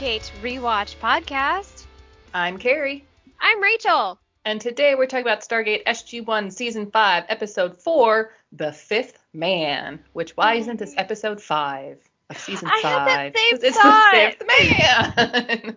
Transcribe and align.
Stargate 0.00 0.30
rewatch 0.40 0.96
podcast. 0.96 1.84
I'm 2.32 2.56
Carrie, 2.56 3.04
I'm 3.38 3.60
Rachel. 3.62 4.18
and 4.46 4.58
today 4.58 4.94
we're 4.94 5.04
talking 5.04 5.26
about 5.26 5.42
Stargate 5.42 5.84
SG-1 5.84 6.50
Season 6.54 6.90
5, 6.90 7.24
Episode 7.28 7.76
4, 7.76 8.30
The 8.52 8.72
Fifth 8.72 9.18
Man. 9.34 10.02
Which, 10.14 10.34
why 10.38 10.54
isn't 10.54 10.78
this 10.78 10.94
Episode 10.96 11.38
5 11.42 11.98
of 12.30 12.38
Season 12.38 12.66
I 12.72 12.80
5? 12.80 12.90
had 12.92 13.06
that 13.08 13.36
same 13.36 13.58
it's 13.62 13.76
thought. 13.76 14.36
The 14.38 14.44
Fifth 14.46 15.76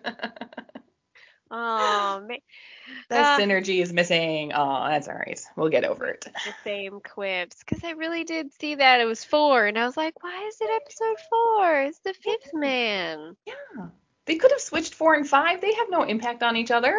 Oh, 1.50 2.24
man. 2.26 2.38
the 3.10 3.16
Ah. 3.18 3.36
synergy 3.38 3.82
is 3.82 3.92
missing. 3.92 4.52
Oh, 4.54 4.86
that's 4.88 5.06
all 5.06 5.14
right. 5.16 5.38
We'll 5.54 5.68
get 5.68 5.84
over 5.84 6.06
it. 6.06 6.24
The 6.24 6.54
same 6.64 7.00
quips. 7.00 7.58
Because 7.58 7.84
I 7.84 7.90
really 7.90 8.24
did 8.24 8.52
see 8.58 8.76
that 8.76 9.00
it 9.00 9.04
was 9.04 9.22
four, 9.22 9.66
and 9.66 9.78
I 9.78 9.84
was 9.84 9.98
like, 9.98 10.14
why 10.24 10.46
is 10.48 10.56
it 10.62 10.70
episode 10.74 11.16
four? 11.28 11.82
It's 11.82 11.98
the 11.98 12.14
fifth 12.14 12.54
man. 12.54 13.36
Yeah. 13.46 13.88
They 14.26 14.36
could 14.36 14.50
have 14.52 14.60
switched 14.60 14.94
4 14.94 15.14
and 15.14 15.28
5. 15.28 15.60
They 15.60 15.74
have 15.74 15.90
no 15.90 16.02
impact 16.02 16.42
on 16.42 16.56
each 16.56 16.70
other. 16.70 16.96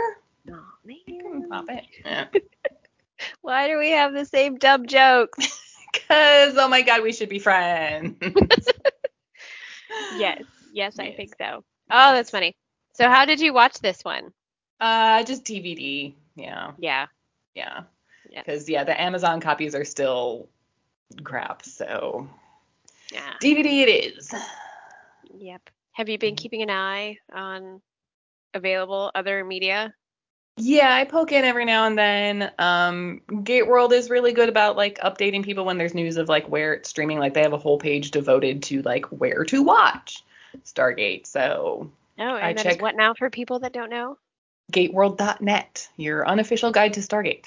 Can 1.08 1.42
man. 1.42 1.50
pop 1.50 1.70
it. 1.70 1.86
Yeah. 2.04 2.28
Why 3.42 3.68
do 3.68 3.78
we 3.78 3.92
have 3.92 4.14
the 4.14 4.26
same 4.26 4.58
dumb 4.58 4.88
jokes? 4.88 5.62
Because, 5.94 6.58
oh 6.58 6.68
my 6.68 6.82
god, 6.82 7.04
we 7.04 7.14
should 7.14 7.30
be 7.30 7.40
friends. 7.40 8.18
yes, 10.10 10.44
yes, 10.72 11.00
I 11.00 11.06
Yes. 11.06 11.16
think 11.16 11.36
so. 11.38 11.64
Oh, 11.90 12.14
that's 12.14 12.30
funny. 12.32 12.56
So, 12.94 13.10
how 13.10 13.26
did 13.26 13.40
you 13.40 13.54
watch 13.54 13.80
this 13.80 14.04
one? 14.04 14.34
Uh, 14.80 15.24
just 15.24 15.44
DVD. 15.46 16.16
Yeah. 16.36 16.72
Yeah. 16.78 17.08
Yeah. 17.56 17.84
Yeah. 18.30 18.44
Because 18.46 18.70
yeah, 18.70 18.84
the 18.84 19.00
Amazon 19.00 19.40
copies 19.42 19.76
are 19.76 19.86
still 19.86 20.48
crap. 21.24 21.64
So 21.64 22.28
Yeah. 23.12 23.34
DVD 23.40 23.84
it 23.84 23.90
is. 24.18 24.34
Yep. 25.38 25.70
Have 25.96 26.10
you 26.10 26.18
been 26.18 26.36
keeping 26.36 26.62
an 26.62 26.70
eye 26.70 27.18
on 27.34 27.82
available 28.54 29.12
other 29.16 29.44
media? 29.46 29.94
Yeah, 30.58 30.94
I 30.94 31.04
poke 31.06 31.32
in 31.32 31.44
every 31.46 31.66
now 31.66 31.86
and 31.86 31.98
then. 31.98 32.52
Um, 32.60 33.22
Gate 33.44 33.68
World 33.68 33.92
is 33.94 34.10
really 34.10 34.34
good 34.34 34.48
about 34.50 34.76
like 34.78 35.00
updating 35.00 35.44
people 35.44 35.66
when 35.66 35.78
there's 35.78 35.94
news 35.94 36.18
of 36.18 36.30
like 36.30 36.48
where 36.50 36.74
it's 36.74 36.90
streaming. 36.90 37.18
Like 37.20 37.34
they 37.34 37.42
have 37.42 37.54
a 37.54 37.58
whole 37.58 37.78
page 37.78 38.12
devoted 38.12 38.64
to 38.64 38.82
like 38.82 39.06
where 39.08 39.44
to 39.46 39.64
watch 39.64 40.24
Stargate. 40.66 41.28
So 41.28 41.92
Oh, 42.18 42.24
I 42.24 42.50
and 42.50 42.58
is 42.58 42.64
check- 42.64 42.82
what 42.82 42.96
now 42.96 43.14
for 43.14 43.30
people 43.30 43.60
that 43.60 43.74
don't 43.74 43.90
know? 43.90 44.18
gateworld.net, 44.72 45.90
your 45.96 46.28
unofficial 46.28 46.72
guide 46.72 46.94
to 46.94 47.00
Stargate. 47.02 47.46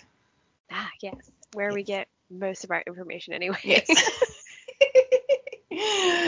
Ah, 0.70 0.90
yes. 1.02 1.14
Where 1.54 1.72
we 1.72 1.82
get 1.82 2.08
most 2.30 2.64
of 2.64 2.70
our 2.70 2.82
information 2.86 3.34
anyway. 3.34 3.58
Yes. 3.64 3.88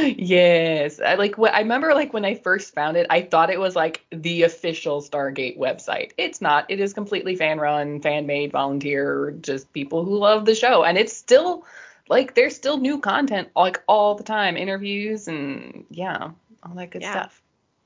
yes. 0.07 1.01
I 1.01 1.15
like 1.15 1.39
what 1.39 1.55
I 1.55 1.61
remember 1.61 1.95
like 1.95 2.13
when 2.13 2.25
I 2.25 2.35
first 2.35 2.75
found 2.75 2.97
it, 2.97 3.07
I 3.11 3.23
thought 3.23 3.51
it 3.51 3.61
was 3.61 3.77
like 3.77 4.05
the 4.11 4.43
official 4.45 5.01
Stargate 5.03 5.59
website. 5.59 6.13
It's 6.19 6.41
not. 6.41 6.67
It 6.71 6.81
is 6.81 6.93
completely 6.93 7.37
fan 7.37 7.59
run, 7.59 8.01
fan 8.01 8.27
made, 8.27 8.53
volunteer, 8.53 9.33
just 9.41 9.73
people 9.73 10.05
who 10.05 10.17
love 10.19 10.45
the 10.45 10.55
show. 10.55 10.85
And 10.85 10.99
it's 10.99 11.17
still 11.17 11.65
like 12.09 12.35
there's 12.35 12.57
still 12.57 12.79
new 12.79 12.99
content 13.01 13.49
like 13.55 13.83
all 13.87 14.15
the 14.15 14.25
time, 14.25 14.57
interviews 14.57 15.29
and 15.29 15.85
yeah, 15.91 16.31
all 16.63 16.75
that 16.75 16.91
good 16.91 17.03
Yeah. 17.03 17.13
stuff. 17.13 17.43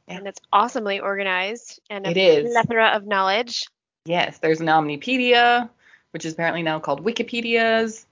Yeah. 0.09 0.19
and 0.19 0.27
it's 0.29 0.41
awesomely 0.53 1.01
organized 1.01 1.81
and 1.89 2.07
a 2.07 2.11
It 2.11 2.17
is. 2.19 2.53
plethora 2.53 2.89
of 2.89 3.07
knowledge. 3.07 3.65
Yes, 4.05 4.37
there's 4.39 4.61
an 4.61 4.67
Omnipedia, 4.67 5.71
which 6.11 6.27
is 6.27 6.35
apparently 6.35 6.63
now 6.63 6.79
called 6.79 7.03
Wikipedia's. 7.03 8.05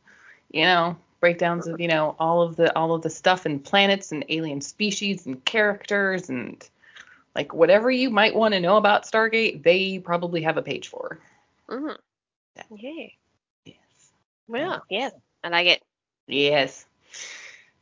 You 0.51 0.65
know, 0.65 0.97
breakdowns 1.23 1.69
of 1.69 1.81
you 1.81 1.87
know 1.87 2.17
all 2.19 2.43
of 2.43 2.57
the 2.57 2.77
all 2.77 2.93
of 2.93 3.01
the 3.01 3.09
stuff 3.09 3.47
and 3.47 3.65
planets 3.65 4.11
and 4.11 4.25
alien 4.29 4.61
species 4.61 5.25
and 5.25 5.43
characters 5.45 6.29
and 6.29 6.69
like 7.35 7.55
whatever 7.55 7.91
you 7.91 8.11
might 8.11 8.35
want 8.35 8.53
to 8.53 8.61
know 8.61 8.77
about 8.77 9.05
Stargate, 9.05 9.63
they 9.63 10.01
probably 10.01 10.43
have 10.43 10.59
a 10.59 10.63
page 10.63 10.89
for. 10.89 11.19
Mm-hmm. 11.71 11.93
Yeah. 12.57 12.63
Yay. 12.77 13.17
Yes. 13.65 13.77
Well, 14.49 14.83
yes, 14.91 15.13
I 15.43 15.49
like 15.49 15.69
it. 15.69 15.83
Yes. 16.27 16.85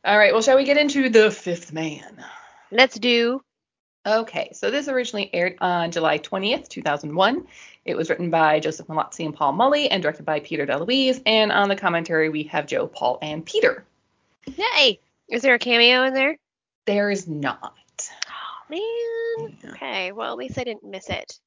All 0.05 0.17
right. 0.17 0.31
Well, 0.31 0.41
shall 0.41 0.55
we 0.55 0.63
get 0.63 0.77
into 0.77 1.09
the 1.09 1.31
Fifth 1.31 1.73
Man? 1.73 2.23
Let's 2.71 2.97
do. 2.97 3.41
Okay, 4.05 4.49
so 4.53 4.71
this 4.71 4.87
originally 4.87 5.29
aired 5.31 5.57
on 5.61 5.91
July 5.91 6.17
20th, 6.17 6.67
2001. 6.69 7.45
It 7.85 7.95
was 7.95 8.09
written 8.09 8.31
by 8.31 8.59
Joseph 8.59 8.87
Mallozzi 8.87 9.25
and 9.25 9.33
Paul 9.33 9.53
Mullie 9.53 9.89
and 9.89 10.01
directed 10.01 10.25
by 10.25 10.39
Peter 10.39 10.65
DeLuise. 10.65 11.21
And 11.25 11.51
on 11.51 11.69
the 11.69 11.75
commentary, 11.75 12.29
we 12.29 12.43
have 12.43 12.65
Joe, 12.65 12.87
Paul, 12.87 13.19
and 13.21 13.45
Peter. 13.45 13.83
Yay! 14.45 14.99
Is 15.29 15.43
there 15.43 15.53
a 15.53 15.59
cameo 15.59 16.03
in 16.03 16.13
there? 16.13 16.37
There 16.85 17.11
is 17.11 17.27
not. 17.27 17.73
Oh 18.27 18.69
man. 19.39 19.57
Yeah. 19.63 19.71
Okay. 19.71 20.11
Well, 20.11 20.31
at 20.31 20.37
least 20.37 20.57
I 20.57 20.63
didn't 20.63 20.83
miss 20.83 21.09
it. 21.09 21.39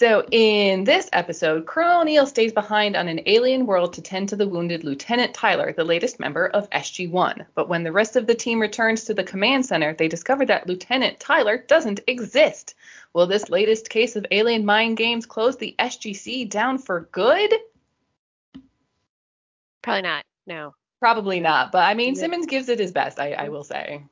So 0.00 0.24
in 0.30 0.84
this 0.84 1.10
episode, 1.12 1.66
Colonel 1.66 2.00
O'Neill 2.00 2.24
stays 2.24 2.54
behind 2.54 2.96
on 2.96 3.06
an 3.06 3.20
alien 3.26 3.66
world 3.66 3.92
to 3.92 4.00
tend 4.00 4.30
to 4.30 4.36
the 4.36 4.48
wounded 4.48 4.82
Lieutenant 4.82 5.34
Tyler, 5.34 5.74
the 5.74 5.84
latest 5.84 6.18
member 6.18 6.46
of 6.46 6.70
SG-1. 6.70 7.44
But 7.54 7.68
when 7.68 7.82
the 7.82 7.92
rest 7.92 8.16
of 8.16 8.26
the 8.26 8.34
team 8.34 8.62
returns 8.62 9.04
to 9.04 9.12
the 9.12 9.24
command 9.24 9.66
center, 9.66 9.92
they 9.92 10.08
discover 10.08 10.46
that 10.46 10.66
Lieutenant 10.66 11.20
Tyler 11.20 11.58
doesn't 11.58 12.00
exist. 12.06 12.76
Will 13.12 13.26
this 13.26 13.50
latest 13.50 13.90
case 13.90 14.16
of 14.16 14.24
alien 14.30 14.64
mind 14.64 14.96
games 14.96 15.26
close 15.26 15.58
the 15.58 15.74
SGC 15.78 16.48
down 16.48 16.78
for 16.78 17.00
good? 17.12 17.52
Probably 19.82 20.00
not. 20.00 20.24
No. 20.46 20.74
Probably 20.98 21.40
not, 21.40 21.72
but 21.72 21.82
I 21.82 21.92
mean, 21.92 22.16
Simmons 22.16 22.46
gives 22.46 22.70
it 22.70 22.78
his 22.78 22.92
best, 22.92 23.20
I, 23.20 23.32
I 23.32 23.50
will 23.50 23.64
say. 23.64 24.02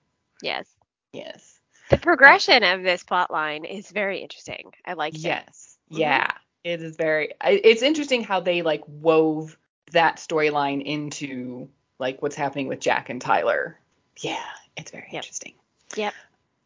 Yes. 0.42 0.66
Yes. 1.14 1.58
The 1.88 1.96
progression 1.96 2.62
of 2.62 2.82
this 2.82 3.04
plot 3.04 3.30
line 3.30 3.64
is 3.64 3.90
very 3.90 4.18
interesting. 4.18 4.74
I 4.84 4.92
like 4.92 5.14
it. 5.14 5.20
Yes. 5.20 5.67
Mhm. 5.90 5.98
Yeah. 5.98 6.30
It 6.64 6.82
is 6.82 6.96
very, 6.96 7.32
it's 7.42 7.82
interesting 7.82 8.24
how 8.24 8.40
they 8.40 8.62
like 8.62 8.82
wove 8.86 9.56
that 9.92 10.16
storyline 10.16 10.84
into 10.84 11.68
like 11.98 12.20
what's 12.20 12.36
happening 12.36 12.66
with 12.66 12.80
Jack 12.80 13.08
and 13.10 13.20
Tyler. 13.20 13.78
Yeah. 14.18 14.42
It's 14.76 14.90
very 14.90 15.06
Yep. 15.10 15.24
interesting. 15.24 15.54
Yep. 15.96 16.14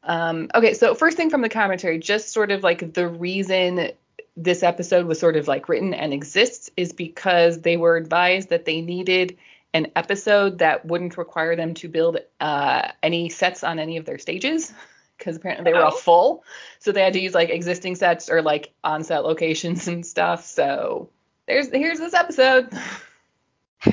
Um, 0.04 0.50
okay. 0.54 0.74
So, 0.74 0.94
first 0.94 1.16
thing 1.16 1.30
from 1.30 1.42
the 1.42 1.48
commentary, 1.48 1.98
just 1.98 2.32
sort 2.32 2.50
of 2.50 2.62
like 2.62 2.92
the 2.92 3.06
reason 3.06 3.92
this 4.36 4.62
episode 4.62 5.06
was 5.06 5.20
sort 5.20 5.36
of 5.36 5.46
like 5.46 5.68
written 5.68 5.94
and 5.94 6.12
exists 6.12 6.70
is 6.76 6.92
because 6.92 7.60
they 7.60 7.76
were 7.76 7.96
advised 7.96 8.48
that 8.48 8.64
they 8.64 8.80
needed 8.80 9.36
an 9.74 9.92
episode 9.94 10.58
that 10.58 10.84
wouldn't 10.84 11.16
require 11.16 11.54
them 11.56 11.74
to 11.74 11.88
build 11.88 12.18
uh, 12.40 12.88
any 13.02 13.28
sets 13.28 13.62
on 13.62 13.78
any 13.78 13.96
of 13.96 14.04
their 14.04 14.18
stages 14.18 14.72
because 15.22 15.36
apparently 15.36 15.64
they 15.64 15.72
were 15.72 15.84
all 15.84 15.92
Oh. 15.94 15.96
full. 15.98 16.44
So 16.80 16.90
they 16.90 17.00
had 17.02 17.12
to 17.12 17.20
use 17.20 17.32
like 17.34 17.48
existing 17.50 17.94
sets 17.94 18.28
or 18.28 18.42
like 18.42 18.72
on 18.82 19.04
set 19.04 19.24
locations 19.24 19.86
and 19.92 20.04
stuff. 20.04 20.44
So 20.44 21.08
there's 21.46 21.68
here's 21.70 21.98
this 21.98 22.14
episode. 22.14 22.68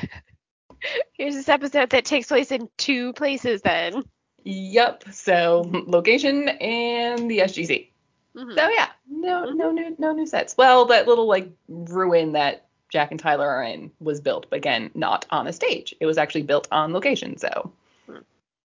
Here's 1.12 1.34
this 1.34 1.48
episode 1.50 1.90
that 1.90 2.06
takes 2.06 2.28
place 2.28 2.50
in 2.50 2.68
two 2.78 3.12
places 3.12 3.60
then. 3.60 4.02
yep. 4.44 5.04
So 5.12 5.62
location 5.86 6.48
and 6.48 7.30
the 7.30 7.40
SGC. 7.40 7.88
Mhm. 8.34 8.54
So 8.56 8.68
yeah, 8.70 8.88
no 9.06 9.50
no 9.50 9.70
new 9.72 9.94
no 9.98 10.12
new 10.12 10.26
sets. 10.26 10.56
Well, 10.56 10.86
that 10.86 11.06
little 11.06 11.26
like 11.28 11.50
ruin 11.68 12.32
that 12.32 12.66
Jack 12.88 13.10
and 13.10 13.20
Tyler 13.20 13.46
are 13.46 13.62
in 13.62 13.90
was 14.00 14.20
built, 14.22 14.46
but 14.48 14.56
again, 14.56 14.90
not 14.94 15.26
on 15.30 15.46
a 15.46 15.52
stage. 15.52 15.94
It 16.00 16.06
was 16.06 16.16
actually 16.16 16.42
built 16.44 16.66
on 16.72 16.94
location. 16.94 17.36
So 17.36 17.72
Hmm. 18.06 18.16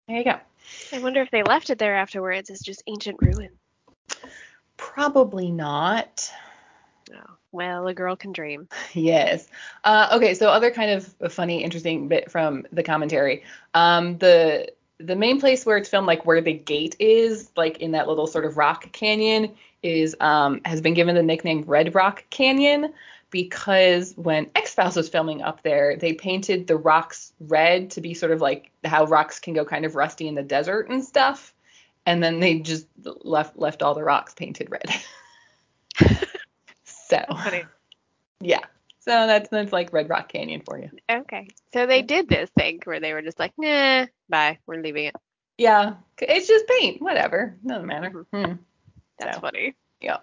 there 0.08 0.16
you 0.18 0.24
go. 0.24 0.40
I 0.92 0.98
wonder 1.00 1.20
if 1.20 1.30
they 1.30 1.42
left 1.42 1.70
it 1.70 1.78
there 1.78 1.96
afterwards 1.96 2.50
as 2.50 2.60
just 2.60 2.82
ancient 2.86 3.18
ruin. 3.20 3.50
Probably 4.76 5.50
not. 5.50 6.30
Oh, 7.12 7.34
well, 7.50 7.86
a 7.86 7.94
girl 7.94 8.16
can 8.16 8.32
dream. 8.32 8.68
Yes. 8.94 9.48
Uh, 9.84 10.08
okay. 10.12 10.34
So 10.34 10.50
other 10.50 10.70
kind 10.70 10.90
of 10.90 11.32
funny, 11.32 11.64
interesting 11.64 12.08
bit 12.08 12.30
from 12.30 12.66
the 12.72 12.82
commentary. 12.82 13.44
Um, 13.74 14.18
the 14.18 14.72
the 14.98 15.16
main 15.16 15.40
place 15.40 15.66
where 15.66 15.76
it's 15.76 15.88
filmed, 15.88 16.06
like 16.06 16.26
where 16.26 16.40
the 16.40 16.52
gate 16.52 16.94
is, 16.98 17.50
like 17.56 17.78
in 17.78 17.92
that 17.92 18.06
little 18.06 18.26
sort 18.26 18.44
of 18.44 18.56
rock 18.56 18.92
canyon, 18.92 19.54
is 19.82 20.14
um, 20.20 20.60
has 20.64 20.80
been 20.80 20.94
given 20.94 21.14
the 21.14 21.22
nickname 21.22 21.64
Red 21.66 21.94
Rock 21.94 22.24
Canyon 22.30 22.92
because 23.32 24.12
when 24.16 24.48
X 24.54 24.74
Files 24.74 24.94
was 24.94 25.08
filming 25.08 25.42
up 25.42 25.62
there, 25.64 25.96
they 25.96 26.12
painted 26.12 26.68
the 26.68 26.76
rocks 26.76 27.32
red 27.40 27.90
to 27.92 28.00
be 28.00 28.14
sort 28.14 28.30
of 28.30 28.40
like 28.40 28.70
how 28.84 29.04
rocks 29.06 29.40
can 29.40 29.54
go 29.54 29.64
kind 29.64 29.84
of 29.84 29.96
rusty 29.96 30.28
in 30.28 30.36
the 30.36 30.42
desert 30.44 30.88
and 30.88 31.04
stuff, 31.04 31.52
and 32.06 32.22
then 32.22 32.38
they 32.38 32.60
just 32.60 32.86
left 33.24 33.58
left 33.58 33.82
all 33.82 33.94
the 33.94 34.04
rocks 34.04 34.34
painted 34.34 34.70
red. 34.70 34.84
so 36.84 37.18
Funny. 37.28 37.64
yeah. 38.40 38.60
So 39.00 39.26
that's 39.26 39.48
that's 39.48 39.72
like 39.72 39.92
Red 39.92 40.08
Rock 40.08 40.28
Canyon 40.28 40.62
for 40.64 40.78
you. 40.78 40.90
Okay. 41.10 41.48
So 41.72 41.86
they 41.86 42.02
did 42.02 42.28
this 42.28 42.50
thing 42.56 42.80
where 42.84 43.00
they 43.00 43.12
were 43.12 43.22
just 43.22 43.38
like, 43.40 43.52
nah, 43.58 44.06
bye, 44.28 44.58
we're 44.66 44.80
leaving 44.80 45.06
it. 45.06 45.16
Yeah, 45.58 45.94
it's 46.20 46.46
just 46.46 46.66
paint, 46.68 47.02
whatever, 47.02 47.56
doesn't 47.66 47.86
matter. 47.86 48.26
Hmm. 48.32 48.52
That's 49.18 49.36
So. 49.36 49.40
funny. 49.40 49.74
Yeah. 50.00 50.18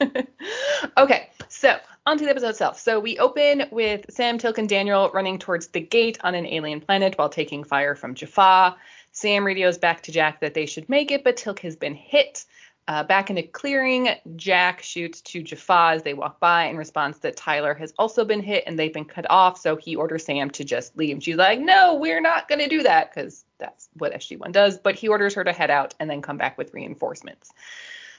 okay, 0.96 1.30
so 1.48 1.78
on 2.06 2.18
to 2.18 2.24
the 2.24 2.30
episode 2.30 2.50
itself. 2.50 2.78
So 2.78 3.00
we 3.00 3.18
open 3.18 3.64
with 3.70 4.06
Sam, 4.10 4.38
Teal'c, 4.38 4.58
and 4.58 4.68
Daniel 4.68 5.10
running 5.12 5.38
towards 5.38 5.68
the 5.68 5.80
gate 5.80 6.18
on 6.22 6.34
an 6.34 6.46
alien 6.46 6.80
planet 6.80 7.18
while 7.18 7.28
taking 7.28 7.64
fire 7.64 7.94
from 7.94 8.14
Jaffa. 8.14 8.76
Sam 9.12 9.44
radios 9.44 9.78
back 9.78 10.02
to 10.02 10.12
Jack 10.12 10.40
that 10.40 10.54
they 10.54 10.66
should 10.66 10.88
make 10.88 11.10
it, 11.10 11.24
but 11.24 11.36
Teal'c 11.36 11.58
has 11.60 11.76
been 11.76 11.94
hit. 11.94 12.44
Uh, 12.88 13.02
back 13.02 13.30
in 13.30 13.38
a 13.38 13.42
clearing, 13.42 14.10
Jack 14.36 14.80
shoots 14.80 15.20
to 15.20 15.42
Jaffa 15.42 15.94
as 15.94 16.04
they 16.04 16.14
walk 16.14 16.38
by 16.38 16.66
in 16.66 16.76
response 16.76 17.18
that 17.18 17.36
Tyler 17.36 17.74
has 17.74 17.92
also 17.98 18.24
been 18.24 18.42
hit 18.42 18.62
and 18.64 18.78
they've 18.78 18.92
been 18.92 19.04
cut 19.04 19.26
off. 19.28 19.58
So 19.58 19.74
he 19.74 19.96
orders 19.96 20.24
Sam 20.24 20.50
to 20.50 20.64
just 20.64 20.96
leave. 20.96 21.20
She's 21.20 21.36
like, 21.36 21.58
no, 21.58 21.96
we're 21.96 22.20
not 22.20 22.46
going 22.46 22.60
to 22.60 22.68
do 22.68 22.84
that 22.84 23.12
because 23.12 23.44
that's 23.58 23.88
what 23.94 24.12
SG1 24.12 24.52
does. 24.52 24.78
But 24.78 24.94
he 24.94 25.08
orders 25.08 25.34
her 25.34 25.42
to 25.42 25.52
head 25.52 25.70
out 25.70 25.94
and 25.98 26.08
then 26.08 26.22
come 26.22 26.36
back 26.36 26.56
with 26.56 26.72
reinforcements. 26.72 27.52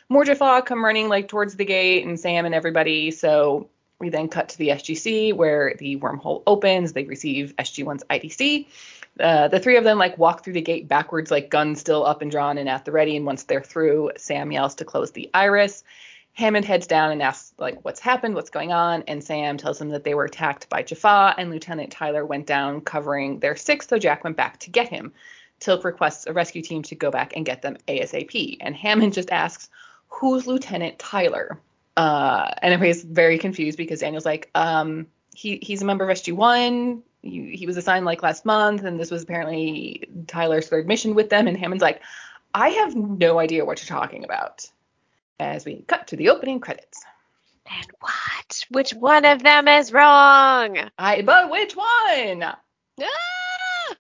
More 0.09 0.25
come 0.25 0.83
running 0.83 1.09
like 1.09 1.27
towards 1.27 1.55
the 1.55 1.65
gate 1.65 2.05
and 2.05 2.19
Sam 2.19 2.45
and 2.45 2.55
everybody. 2.55 3.11
So 3.11 3.69
we 3.99 4.09
then 4.09 4.27
cut 4.27 4.49
to 4.49 4.57
the 4.57 4.69
SGC 4.69 5.33
where 5.33 5.75
the 5.77 5.97
wormhole 5.97 6.43
opens. 6.47 6.93
They 6.93 7.03
receive 7.03 7.55
SG1's 7.57 8.03
IDC. 8.09 8.67
Uh, 9.19 9.47
the 9.47 9.59
three 9.59 9.77
of 9.77 9.83
them 9.83 9.97
like 9.97 10.17
walk 10.17 10.43
through 10.43 10.53
the 10.53 10.61
gate 10.61 10.87
backwards, 10.87 11.31
like 11.31 11.49
guns 11.49 11.79
still 11.79 12.05
up 12.05 12.21
and 12.21 12.29
drawn 12.29 12.57
and 12.57 12.69
at 12.69 12.85
the 12.85 12.91
ready. 12.91 13.17
And 13.17 13.25
once 13.25 13.43
they're 13.43 13.61
through, 13.61 14.11
Sam 14.17 14.51
yells 14.51 14.75
to 14.75 14.85
close 14.85 15.11
the 15.11 15.29
iris. 15.33 15.83
Hammond 16.37 16.65
heads 16.65 16.85
down 16.85 17.11
and 17.11 17.23
asks 17.23 17.51
like 17.57 17.83
what's 17.83 17.99
happened, 17.99 18.35
what's 18.35 18.51
going 18.51 18.71
on, 18.71 19.03
and 19.07 19.23
Sam 19.23 19.57
tells 19.57 19.81
him 19.81 19.89
that 19.89 20.03
they 20.03 20.13
were 20.13 20.25
attacked 20.25 20.69
by 20.69 20.83
Jaffa 20.83 21.33
and 21.35 21.49
Lieutenant 21.49 21.91
Tyler 21.91 22.23
went 22.27 22.45
down 22.45 22.81
covering 22.81 23.39
their 23.39 23.55
six, 23.55 23.87
so 23.87 23.97
Jack 23.97 24.23
went 24.23 24.37
back 24.37 24.59
to 24.59 24.69
get 24.69 24.87
him. 24.87 25.13
Teal'c 25.59 25.83
requests 25.83 26.27
a 26.27 26.33
rescue 26.33 26.61
team 26.61 26.83
to 26.83 26.93
go 26.93 27.09
back 27.09 27.35
and 27.35 27.43
get 27.43 27.63
them 27.63 27.77
ASAP, 27.87 28.57
and 28.61 28.75
Hammond 28.75 29.13
just 29.15 29.31
asks, 29.31 29.71
"Who's 30.09 30.47
Lieutenant 30.47 30.99
Tyler?" 30.99 31.59
Uh, 31.95 32.51
and 32.61 32.73
everybody's 32.73 33.03
very 33.03 33.39
confused 33.39 33.77
because 33.77 34.01
Daniel's 34.01 34.25
like, 34.25 34.49
um, 34.53 35.07
he 35.33 35.57
he's 35.61 35.81
a 35.81 35.85
member 35.85 36.07
of 36.07 36.15
SG1 36.15 37.01
he, 37.21 37.55
he 37.55 37.65
was 37.65 37.77
assigned 37.77 38.05
like 38.05 38.23
last 38.23 38.45
month, 38.45 38.83
and 38.83 38.99
this 38.99 39.11
was 39.11 39.23
apparently 39.23 40.09
Tyler's 40.27 40.67
third 40.67 40.87
mission 40.87 41.15
with 41.15 41.29
them. 41.29 41.47
And 41.47 41.57
Hammond's 41.57 41.81
like, 41.81 42.01
I 42.53 42.69
have 42.69 42.95
no 42.95 43.39
idea 43.39 43.65
what 43.65 43.79
you're 43.79 43.97
talking 43.97 44.23
about. 44.23 44.69
As 45.39 45.65
we 45.65 45.83
cut 45.87 46.07
to 46.07 46.15
the 46.15 46.29
opening 46.29 46.59
credits. 46.59 47.03
And 47.69 47.87
what? 47.99 48.65
Which 48.69 48.91
one 48.91 49.25
of 49.25 49.43
them 49.43 49.67
is 49.67 49.91
wrong? 49.91 50.77
I 50.97 51.21
but 51.21 51.51
which 51.51 51.75
one? 51.75 52.43
Ah! 52.43 53.95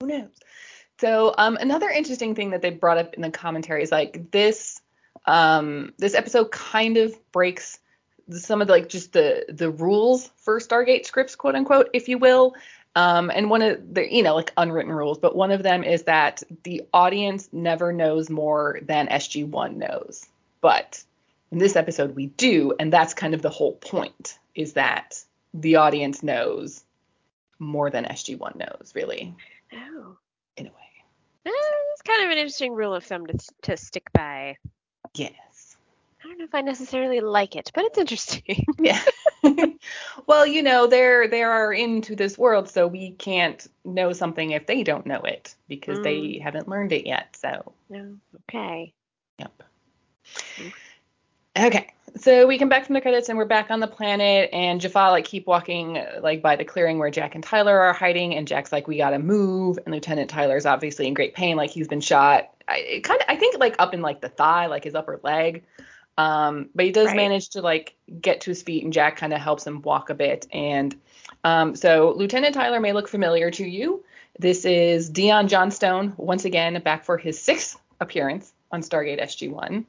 Who 0.00 0.06
knows? 0.06 0.36
So 1.00 1.34
um, 1.38 1.56
another 1.56 1.88
interesting 1.88 2.34
thing 2.34 2.50
that 2.50 2.60
they 2.60 2.70
brought 2.70 2.98
up 2.98 3.14
in 3.14 3.22
the 3.22 3.30
commentary 3.30 3.82
is 3.82 3.90
like 3.90 4.30
this 4.30 4.71
um, 5.26 5.92
this 5.98 6.14
episode 6.14 6.50
kind 6.50 6.96
of 6.96 7.14
breaks 7.32 7.78
some 8.30 8.60
of 8.60 8.68
the, 8.68 8.72
like 8.72 8.88
just 8.88 9.12
the 9.12 9.44
the 9.48 9.70
rules 9.70 10.30
for 10.36 10.58
Stargate 10.58 11.06
scripts, 11.06 11.36
quote 11.36 11.54
unquote, 11.54 11.90
if 11.92 12.08
you 12.08 12.18
will. 12.18 12.54
Um, 12.94 13.30
and 13.34 13.48
one 13.48 13.62
of 13.62 13.94
the 13.94 14.12
you 14.12 14.22
know 14.22 14.34
like 14.34 14.52
unwritten 14.56 14.92
rules, 14.92 15.18
but 15.18 15.34
one 15.34 15.50
of 15.50 15.62
them 15.62 15.82
is 15.82 16.04
that 16.04 16.42
the 16.62 16.82
audience 16.92 17.48
never 17.52 17.92
knows 17.92 18.28
more 18.28 18.80
than 18.82 19.08
SG1 19.08 19.76
knows. 19.76 20.26
But 20.60 21.02
in 21.50 21.58
this 21.58 21.76
episode, 21.76 22.14
we 22.14 22.26
do, 22.26 22.74
and 22.78 22.92
that's 22.92 23.14
kind 23.14 23.34
of 23.34 23.42
the 23.42 23.50
whole 23.50 23.74
point 23.74 24.38
is 24.54 24.74
that 24.74 25.22
the 25.54 25.76
audience 25.76 26.22
knows 26.22 26.84
more 27.58 27.90
than 27.90 28.04
SG1 28.04 28.56
knows, 28.56 28.92
really. 28.94 29.34
Oh. 29.72 30.16
In 30.56 30.66
a 30.66 30.70
way. 30.70 30.76
Eh, 31.46 31.50
it's 31.92 32.02
kind 32.02 32.24
of 32.24 32.30
an 32.30 32.38
interesting 32.38 32.72
rule 32.72 32.94
of 32.94 33.04
thumb 33.04 33.26
to, 33.26 33.38
to 33.62 33.76
stick 33.76 34.12
by. 34.12 34.56
Yes. 35.14 35.76
I 36.22 36.28
don't 36.28 36.38
know 36.38 36.44
if 36.44 36.54
I 36.54 36.60
necessarily 36.60 37.20
like 37.20 37.56
it, 37.56 37.70
but 37.74 37.84
it's 37.84 37.98
interesting. 37.98 38.64
yeah. 38.78 39.02
well, 40.26 40.46
you 40.46 40.62
know, 40.62 40.86
they're 40.86 41.26
they 41.28 41.42
are 41.42 41.72
into 41.72 42.14
this 42.14 42.38
world, 42.38 42.68
so 42.68 42.86
we 42.86 43.12
can't 43.12 43.66
know 43.84 44.12
something 44.12 44.52
if 44.52 44.66
they 44.66 44.82
don't 44.82 45.06
know 45.06 45.20
it 45.22 45.54
because 45.68 45.98
mm. 45.98 46.04
they 46.04 46.38
haven't 46.38 46.68
learned 46.68 46.92
it 46.92 47.06
yet. 47.06 47.36
So. 47.40 47.72
No. 47.90 48.16
Okay. 48.48 48.92
Yep. 49.38 49.62
Okay. 51.58 51.92
So 52.16 52.46
we 52.46 52.58
come 52.58 52.68
back 52.68 52.84
from 52.84 52.94
the 52.94 53.00
credits 53.00 53.28
and 53.28 53.38
we're 53.38 53.46
back 53.46 53.70
on 53.70 53.80
the 53.80 53.86
planet 53.86 54.50
and 54.52 54.80
Jaffa 54.80 55.10
like 55.10 55.24
keep 55.24 55.46
walking 55.46 56.02
like 56.20 56.42
by 56.42 56.56
the 56.56 56.64
clearing 56.64 56.98
where 56.98 57.10
Jack 57.10 57.34
and 57.34 57.42
Tyler 57.42 57.78
are 57.78 57.92
hiding 57.92 58.34
and 58.34 58.46
Jack's 58.46 58.70
like 58.70 58.86
we 58.86 58.98
gotta 58.98 59.18
move 59.18 59.78
and 59.84 59.94
Lieutenant 59.94 60.28
Tyler's 60.28 60.66
obviously 60.66 61.06
in 61.06 61.14
great 61.14 61.34
pain 61.34 61.56
like 61.56 61.70
he's 61.70 61.88
been 61.88 62.02
shot. 62.02 62.51
I 62.68 63.00
kind 63.02 63.20
of 63.20 63.26
I 63.28 63.36
think 63.36 63.58
like 63.58 63.76
up 63.78 63.94
in 63.94 64.02
like 64.02 64.20
the 64.20 64.28
thigh 64.28 64.66
like 64.66 64.84
his 64.84 64.94
upper 64.94 65.20
leg. 65.22 65.64
Um, 66.18 66.68
but 66.74 66.84
he 66.84 66.92
does 66.92 67.06
right. 67.06 67.16
manage 67.16 67.50
to 67.50 67.62
like 67.62 67.94
get 68.20 68.42
to 68.42 68.50
his 68.50 68.62
feet, 68.62 68.84
and 68.84 68.92
Jack 68.92 69.16
kind 69.16 69.32
of 69.32 69.40
helps 69.40 69.66
him 69.66 69.80
walk 69.82 70.10
a 70.10 70.14
bit. 70.14 70.46
And 70.52 70.94
um, 71.44 71.74
so 71.74 72.12
Lieutenant 72.16 72.54
Tyler 72.54 72.80
may 72.80 72.92
look 72.92 73.08
familiar 73.08 73.50
to 73.52 73.64
you. 73.64 74.04
This 74.38 74.64
is 74.64 75.08
Dion 75.08 75.48
Johnstone 75.48 76.14
once 76.16 76.44
again 76.44 76.80
back 76.82 77.04
for 77.04 77.16
his 77.16 77.40
sixth 77.40 77.78
appearance 78.00 78.52
on 78.70 78.82
Stargate 78.82 79.20
SG1. 79.22 79.84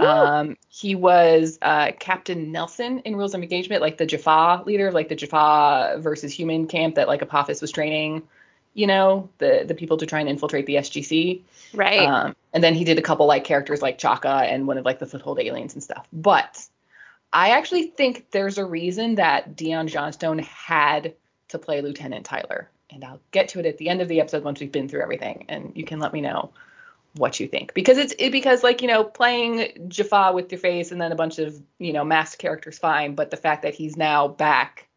Um, 0.00 0.56
he 0.68 0.94
was 0.94 1.58
uh, 1.60 1.92
Captain 1.98 2.50
Nelson 2.50 3.00
in 3.00 3.16
Rules 3.16 3.34
of 3.34 3.42
Engagement, 3.42 3.82
like 3.82 3.98
the 3.98 4.06
Jaffa 4.06 4.62
leader 4.64 4.90
like 4.90 5.08
the 5.08 5.16
Jaffa 5.16 5.98
versus 6.00 6.32
human 6.32 6.66
camp 6.66 6.94
that 6.94 7.08
like 7.08 7.22
Apophis 7.22 7.60
was 7.60 7.70
training 7.70 8.22
you 8.74 8.86
know, 8.86 9.28
the 9.38 9.64
the 9.66 9.74
people 9.74 9.96
to 9.98 10.06
try 10.06 10.20
and 10.20 10.28
infiltrate 10.28 10.66
the 10.66 10.76
SGC. 10.76 11.42
Right. 11.74 12.06
Um, 12.06 12.36
and 12.52 12.62
then 12.62 12.74
he 12.74 12.84
did 12.84 12.98
a 12.98 13.02
couple 13.02 13.26
like 13.26 13.44
characters 13.44 13.82
like 13.82 13.98
Chaka 13.98 14.28
and 14.28 14.66
one 14.66 14.78
of 14.78 14.84
like 14.84 14.98
the 14.98 15.06
foothold 15.06 15.40
aliens 15.40 15.74
and 15.74 15.82
stuff. 15.82 16.06
But 16.12 16.66
I 17.32 17.50
actually 17.50 17.88
think 17.88 18.30
there's 18.30 18.58
a 18.58 18.64
reason 18.64 19.16
that 19.16 19.56
Dion 19.56 19.88
Johnstone 19.88 20.38
had 20.38 21.14
to 21.48 21.58
play 21.58 21.80
Lieutenant 21.80 22.26
Tyler. 22.26 22.68
And 22.90 23.04
I'll 23.04 23.20
get 23.30 23.48
to 23.48 23.60
it 23.60 23.66
at 23.66 23.78
the 23.78 23.88
end 23.88 24.02
of 24.02 24.08
the 24.08 24.20
episode 24.20 24.44
once 24.44 24.60
we've 24.60 24.72
been 24.72 24.86
through 24.88 25.02
everything, 25.02 25.46
and 25.48 25.72
you 25.74 25.84
can 25.84 25.98
let 25.98 26.12
me 26.12 26.20
know 26.20 26.50
what 27.16 27.38
you 27.38 27.46
think 27.46 27.74
because 27.74 27.98
it's 27.98 28.14
it, 28.18 28.32
because 28.32 28.62
like 28.62 28.80
you 28.80 28.88
know 28.88 29.04
playing 29.04 29.68
Jaffa 29.88 30.32
with 30.34 30.50
your 30.50 30.58
face 30.58 30.92
and 30.92 31.00
then 31.00 31.12
a 31.12 31.14
bunch 31.14 31.38
of 31.38 31.60
you 31.78 31.92
know 31.92 32.04
masked 32.04 32.38
characters 32.38 32.78
fine, 32.78 33.14
but 33.14 33.30
the 33.30 33.36
fact 33.36 33.62
that 33.62 33.74
he's 33.74 33.96
now 33.96 34.28
back 34.28 34.88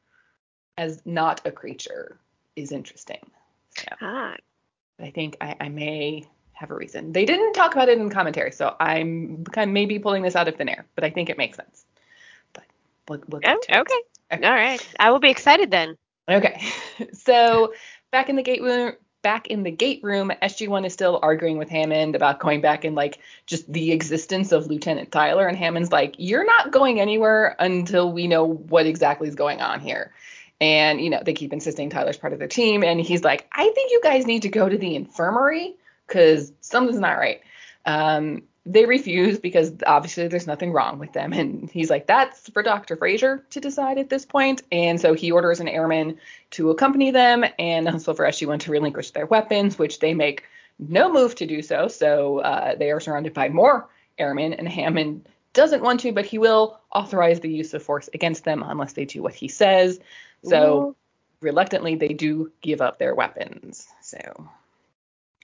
as 0.78 1.02
not 1.06 1.42
a 1.46 1.52
creature 1.52 2.18
is 2.56 2.72
interesting. 2.72 3.32
Yeah. 3.84 3.96
Ah. 4.02 4.36
I 5.00 5.12
think 5.12 5.38
I, 5.42 5.56
I, 5.60 5.70
may 5.70 6.26
have 6.54 6.72
a 6.72 6.76
reason. 6.76 7.12
They 7.12 7.26
didn't 7.26 7.54
talk 7.54 7.74
about 7.74 7.90
it 7.90 7.98
in 7.98 8.10
commentary, 8.10 8.52
so 8.52 8.76
I'm 8.80 9.44
kind 9.44 9.70
of 9.70 9.74
maybe 9.74 10.00
pulling 10.00 10.24
this 10.24 10.36
out 10.36 10.48
of 10.48 10.56
thin 10.56 10.70
air, 10.70 10.86
but 10.96 11.04
I 11.04 11.10
think 11.10 11.30
it 11.30 11.38
makes 11.38 11.58
sense. 11.58 11.86
But 12.54 12.64
we'll, 13.10 13.22
we'll 13.28 13.42
oh, 13.46 13.60
okay. 13.70 13.80
okay. 13.80 14.48
All 14.48 14.54
right. 14.54 14.86
I 15.00 15.12
will 15.12 15.20
be 15.20 15.30
excited 15.30 15.70
then. 15.70 15.98
Okay. 16.30 16.62
so 17.14 17.74
back 18.12 18.30
in 18.30 18.38
the 18.38 18.44
gate 18.44 18.62
room, 18.62 18.94
back 19.22 19.48
in 19.48 19.64
the 19.64 19.72
gate 19.72 20.02
room, 20.04 20.32
SG1 20.42 20.86
is 20.86 20.94
still 20.94 21.20
arguing 21.22 21.58
with 21.58 21.68
Hammond 21.68 22.16
about 22.16 22.40
going 22.40 22.62
back 22.62 22.86
and 22.86 22.96
like 22.96 23.20
just 23.48 23.72
the 23.72 23.92
existence 23.92 24.52
of 24.52 24.68
Lieutenant 24.68 25.12
Tyler, 25.12 25.48
and 25.48 25.58
Hammond's 25.58 25.92
like, 25.92 26.16
"You're 26.18 26.46
not 26.46 26.72
going 26.72 27.00
anywhere 27.00 27.56
until 27.60 28.12
we 28.12 28.28
know 28.28 28.46
what 28.46 28.86
exactly 28.86 29.28
is 29.28 29.36
going 29.36 29.62
on 29.62 29.80
here." 29.80 30.14
And, 30.62 31.02
you 31.02 31.10
know, 31.10 31.22
they 31.24 31.34
keep 31.34 31.52
insisting 31.52 31.90
Tyler's 31.90 32.18
part 32.18 32.34
of 32.34 32.40
their 32.40 32.48
team. 32.48 32.84
And 32.84 33.00
he's 33.00 33.24
like, 33.24 33.48
I 33.52 33.70
think 33.70 33.92
you 33.92 34.00
guys 34.02 34.26
need 34.26 34.44
to 34.44 34.50
go 34.50 34.70
to 34.70 34.78
the 34.78 34.96
infirmary 34.96 35.76
because 36.08 36.54
something's 36.62 37.00
not 37.00 37.18
right. 37.18 37.42
Um, 37.86 38.44
they 38.66 38.86
refuse 38.86 39.38
because 39.38 39.74
obviously 39.86 40.28
there's 40.28 40.48
nothing 40.48 40.72
wrong 40.72 40.98
with 40.98 41.14
them. 41.14 41.34
And 41.34 41.70
he's 41.70 41.90
like, 41.90 42.08
that's 42.08 42.50
for 42.50 42.64
Dr. 42.64 42.96
Fraiser 42.96 43.44
to 43.52 43.60
decide 43.60 44.00
at 44.00 44.10
this 44.10 44.26
point. 44.26 44.64
And 44.72 45.00
so 45.00 45.14
he 45.14 45.32
orders 45.32 45.60
an 45.60 45.68
airman 45.68 46.18
to 46.52 46.72
accompany 46.72 47.12
them 47.12 47.46
and 47.60 47.88
also 47.88 48.14
for 48.14 48.26
SG1 48.26 48.62
to 48.62 48.72
relinquish 48.72 49.12
their 49.12 49.28
weapons, 49.28 49.78
which 49.78 50.00
they 50.00 50.14
make 50.14 50.46
no 50.80 51.12
move 51.12 51.36
to 51.36 51.46
do 51.46 51.62
so. 51.62 51.88
So 51.88 52.40
uh, 52.40 52.76
they 52.76 52.92
are 52.92 53.00
surrounded 53.00 53.34
by 53.34 53.50
more 53.50 53.88
airmen, 54.18 54.54
and 54.54 54.68
Hammond 54.68 55.28
doesn't 55.54 55.82
want 55.82 56.02
to, 56.02 56.12
but 56.12 56.26
he 56.26 56.38
will 56.38 56.80
authorize 56.94 57.40
the 57.40 57.50
use 57.50 57.74
of 57.74 57.84
force 57.84 58.10
against 58.14 58.44
them 58.44 58.64
unless 58.64 58.94
they 58.94 59.06
do 59.06 59.24
what 59.24 59.34
he 59.34 59.48
says. 59.48 60.00
So 60.46 60.80
Ooh. 60.80 60.96
reluctantly, 61.42 61.96
they 61.96 62.10
do 62.10 62.52
give 62.62 62.82
up 62.82 63.00
their 63.00 63.16
weapons. 63.16 63.88
So 64.02 64.50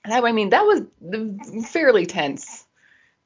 that 0.06 0.24
I 0.24 0.32
mean 0.32 0.50
that 0.50 0.66
was 0.66 0.82
the 1.02 1.66
fairly 1.70 2.06
tense 2.06 2.66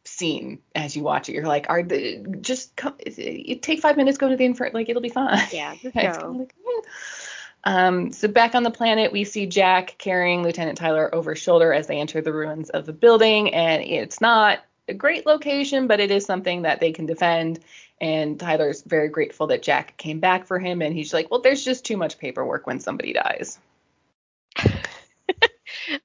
scene 0.03 0.59
as 0.75 0.95
you 0.95 1.03
watch 1.03 1.29
it. 1.29 1.33
You're 1.33 1.47
like, 1.47 1.67
are 1.69 1.83
the 1.83 2.37
just 2.41 2.75
come, 2.75 2.95
it, 2.99 3.17
it 3.17 3.61
take 3.61 3.81
five 3.81 3.97
minutes, 3.97 4.17
go 4.17 4.29
to 4.29 4.35
the 4.35 4.45
infirmary, 4.45 4.73
like 4.73 4.89
it'll 4.89 5.01
be 5.01 5.09
fine. 5.09 5.41
Yeah, 5.51 5.75
just 5.81 5.95
go. 6.21 6.35
like, 6.37 6.53
um, 7.63 8.11
so 8.11 8.27
back 8.27 8.53
on 8.55 8.63
the 8.63 8.71
planet, 8.71 9.11
we 9.11 9.23
see 9.23 9.47
Jack 9.47 9.95
carrying 9.97 10.43
Lieutenant 10.43 10.77
Tyler 10.77 11.13
over 11.13 11.33
his 11.33 11.41
shoulder 11.41 11.73
as 11.73 11.87
they 11.87 11.99
enter 11.99 12.21
the 12.21 12.33
ruins 12.33 12.69
of 12.69 12.85
the 12.85 12.93
building, 12.93 13.53
and 13.53 13.81
it's 13.81 14.21
not 14.21 14.59
a 14.87 14.93
great 14.93 15.25
location, 15.25 15.87
but 15.87 15.99
it 15.99 16.11
is 16.11 16.25
something 16.25 16.61
that 16.61 16.79
they 16.79 16.91
can 16.91 17.07
defend. 17.07 17.59
And 18.01 18.39
Tyler's 18.39 18.81
very 18.81 19.07
grateful 19.07 19.47
that 19.47 19.63
Jack 19.63 19.97
came 19.97 20.19
back 20.19 20.45
for 20.45 20.59
him. 20.59 20.81
And 20.81 20.93
he's 20.93 21.13
like, 21.13 21.31
well, 21.31 21.41
there's 21.41 21.63
just 21.63 21.85
too 21.85 21.97
much 21.97 22.17
paperwork 22.17 22.67
when 22.67 22.79
somebody 22.79 23.13
dies. 23.13 23.57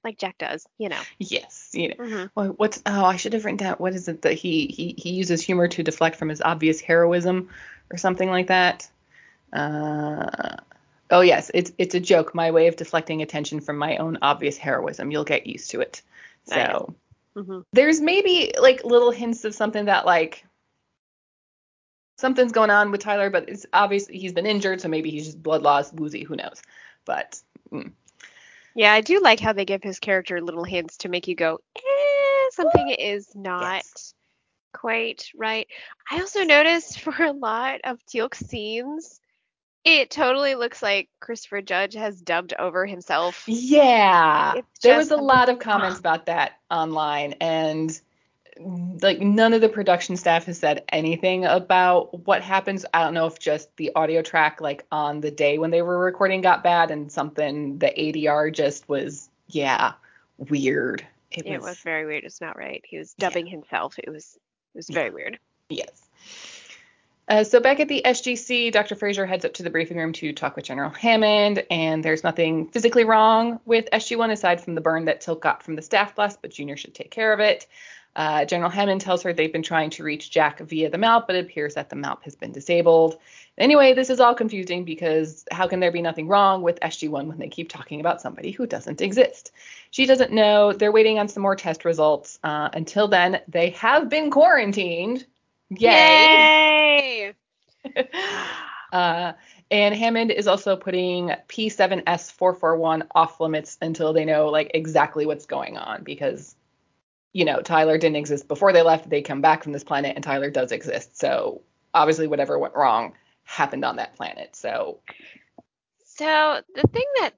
like 0.04 0.16
Jack 0.18 0.38
does, 0.38 0.66
you 0.78 0.88
know. 0.88 1.00
Yes, 1.18 1.70
you 1.72 1.88
know. 1.88 1.94
Mm-hmm. 1.96 2.52
what's 2.52 2.82
oh, 2.86 3.04
I 3.04 3.16
should 3.16 3.32
have 3.32 3.44
written 3.44 3.56
down 3.58 3.74
what 3.76 3.94
is 3.94 4.08
it 4.08 4.22
that 4.22 4.34
he 4.34 4.66
he 4.66 4.94
he 4.96 5.10
uses 5.10 5.42
humor 5.42 5.68
to 5.68 5.82
deflect 5.82 6.16
from 6.16 6.28
his 6.28 6.40
obvious 6.40 6.80
heroism 6.80 7.50
or 7.90 7.96
something 7.96 8.30
like 8.30 8.48
that. 8.48 8.88
Uh, 9.52 10.56
Oh 11.10 11.22
yes, 11.22 11.50
it's 11.52 11.72
it's 11.76 11.94
a 11.94 12.00
joke. 12.00 12.34
My 12.34 12.52
way 12.52 12.68
of 12.68 12.76
deflecting 12.76 13.20
attention 13.22 13.60
from 13.60 13.76
my 13.76 13.96
own 13.96 14.18
obvious 14.22 14.56
heroism. 14.56 15.10
You'll 15.10 15.24
get 15.24 15.46
used 15.46 15.70
to 15.72 15.80
it. 15.80 16.02
So 16.44 16.94
Mhm. 17.36 17.64
there's 17.72 18.00
maybe 18.00 18.52
like 18.60 18.84
little 18.84 19.10
hints 19.10 19.44
of 19.44 19.54
something 19.54 19.86
that 19.86 20.06
like 20.06 20.44
something's 22.20 22.52
going 22.52 22.70
on 22.70 22.90
with 22.90 23.00
Tyler, 23.02 23.30
but 23.30 23.48
it's 23.48 23.66
obviously 23.72 24.18
he's 24.18 24.32
been 24.32 24.46
injured, 24.46 24.80
so 24.80 24.88
maybe 24.88 25.10
he's 25.10 25.26
just 25.26 25.42
blood 25.42 25.62
loss, 25.62 25.92
woozy, 25.92 26.24
who 26.24 26.36
knows. 26.36 26.62
But 27.04 27.40
mm, 27.72 27.92
Yeah, 28.74 28.92
I 28.92 29.00
do 29.00 29.20
like 29.20 29.40
how 29.40 29.52
they 29.52 29.64
give 29.64 29.82
his 29.82 29.98
character 30.00 30.40
little 30.40 30.64
hints 30.64 30.98
to 30.98 31.08
make 31.08 31.28
you 31.28 31.34
go, 31.34 31.60
eh, 31.76 32.50
something 32.52 32.88
is 32.90 33.34
not 33.34 33.84
Yes. 33.84 34.14
quite 34.72 35.30
right. 35.36 35.66
I 36.10 36.20
also 36.20 36.44
noticed 36.44 37.00
for 37.00 37.24
a 37.24 37.32
lot 37.32 37.80
of 37.84 37.98
Teal'c's 38.06 38.46
scenes, 38.46 39.20
it 39.84 40.10
totally 40.10 40.54
looks 40.54 40.82
like 40.82 41.08
Christopher 41.20 41.62
Judge 41.62 41.94
has 41.94 42.20
dubbed 42.20 42.54
over 42.58 42.86
himself. 42.86 43.46
yeah, 43.46 44.56
there 44.82 44.96
was 44.96 45.10
a 45.10 45.16
lot 45.16 45.48
of 45.48 45.58
comments 45.58 45.98
about 45.98 46.26
that 46.26 46.52
online, 46.70 47.34
and 47.40 48.00
like 49.02 49.20
none 49.20 49.52
of 49.52 49.60
the 49.60 49.68
production 49.68 50.16
staff 50.16 50.44
has 50.44 50.58
said 50.58 50.84
anything 50.90 51.44
about 51.44 52.26
what 52.26 52.42
happens. 52.42 52.84
I 52.92 53.02
don't 53.02 53.14
know 53.14 53.26
if 53.26 53.38
just 53.38 53.74
the 53.76 53.90
audio 53.94 54.22
track 54.22 54.60
like 54.60 54.84
on 54.92 55.20
the 55.20 55.30
day 55.30 55.58
when 55.58 55.70
they 55.70 55.82
were 55.82 55.98
recording 55.98 56.40
got 56.42 56.62
bad 56.62 56.90
and 56.90 57.10
something 57.10 57.78
the 57.78 57.88
ADR 57.88 58.52
just 58.52 58.88
was 58.88 59.28
yeah 59.48 59.92
weird. 60.38 61.06
It 61.30 61.44
was, 61.44 61.54
It 61.54 61.60
was 61.62 61.78
very 61.78 62.06
weird. 62.06 62.24
It's 62.24 62.40
not 62.40 62.56
right. 62.56 62.84
He 62.86 62.98
was 62.98 63.14
Yeah. 63.18 63.28
dubbing 63.28 63.46
himself. 63.46 63.98
It 63.98 64.10
was 64.10 64.38
it 64.74 64.78
was 64.78 64.88
very 64.88 65.10
weird. 65.10 65.38
yes. 65.68 66.06
Uh, 67.28 67.44
so 67.44 67.60
back 67.60 67.78
at 67.78 67.86
the 67.86 68.02
SGC, 68.04 68.72
Dr. 68.72 68.96
Fraiser 68.96 69.24
heads 69.24 69.44
up 69.44 69.54
to 69.54 69.62
the 69.62 69.70
briefing 69.70 69.96
room 69.96 70.12
to 70.14 70.32
talk 70.32 70.56
with 70.56 70.64
General 70.64 70.90
Hammond, 70.90 71.64
and 71.70 72.04
there's 72.04 72.24
nothing 72.24 72.66
physically 72.70 73.04
wrong 73.04 73.60
with 73.66 73.88
SG1 73.92 74.32
aside 74.32 74.60
from 74.60 74.74
the 74.74 74.80
burn 74.80 75.04
that 75.04 75.20
Teal'c 75.22 75.40
got 75.40 75.62
from 75.62 75.76
the 75.76 75.82
staff 75.82 76.16
blast, 76.16 76.42
but 76.42 76.50
Junior 76.50 76.76
should 76.76 76.92
take 76.92 77.12
care 77.12 77.32
of 77.32 77.38
it. 77.38 77.68
Uh, 78.16 78.44
General 78.44 78.70
Hammond 78.70 79.00
tells 79.00 79.22
her 79.22 79.32
they've 79.32 79.52
been 79.52 79.62
trying 79.62 79.90
to 79.90 80.02
reach 80.02 80.30
Jack 80.30 80.58
via 80.60 80.90
the 80.90 80.98
MALP, 80.98 81.26
but 81.26 81.36
it 81.36 81.44
appears 81.44 81.74
that 81.74 81.90
the 81.90 81.96
MALP 81.96 82.24
has 82.24 82.34
been 82.34 82.52
disabled. 82.52 83.18
Anyway, 83.56 83.94
this 83.94 84.10
is 84.10 84.20
all 84.20 84.34
confusing 84.34 84.84
because 84.84 85.44
how 85.52 85.68
can 85.68 85.80
there 85.80 85.92
be 85.92 86.02
nothing 86.02 86.26
wrong 86.26 86.62
with 86.62 86.80
SG1 86.80 87.26
when 87.26 87.38
they 87.38 87.48
keep 87.48 87.68
talking 87.68 88.00
about 88.00 88.20
somebody 88.20 88.50
who 88.50 88.66
doesn't 88.66 89.00
exist? 89.00 89.52
She 89.90 90.06
doesn't 90.06 90.32
know. 90.32 90.72
They're 90.72 90.92
waiting 90.92 91.18
on 91.18 91.28
some 91.28 91.42
more 91.42 91.56
test 91.56 91.84
results. 91.84 92.38
Uh, 92.42 92.68
until 92.72 93.06
then, 93.06 93.40
they 93.46 93.70
have 93.70 94.08
been 94.08 94.30
quarantined. 94.30 95.24
Yay! 95.70 97.34
Yay! 97.84 98.04
uh, 98.92 99.32
and 99.70 99.94
Hammond 99.94 100.32
is 100.32 100.48
also 100.48 100.74
putting 100.74 101.28
P7S441 101.48 103.06
off 103.14 103.40
limits 103.40 103.78
until 103.80 104.12
they 104.12 104.24
know 104.24 104.48
like 104.48 104.72
exactly 104.74 105.26
what's 105.26 105.46
going 105.46 105.76
on 105.76 106.02
because 106.02 106.56
you 107.32 107.44
know 107.44 107.60
Tyler 107.60 107.98
didn't 107.98 108.16
exist 108.16 108.48
before 108.48 108.72
they 108.72 108.82
left. 108.82 109.08
They 109.08 109.22
come 109.22 109.40
back 109.40 109.62
from 109.62 109.72
this 109.72 109.84
planet 109.84 110.14
and 110.14 110.24
Tyler 110.24 110.50
does 110.50 110.72
exist. 110.72 111.16
So 111.18 111.62
obviously 111.94 112.26
whatever 112.26 112.58
went 112.58 112.74
wrong 112.74 113.14
happened 113.44 113.84
on 113.84 113.96
that 113.96 114.16
planet. 114.16 114.56
So 114.56 115.00
So 116.04 116.60
the 116.74 116.88
thing 116.88 117.06
that 117.20 117.34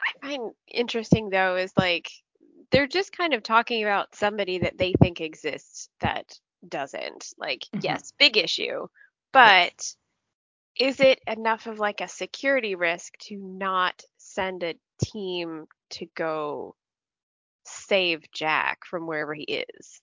I 0.00 0.26
find 0.26 0.52
interesting 0.68 1.30
though 1.30 1.56
is 1.56 1.72
like 1.76 2.10
they're 2.70 2.86
just 2.86 3.16
kind 3.16 3.34
of 3.34 3.42
talking 3.42 3.82
about 3.82 4.14
somebody 4.14 4.58
that 4.58 4.78
they 4.78 4.94
think 5.00 5.20
exists 5.20 5.88
that 6.00 6.38
doesn't. 6.68 7.32
Like, 7.38 7.62
Mhm. 7.72 7.84
yes, 7.84 8.12
big 8.18 8.36
issue, 8.36 8.88
but 9.32 9.94
is 10.76 10.98
it 11.00 11.20
enough 11.26 11.66
of 11.66 11.78
like 11.78 12.00
a 12.00 12.08
security 12.08 12.74
risk 12.74 13.16
to 13.18 13.36
not 13.36 14.02
send 14.16 14.64
a 14.64 14.74
team 15.00 15.66
to 15.90 16.06
go 16.14 16.74
save 17.64 18.30
Jack 18.32 18.84
from 18.84 19.06
wherever 19.06 19.34
he 19.34 19.64
is? 19.78 20.00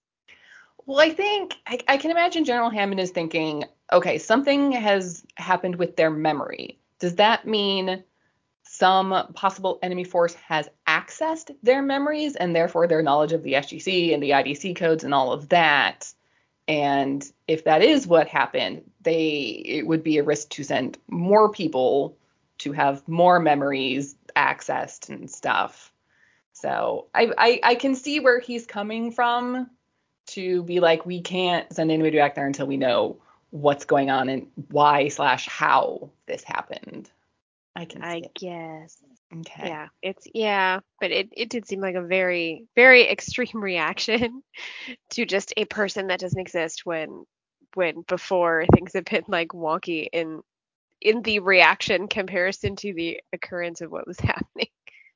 Well, 0.85 0.99
I 0.99 1.09
think 1.11 1.55
I, 1.67 1.79
I 1.87 1.97
can 1.97 2.11
imagine 2.11 2.45
General 2.45 2.69
Hammond 2.69 2.99
is 2.99 3.11
thinking, 3.11 3.65
okay, 3.93 4.17
something 4.17 4.71
has 4.71 5.23
happened 5.35 5.75
with 5.75 5.95
their 5.95 6.09
memory. 6.09 6.79
Does 6.99 7.15
that 7.15 7.47
mean 7.47 8.03
some 8.63 9.27
possible 9.33 9.79
enemy 9.81 10.03
force 10.03 10.33
has 10.35 10.69
accessed 10.87 11.55
their 11.61 11.81
memories 11.81 12.35
and 12.35 12.55
therefore 12.55 12.87
their 12.87 13.01
knowledge 13.01 13.33
of 13.33 13.43
the 13.43 13.53
SGC 13.53 14.13
and 14.13 14.23
the 14.23 14.31
IDC 14.31 14.75
codes 14.75 15.03
and 15.03 15.13
all 15.13 15.31
of 15.31 15.49
that? 15.49 16.11
And 16.67 17.29
if 17.47 17.65
that 17.65 17.81
is 17.83 18.07
what 18.07 18.27
happened, 18.27 18.89
they 19.01 19.61
it 19.65 19.87
would 19.87 20.03
be 20.03 20.17
a 20.17 20.23
risk 20.23 20.49
to 20.51 20.63
send 20.63 20.97
more 21.09 21.49
people 21.49 22.17
to 22.59 22.71
have 22.71 23.07
more 23.07 23.39
memories 23.39 24.15
accessed 24.35 25.09
and 25.09 25.29
stuff. 25.29 25.90
So 26.61 27.07
I, 27.13 27.31
I 27.37 27.59
I 27.63 27.75
can 27.75 27.95
see 27.95 28.19
where 28.19 28.39
he's 28.39 28.67
coming 28.67 29.11
from 29.11 29.69
to 30.27 30.61
be 30.63 30.79
like, 30.79 31.05
we 31.05 31.21
can't 31.21 31.71
send 31.73 31.89
anybody 31.91 32.17
back 32.17 32.35
there 32.35 32.45
until 32.45 32.67
we 32.67 32.77
know 32.77 33.17
what's 33.49 33.85
going 33.85 34.11
on 34.11 34.29
and 34.29 34.47
why 34.69 35.07
slash 35.07 35.47
how 35.47 36.11
this 36.27 36.43
happened. 36.43 37.09
I 37.75 37.85
can 37.85 38.01
see 38.01 38.07
I 38.07 38.15
it. 38.17 38.33
guess. 38.35 38.97
Okay. 39.33 39.69
Yeah, 39.69 39.87
it's 40.03 40.27
yeah, 40.35 40.81
but 40.99 41.09
it 41.09 41.29
it 41.35 41.49
did 41.49 41.67
seem 41.67 41.81
like 41.81 41.95
a 41.95 42.01
very 42.01 42.65
very 42.75 43.07
extreme 43.09 43.61
reaction 43.61 44.43
to 45.11 45.25
just 45.25 45.53
a 45.57 45.65
person 45.65 46.07
that 46.07 46.19
doesn't 46.19 46.39
exist 46.39 46.85
when 46.85 47.25
when 47.73 48.03
before 48.07 48.65
things 48.75 48.93
have 48.93 49.05
been 49.05 49.23
like 49.29 49.49
wonky 49.49 50.07
in 50.13 50.41
in 51.01 51.23
the 51.23 51.39
reaction 51.39 52.07
comparison 52.07 52.75
to 52.75 52.93
the 52.93 53.19
occurrence 53.33 53.81
of 53.81 53.91
what 53.91 54.05
was 54.05 54.19
happening. 54.19 54.67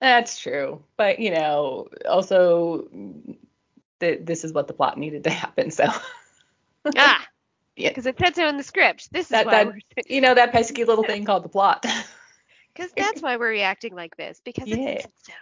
That's 0.01 0.37
true. 0.39 0.83
But, 0.97 1.19
you 1.19 1.31
know, 1.31 1.87
also 2.07 2.87
th- 3.99 4.19
this 4.23 4.43
is 4.43 4.53
what 4.53 4.67
the 4.67 4.73
plot 4.73 4.97
needed 4.97 5.23
to 5.23 5.29
happen. 5.43 5.71
So, 5.71 5.85
ah, 6.97 7.25
Yeah. 7.75 7.89
because 7.89 8.05
it 8.05 8.17
said 8.17 8.35
so 8.35 8.47
in 8.47 8.55
the 8.57 8.63
script. 8.63 9.11
This 9.11 9.25
is 9.25 9.29
That- 9.29 9.45
why 9.45 9.63
that- 9.65 9.73
you 10.09 10.21
know, 10.21 10.33
that 10.33 10.51
pesky 10.51 10.83
little 10.85 11.03
thing 11.03 11.25
called 11.25 11.43
the 11.43 11.49
plot. 11.49 11.85
because 12.73 12.91
that's 12.95 13.21
why 13.21 13.37
we're 13.37 13.49
reacting 13.49 13.95
like 13.95 14.15
this 14.17 14.41
because 14.43 14.67
Yeah. 14.67 14.77
it 14.77 15.01
said 15.01 15.11
so. 15.23 15.33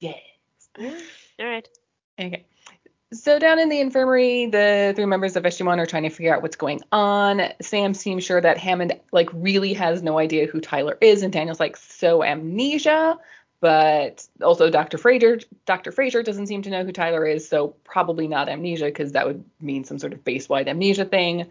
Yeah. 0.00 0.14
All 1.40 1.46
right. 1.46 1.68
Okay. 2.18 2.44
So 3.12 3.40
down 3.40 3.58
in 3.58 3.68
the 3.68 3.80
infirmary, 3.80 4.46
the 4.46 4.92
three 4.94 5.04
members 5.04 5.34
of 5.34 5.42
SG1 5.42 5.78
are 5.78 5.86
trying 5.86 6.04
to 6.04 6.10
figure 6.10 6.32
out 6.34 6.42
what's 6.42 6.54
going 6.54 6.80
on. 6.92 7.42
Sam 7.60 7.92
seems 7.92 8.22
sure 8.24 8.40
that 8.40 8.56
Hammond 8.56 9.00
like 9.10 9.28
really 9.32 9.72
has 9.72 10.00
no 10.00 10.18
idea 10.20 10.46
who 10.46 10.60
Tyler 10.60 10.96
is, 11.00 11.22
and 11.24 11.32
Daniel's 11.32 11.58
like 11.58 11.76
so 11.76 12.22
amnesia. 12.22 13.18
But 13.60 14.26
also 14.42 14.70
Dr. 14.70 14.96
Fraiser, 14.96 15.40
Dr. 15.66 15.92
Fraiser 15.92 16.22
doesn't 16.22 16.46
seem 16.46 16.62
to 16.62 16.70
know 16.70 16.84
who 16.84 16.92
Tyler 16.92 17.26
is, 17.26 17.46
so 17.46 17.74
probably 17.84 18.26
not 18.26 18.48
amnesia 18.48 18.86
because 18.86 19.12
that 19.12 19.26
would 19.26 19.44
mean 19.60 19.84
some 19.84 19.98
sort 19.98 20.14
of 20.14 20.24
base-wide 20.24 20.66
amnesia 20.66 21.04
thing. 21.04 21.46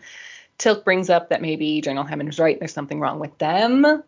Teal'c 0.57 0.83
brings 0.83 1.09
up 1.09 1.29
that 1.29 1.41
maybe 1.41 1.81
General 1.81 2.05
Hammond 2.05 2.29
is 2.29 2.39
right. 2.39 2.57
There's 2.59 2.73
something 2.73 2.99
wrong 2.99 3.19
with 3.19 3.37
them. 3.37 4.03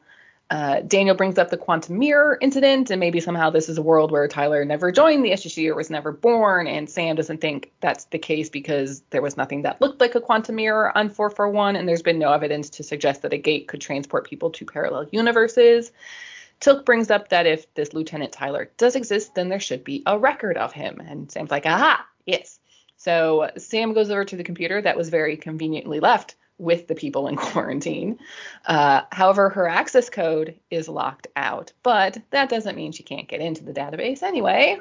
Uh, 0.52 0.82
Daniel 0.82 1.16
brings 1.16 1.38
up 1.38 1.50
the 1.50 1.56
quantum 1.56 1.98
mirror 1.98 2.38
incident, 2.42 2.92
and 2.92 3.00
maybe 3.00 3.22
somehow 3.22 3.50
this 3.50 3.70
is 3.70 3.78
a 3.78 3.82
world 3.82 4.12
where 4.12 4.28
Tyler 4.28 4.66
never 4.66 4.92
joined 4.92 5.24
the 5.24 5.32
SGC 5.32 5.70
or 5.70 5.76
was 5.76 5.90
never 5.90 6.12
born, 6.12 6.68
and 6.68 6.90
Sam 6.90 7.16
doesn't 7.16 7.40
think 7.40 7.72
that's 7.80 8.04
the 8.06 8.20
case 8.20 8.50
because 8.50 9.02
there 9.12 9.22
was 9.22 9.38
nothing 9.38 9.62
that 9.62 9.80
looked 9.80 10.02
like 10.02 10.14
a 10.14 10.20
quantum 10.20 10.56
mirror 10.56 10.96
on 10.98 11.08
441, 11.08 11.78
and 11.78 11.88
there's 11.88 12.02
been 12.02 12.20
no 12.20 12.34
evidence 12.34 12.70
to 12.72 12.84
suggest 12.84 13.22
that 13.22 13.32
a 13.32 13.38
gate 13.38 13.70
could 13.70 13.80
transport 13.80 14.28
people 14.28 14.50
to 14.50 14.66
parallel 14.66 15.08
universes. 15.14 15.94
Teal'c 16.62 16.86
brings 16.86 17.10
up 17.10 17.30
that 17.30 17.48
if 17.48 17.72
this 17.74 17.94
Lieutenant 17.94 18.32
Tyler 18.32 18.72
does 18.78 18.96
exist, 18.96 19.36
then 19.36 19.50
there 19.50 19.60
should 19.60 19.84
be 19.84 20.04
a 20.06 20.18
record 20.18 20.58
of 20.58 20.72
him, 20.72 21.00
and 21.00 21.32
Sam's 21.32 21.52
like, 21.52 21.66
aha, 21.66 22.06
yes. 22.26 22.60
So 22.98 23.50
Sam 23.58 23.94
goes 23.94 24.12
over 24.12 24.24
to 24.26 24.36
the 24.36 24.44
computer 24.44 24.80
that 24.82 24.96
was 24.96 25.10
very 25.10 25.36
conveniently 25.36 26.00
left 26.00 26.36
with 26.60 26.88
the 26.88 26.94
people 26.94 27.28
in 27.28 27.36
quarantine. 27.38 28.20
Uh, 28.66 29.02
however, 29.12 29.50
her 29.50 29.68
access 29.68 30.10
code 30.10 30.56
is 30.70 30.88
locked 30.88 31.28
out, 31.36 31.74
but 31.82 32.20
that 32.30 32.50
doesn't 32.50 32.76
mean 32.76 32.92
she 32.92 33.04
can't 33.04 33.28
get 33.28 33.42
into 33.42 33.64
the 33.64 33.74
database 33.74 34.22
anyway. 34.22 34.80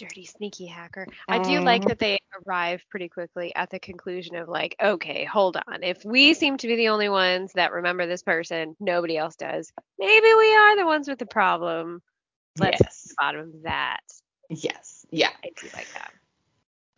Dirty 0.00 0.24
sneaky 0.24 0.66
hacker. 0.66 1.06
I 1.28 1.38
do 1.38 1.60
like 1.60 1.84
that 1.86 1.98
they 1.98 2.18
arrive 2.46 2.82
pretty 2.90 3.08
quickly 3.08 3.54
at 3.54 3.70
the 3.70 3.78
conclusion 3.78 4.36
of 4.36 4.48
like 4.48 4.76
okay 4.82 5.24
hold 5.24 5.56
on. 5.56 5.82
If 5.82 6.04
we 6.04 6.34
seem 6.34 6.56
to 6.58 6.66
be 6.66 6.76
the 6.76 6.88
only 6.88 7.08
ones 7.08 7.52
that 7.54 7.72
remember 7.72 8.06
this 8.06 8.22
person 8.22 8.76
nobody 8.80 9.16
else 9.16 9.36
does 9.36 9.72
maybe 9.98 10.34
we 10.34 10.56
are 10.56 10.76
the 10.76 10.86
ones 10.86 11.08
with 11.08 11.18
the 11.18 11.26
problem. 11.26 12.02
Let's 12.58 12.80
get 12.80 12.90
to 12.90 13.08
the 13.08 13.14
bottom 13.18 13.40
of 13.40 13.62
that. 13.64 14.00
Yes. 14.48 15.06
Yeah. 15.10 15.30
i 15.44 15.50
do 15.60 15.68
like 15.74 15.92
that 15.94 16.12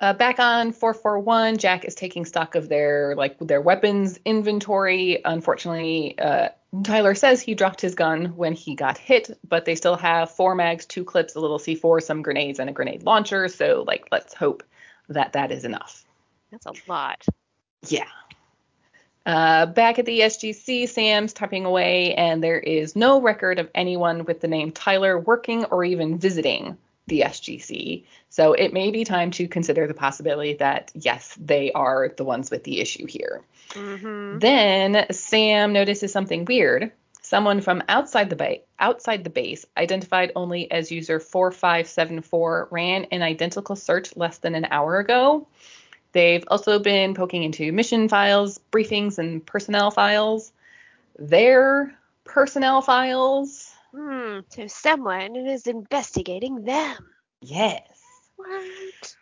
Uh, 0.02 0.12
back 0.12 0.40
on 0.40 0.72
441, 0.72 1.58
Jack 1.58 1.84
is 1.84 1.94
taking 1.94 2.24
stock 2.24 2.56
of 2.56 2.68
their 2.68 3.14
like 3.14 3.38
their 3.38 3.60
weapons 3.60 4.18
inventory. 4.24 5.20
Unfortunately, 5.24 6.18
uh, 6.18 6.48
Tyler 6.82 7.14
says 7.14 7.40
he 7.40 7.54
dropped 7.54 7.80
his 7.80 7.94
gun 7.94 8.36
when 8.36 8.52
he 8.52 8.74
got 8.74 8.98
hit, 8.98 9.38
but 9.48 9.64
they 9.64 9.76
still 9.76 9.94
have 9.94 10.32
four 10.32 10.56
mags, 10.56 10.86
two 10.86 11.04
clips, 11.04 11.36
a 11.36 11.40
little 11.40 11.60
C4, 11.60 12.02
some 12.02 12.20
grenades, 12.20 12.58
and 12.58 12.68
a 12.68 12.72
grenade 12.72 13.04
launcher. 13.04 13.46
So 13.46 13.84
like, 13.86 14.08
let's 14.10 14.34
hope 14.34 14.64
that 15.08 15.34
that 15.34 15.52
is 15.52 15.64
enough. 15.64 16.04
that's 16.50 16.66
a 16.66 16.72
lot 16.88 17.24
Yeah. 17.86 18.08
Uh, 19.24 19.66
back 19.66 20.00
at 20.00 20.06
the 20.06 20.18
SGC, 20.18 20.88
Sam's 20.88 21.32
typing 21.32 21.64
away, 21.64 22.12
and 22.14 22.42
there 22.42 22.58
is 22.58 22.96
no 22.96 23.20
record 23.20 23.60
of 23.60 23.70
anyone 23.72 24.24
with 24.24 24.40
the 24.40 24.48
name 24.48 24.72
Tyler 24.72 25.16
working 25.16 25.64
or 25.66 25.84
even 25.84 26.18
visiting 26.18 26.76
the 27.06 27.20
SGC. 27.20 28.04
So 28.30 28.52
it 28.52 28.72
may 28.72 28.90
be 28.90 29.04
time 29.04 29.30
to 29.32 29.48
consider 29.48 29.86
the 29.86 29.94
possibility 29.94 30.54
that, 30.54 30.92
yes, 30.94 31.36
they 31.40 31.72
are 31.72 32.12
the 32.16 32.24
ones 32.24 32.50
with 32.50 32.64
the 32.64 32.80
issue 32.80 33.06
here. 33.06 33.42
Mm-hmm. 33.70 34.38
Then 34.38 35.06
Sam 35.10 35.72
notices 35.72 36.12
something 36.12 36.44
weird. 36.44 36.92
Someone 37.20 37.60
from 37.60 37.82
outside 37.88 38.30
the 38.30 38.36
ba- 38.36 38.58
outside 38.78 39.24
the 39.24 39.30
base, 39.30 39.64
identified 39.76 40.32
only 40.36 40.70
as 40.70 40.92
user 40.92 41.18
4574, 41.20 42.68
ran 42.70 43.04
an 43.06 43.22
identical 43.22 43.76
search 43.76 44.16
less 44.16 44.38
than 44.38 44.54
an 44.54 44.66
hour 44.70 44.98
ago. 44.98 45.46
They've 46.12 46.44
also 46.48 46.78
been 46.78 47.14
poking 47.14 47.42
into 47.42 47.72
mission 47.72 48.08
files, 48.08 48.60
briefings, 48.70 49.18
and 49.18 49.44
personnel 49.44 49.90
files. 49.90 50.52
Their 51.18 51.94
personnel 52.24 52.82
files. 52.82 53.61
Hmm. 53.94 54.40
So 54.48 54.66
someone 54.66 55.36
is 55.36 55.66
investigating 55.66 56.64
them. 56.64 56.96
Yes. 57.40 57.82
What? 58.36 59.16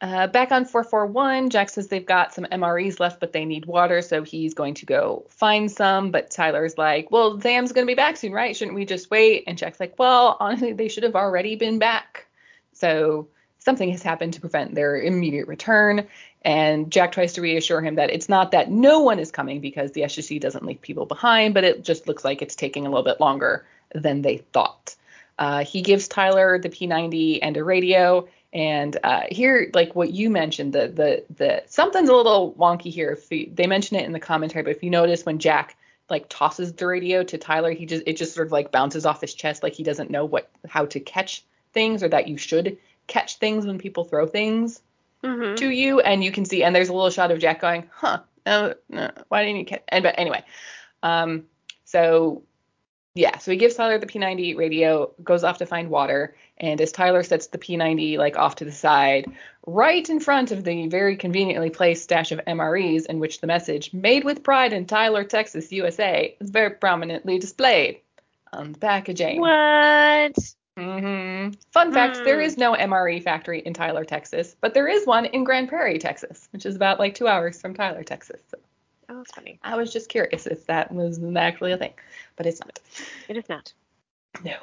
Uh, 0.00 0.26
back 0.26 0.52
on 0.52 0.64
441, 0.66 1.48
Jack 1.50 1.70
says 1.70 1.88
they've 1.88 2.04
got 2.04 2.34
some 2.34 2.44
MREs 2.44 3.00
left, 3.00 3.20
but 3.20 3.32
they 3.32 3.44
need 3.44 3.64
water, 3.64 4.02
so 4.02 4.22
he's 4.22 4.52
going 4.52 4.74
to 4.74 4.86
go 4.86 5.24
find 5.30 5.70
some. 5.70 6.10
But 6.10 6.30
Tyler's 6.30 6.76
like, 6.76 7.10
well, 7.10 7.40
Sam's 7.40 7.72
going 7.72 7.86
to 7.86 7.90
be 7.90 7.94
back 7.94 8.16
soon, 8.16 8.32
right? 8.32 8.54
Shouldn't 8.54 8.74
we 8.74 8.84
just 8.84 9.10
wait? 9.10 9.44
And 9.46 9.56
Jack's 9.56 9.80
like, 9.80 9.98
well, 9.98 10.36
honestly, 10.40 10.72
they 10.74 10.88
should 10.88 11.04
have 11.04 11.14
already 11.14 11.56
been 11.56 11.78
back. 11.78 12.26
So 12.72 13.28
something 13.60 13.90
has 13.90 14.02
happened 14.02 14.34
to 14.34 14.40
prevent 14.40 14.74
their 14.74 15.00
immediate 15.00 15.48
return. 15.48 16.06
And 16.42 16.92
Jack 16.92 17.12
tries 17.12 17.32
to 17.34 17.40
reassure 17.40 17.80
him 17.80 17.94
that 17.94 18.10
it's 18.10 18.28
not 18.28 18.50
that 18.50 18.70
no 18.70 19.00
one 19.00 19.18
is 19.18 19.30
coming 19.30 19.60
because 19.60 19.92
the 19.92 20.02
SGC 20.02 20.38
doesn't 20.38 20.66
leave 20.66 20.82
people 20.82 21.06
behind, 21.06 21.54
but 21.54 21.64
it 21.64 21.82
just 21.82 22.06
looks 22.06 22.24
like 22.24 22.42
it's 22.42 22.56
taking 22.56 22.84
a 22.84 22.90
little 22.90 23.04
bit 23.04 23.20
longer 23.20 23.64
than 23.94 24.22
they 24.22 24.38
thought. 24.38 24.94
Uh, 25.38 25.64
he 25.64 25.82
gives 25.82 26.08
Tyler 26.08 26.58
the 26.58 26.68
P90 26.68 27.40
and 27.42 27.56
a 27.56 27.64
radio. 27.64 28.28
And 28.52 28.96
uh, 29.02 29.22
here, 29.30 29.70
like 29.74 29.96
what 29.96 30.12
you 30.12 30.30
mentioned, 30.30 30.72
the 30.72 30.86
the 30.88 31.24
the 31.36 31.62
something's 31.66 32.08
a 32.08 32.14
little 32.14 32.54
wonky 32.54 32.92
here. 32.92 33.10
If 33.12 33.30
you, 33.32 33.50
they 33.52 33.66
mention 33.66 33.96
it 33.96 34.04
in 34.04 34.12
the 34.12 34.20
commentary, 34.20 34.62
but 34.62 34.70
if 34.70 34.82
you 34.84 34.90
notice 34.90 35.26
when 35.26 35.40
Jack 35.40 35.76
like 36.08 36.26
tosses 36.28 36.72
the 36.72 36.86
radio 36.86 37.24
to 37.24 37.38
Tyler, 37.38 37.72
he 37.72 37.86
just 37.86 38.04
it 38.06 38.16
just 38.16 38.34
sort 38.34 38.46
of 38.46 38.52
like 38.52 38.70
bounces 38.70 39.06
off 39.06 39.20
his 39.20 39.34
chest, 39.34 39.64
like 39.64 39.74
he 39.74 39.82
doesn't 39.82 40.10
know 40.10 40.24
what 40.24 40.50
how 40.68 40.86
to 40.86 41.00
catch 41.00 41.42
things 41.72 42.04
or 42.04 42.08
that 42.08 42.28
you 42.28 42.36
should 42.36 42.78
catch 43.08 43.38
things 43.38 43.66
when 43.66 43.78
people 43.78 44.04
throw 44.04 44.26
things 44.26 44.80
Mm-hmm. 45.24 45.54
to 45.54 45.70
you, 45.70 46.00
and 46.00 46.22
you 46.22 46.30
can 46.30 46.44
see, 46.44 46.62
and 46.62 46.76
there's 46.76 46.90
a 46.90 46.92
little 46.92 47.08
shot 47.08 47.30
of 47.30 47.38
Jack 47.38 47.58
going, 47.58 47.88
"Huh? 47.94 48.20
No, 48.44 48.74
no 48.90 49.10
why 49.28 49.42
didn't 49.42 49.56
you 49.56 49.64
catch?" 49.64 49.82
And 49.88 50.02
but 50.02 50.16
anyway, 50.18 50.44
um, 51.02 51.44
so 51.86 52.42
yeah, 53.14 53.38
so 53.38 53.50
he 53.52 53.56
gives 53.56 53.76
Tyler 53.76 53.98
the 53.98 54.06
P90 54.06 54.56
radio, 54.56 55.12
goes 55.22 55.44
off 55.44 55.58
to 55.58 55.66
find 55.66 55.88
water, 55.90 56.36
and 56.58 56.80
as 56.80 56.90
Tyler 56.92 57.22
sets 57.22 57.46
the 57.46 57.58
P90 57.58 58.16
like 58.18 58.36
off 58.36 58.56
to 58.56 58.64
the 58.64 58.72
side, 58.72 59.28
right 59.66 60.08
in 60.08 60.18
front 60.20 60.50
of 60.50 60.64
the 60.64 60.88
very 60.88 61.16
conveniently 61.16 61.70
placed 61.70 62.02
stash 62.04 62.32
of 62.32 62.40
MREs, 62.46 63.06
in 63.06 63.20
which 63.20 63.40
the 63.40 63.46
message 63.46 63.92
"Made 63.92 64.24
with 64.24 64.42
pride 64.42 64.72
in 64.72 64.86
Tyler, 64.86 65.22
Texas, 65.24 65.70
USA" 65.72 66.36
is 66.40 66.50
very 66.50 66.70
prominently 66.70 67.38
displayed 67.38 68.00
on 68.52 68.72
the 68.72 68.78
packaging. 68.78 69.40
What? 69.40 70.36
hmm 70.76 71.50
Fun 71.72 71.92
fact: 71.92 72.22
there 72.24 72.40
Hmm. 72.40 72.40
is 72.40 72.56
no 72.56 72.74
MRE 72.74 73.20
factory 73.20 73.60
in 73.60 73.74
Tyler, 73.74 74.04
Texas, 74.04 74.56
but 74.60 74.74
there 74.74 74.88
is 74.88 75.06
one 75.06 75.24
in 75.26 75.44
Grand 75.44 75.68
Prairie, 75.68 75.98
Texas, 75.98 76.48
which 76.52 76.66
is 76.66 76.76
about 76.76 76.98
like 76.98 77.14
two 77.14 77.28
hours 77.28 77.60
from 77.60 77.74
Tyler, 77.74 78.02
Texas. 78.04 78.40
So 78.50 78.58
Oh, 79.14 79.18
that's 79.18 79.32
funny. 79.32 79.60
I 79.62 79.76
was 79.76 79.92
just 79.92 80.08
curious 80.08 80.48
if 80.48 80.66
that 80.66 80.90
was 80.90 81.20
actually 81.36 81.70
a 81.70 81.76
thing, 81.78 81.92
but 82.34 82.46
it's 82.46 82.58
not. 82.58 82.80
It 83.28 83.36
is 83.36 83.48
not. 83.48 83.72
No. 84.42 84.56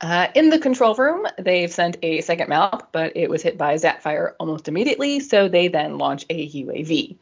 Uh, 0.00 0.28
in 0.36 0.48
the 0.48 0.60
control 0.60 0.94
room, 0.94 1.26
they've 1.38 1.72
sent 1.72 1.96
a 2.02 2.20
second 2.20 2.48
MALP, 2.48 2.92
but 2.92 3.16
it 3.16 3.28
was 3.28 3.42
hit 3.42 3.58
by 3.58 3.72
a 3.72 3.78
Zapfire 3.78 4.34
almost 4.38 4.68
immediately, 4.68 5.18
so 5.18 5.48
they 5.48 5.66
then 5.66 5.98
launch 5.98 6.24
a 6.30 6.48
UAV. 6.48 7.16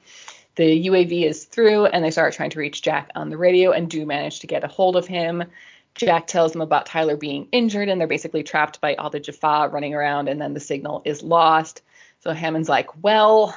The 0.56 0.86
UAV 0.88 1.24
is 1.24 1.46
through, 1.46 1.86
and 1.86 2.04
they 2.04 2.10
start 2.10 2.34
trying 2.34 2.50
to 2.50 2.58
reach 2.58 2.82
Jack 2.82 3.12
on 3.14 3.30
the 3.30 3.38
radio 3.38 3.70
and 3.70 3.88
do 3.88 4.04
manage 4.04 4.40
to 4.40 4.46
get 4.46 4.62
a 4.62 4.68
hold 4.68 4.96
of 4.96 5.06
him. 5.06 5.44
Jack 5.94 6.26
tells 6.26 6.52
them 6.52 6.60
about 6.60 6.84
Tyler 6.84 7.16
being 7.16 7.48
injured, 7.50 7.88
and 7.88 7.98
they're 7.98 8.06
basically 8.06 8.42
trapped 8.42 8.82
by 8.82 8.94
all 8.96 9.08
the 9.08 9.20
Jaffa 9.20 9.70
running 9.72 9.94
around, 9.94 10.28
and 10.28 10.38
then 10.38 10.52
the 10.52 10.60
signal 10.60 11.00
is 11.06 11.22
lost. 11.22 11.80
So 12.20 12.32
Hammond's 12.32 12.68
like, 12.68 13.02
well, 13.02 13.54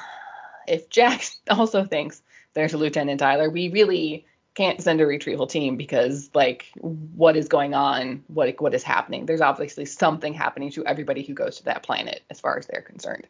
if 0.66 0.88
Jack 0.88 1.26
also 1.50 1.84
thinks 1.84 2.22
there's 2.54 2.74
a 2.74 2.78
Lieutenant 2.78 3.20
Tyler, 3.20 3.50
we 3.50 3.68
really 3.68 4.26
can't 4.54 4.82
send 4.82 5.00
a 5.00 5.06
retrieval 5.06 5.46
team 5.46 5.76
because 5.76 6.30
like 6.34 6.70
what 6.80 7.36
is 7.36 7.48
going 7.48 7.74
on? 7.74 8.22
What 8.28 8.60
what 8.60 8.74
is 8.74 8.82
happening? 8.82 9.26
There's 9.26 9.40
obviously 9.40 9.86
something 9.86 10.34
happening 10.34 10.70
to 10.72 10.84
everybody 10.84 11.22
who 11.22 11.34
goes 11.34 11.58
to 11.58 11.64
that 11.64 11.82
planet 11.82 12.22
as 12.30 12.40
far 12.40 12.58
as 12.58 12.66
they're 12.66 12.82
concerned. 12.82 13.26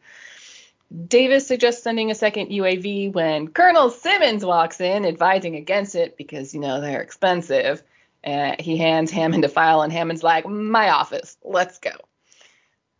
Davis 1.08 1.46
suggests 1.46 1.82
sending 1.82 2.10
a 2.10 2.14
second 2.14 2.48
uav 2.50 3.14
when 3.14 3.48
colonel 3.48 3.88
simmons 3.88 4.44
walks 4.44 4.80
in 4.80 5.06
advising 5.06 5.56
against 5.56 5.94
it 5.94 6.16
because 6.16 6.52
you 6.54 6.60
know 6.60 6.80
they're 6.80 7.02
expensive. 7.02 7.82
Uh, 8.24 8.54
he 8.58 8.76
hands 8.76 9.10
hammond 9.10 9.44
a 9.44 9.48
file 9.48 9.82
and 9.82 9.92
hammond's 9.92 10.22
like 10.22 10.46
my 10.46 10.90
office 10.90 11.36
let's 11.44 11.78
go. 11.78 11.92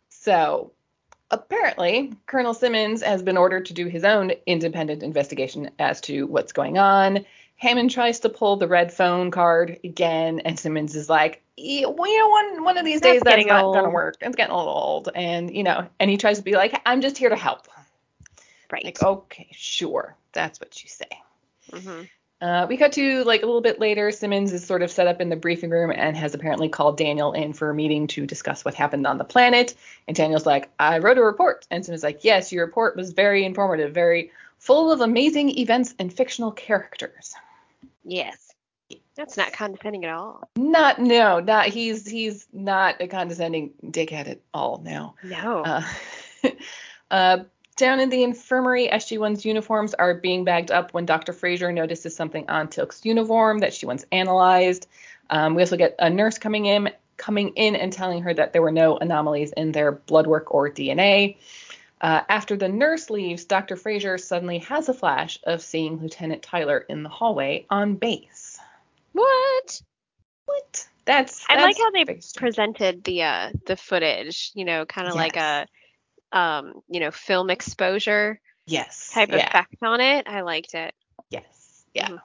So 0.09 0.71
apparently 1.33 2.13
colonel 2.27 2.53
simmons 2.53 3.01
has 3.01 3.23
been 3.23 3.37
ordered 3.37 3.65
to 3.65 3.73
do 3.73 3.87
his 3.87 4.03
own 4.03 4.31
independent 4.45 5.03
investigation 5.03 5.69
as 5.79 5.99
to 6.01 6.27
what's 6.27 6.53
going 6.53 6.77
on 6.77 7.25
Hammond 7.63 7.91
tries 7.91 8.19
to 8.21 8.29
pull 8.29 8.57
the 8.57 8.67
red 8.67 8.91
phone 8.91 9.31
card 9.31 9.79
again, 9.85 10.41
and 10.41 10.59
Simmons 10.59 10.95
is 10.95 11.09
like, 11.09 11.41
"Yeah, 11.55 11.85
well, 11.87 12.11
you 12.11 12.17
know, 12.17 12.27
one 12.27 12.63
one 12.65 12.77
of 12.77 12.83
these 12.83 12.99
That's 12.99 13.13
days 13.13 13.21
that's 13.23 13.45
not 13.45 13.63
old." 13.63 13.75
gonna 13.75 13.89
work. 13.89 14.17
It's 14.19 14.35
getting 14.35 14.53
a 14.53 14.57
little 14.57 14.73
old." 14.73 15.09
And 15.15 15.55
you 15.55 15.63
know, 15.63 15.87
and 15.99 16.11
he 16.11 16.17
tries 16.17 16.39
to 16.39 16.43
be 16.43 16.55
like, 16.55 16.79
"I'm 16.85 16.99
just 16.99 17.17
here 17.17 17.29
to 17.29 17.37
help." 17.37 17.67
Right. 18.69 18.83
Like, 18.83 19.01
okay, 19.01 19.47
sure, 19.51 20.15
that's 20.33 20.59
what 20.59 20.83
you 20.83 20.89
say. 20.89 21.07
hmm 21.71 22.01
Uh, 22.43 22.65
we 22.67 22.75
cut 22.75 22.91
to 22.91 23.23
like 23.23 23.41
a 23.41 23.45
little 23.45 23.61
bit 23.61 23.79
later. 23.79 24.11
Simmons 24.11 24.51
is 24.51 24.65
sort 24.65 24.81
of 24.81 24.91
set 24.91 25.07
up 25.07 25.21
in 25.21 25.29
the 25.29 25.35
briefing 25.37 25.69
room 25.69 25.93
and 25.95 26.17
has 26.17 26.33
apparently 26.33 26.67
called 26.67 26.97
Daniel 26.97 27.31
in 27.31 27.53
for 27.53 27.69
a 27.69 27.73
meeting 27.73 28.05
to 28.07 28.25
discuss 28.25 28.65
what 28.65 28.73
happened 28.73 29.07
on 29.07 29.17
the 29.17 29.23
planet. 29.23 29.73
And 30.09 30.17
Daniel's 30.17 30.45
like, 30.45 30.69
I 30.77 30.99
wrote 30.99 31.17
a 31.17 31.23
report. 31.23 31.65
And 31.71 31.85
Simmons 31.85 32.01
is 32.01 32.03
like, 32.03 32.25
Yes, 32.25 32.51
your 32.51 32.65
report 32.65 32.97
was 32.97 33.13
very 33.13 33.45
informative, 33.45 33.93
very 33.93 34.29
full 34.57 34.91
of 34.91 34.99
amazing 34.99 35.57
events 35.57 35.95
and 35.99 36.11
fictional 36.11 36.51
characters. 36.51 37.33
Yes. 38.03 38.51
That's 39.15 39.37
not 39.37 39.53
condescending 39.53 40.03
at 40.03 40.11
all. 40.11 40.49
Not 40.57 40.99
no, 40.99 41.39
not 41.39 41.67
he's 41.67 42.05
he's 42.05 42.47
not 42.51 42.99
a 42.99 43.07
condescending 43.07 43.71
dickhead 43.85 44.27
at 44.27 44.41
all 44.53 44.81
now. 44.83 45.15
No. 45.23 45.63
Uh, 45.63 45.83
uh, 47.11 47.37
down 47.73 47.99
in 47.99 48.09
the 48.09 48.23
infirmary, 48.23 48.87
SG1's 48.87 49.45
uniforms 49.45 49.93
are 49.93 50.13
being 50.13 50.43
bagged 50.43 50.71
up 50.71 50.93
when 50.93 51.05
Dr. 51.05 51.33
Fraiser 51.33 51.71
notices 51.73 52.15
something 52.15 52.49
on 52.49 52.67
Teal'c's 52.67 53.05
uniform 53.05 53.59
that 53.59 53.73
she 53.73 53.85
wants 53.85 54.05
analyzed. 54.11 54.87
Um, 55.29 55.55
we 55.55 55.61
also 55.61 55.77
get 55.77 55.95
a 55.99 56.09
nurse 56.09 56.37
coming 56.37 56.65
in 56.65 56.91
coming 57.17 57.49
in 57.55 57.75
and 57.75 57.93
telling 57.93 58.21
her 58.23 58.33
that 58.33 58.53
there 58.53 58.61
were 58.61 58.71
no 58.71 58.97
anomalies 58.97 59.51
in 59.53 59.71
their 59.71 59.91
blood 59.91 60.27
work 60.27 60.53
or 60.53 60.69
DNA. 60.69 61.37
Uh, 62.01 62.21
after 62.27 62.57
the 62.57 62.67
nurse 62.67 63.09
leaves, 63.09 63.45
Dr. 63.45 63.77
Fraiser 63.77 64.17
suddenly 64.17 64.59
has 64.59 64.89
a 64.89 64.93
flash 64.93 65.39
of 65.45 65.61
seeing 65.61 65.99
Lieutenant 65.99 66.41
Tyler 66.41 66.79
in 66.89 67.03
the 67.03 67.09
hallway 67.09 67.65
on 67.69 67.95
base. 67.95 68.59
what? 69.13 69.81
What? 70.45 70.87
That's, 71.05 71.45
I 71.49 71.61
like 71.61 71.77
how 71.77 71.91
they 71.91 72.05
presented 72.35 73.03
the 73.03 73.23
uh 73.23 73.51
the 73.65 73.75
footage, 73.75 74.51
you 74.53 74.63
know, 74.63 74.85
kind 74.85 75.07
of 75.09 75.15
like 75.15 75.35
a 75.35 75.67
um, 76.33 76.81
you 76.89 76.99
know, 76.99 77.11
film 77.11 77.49
exposure 77.49 78.39
yes 78.65 79.11
type 79.13 79.29
yeah. 79.29 79.47
effect 79.47 79.75
on 79.81 80.01
it. 80.01 80.27
I 80.27 80.41
liked 80.41 80.73
it. 80.73 80.93
Yes. 81.29 81.83
Yeah. 81.93 82.09
Mhm. 82.09 82.21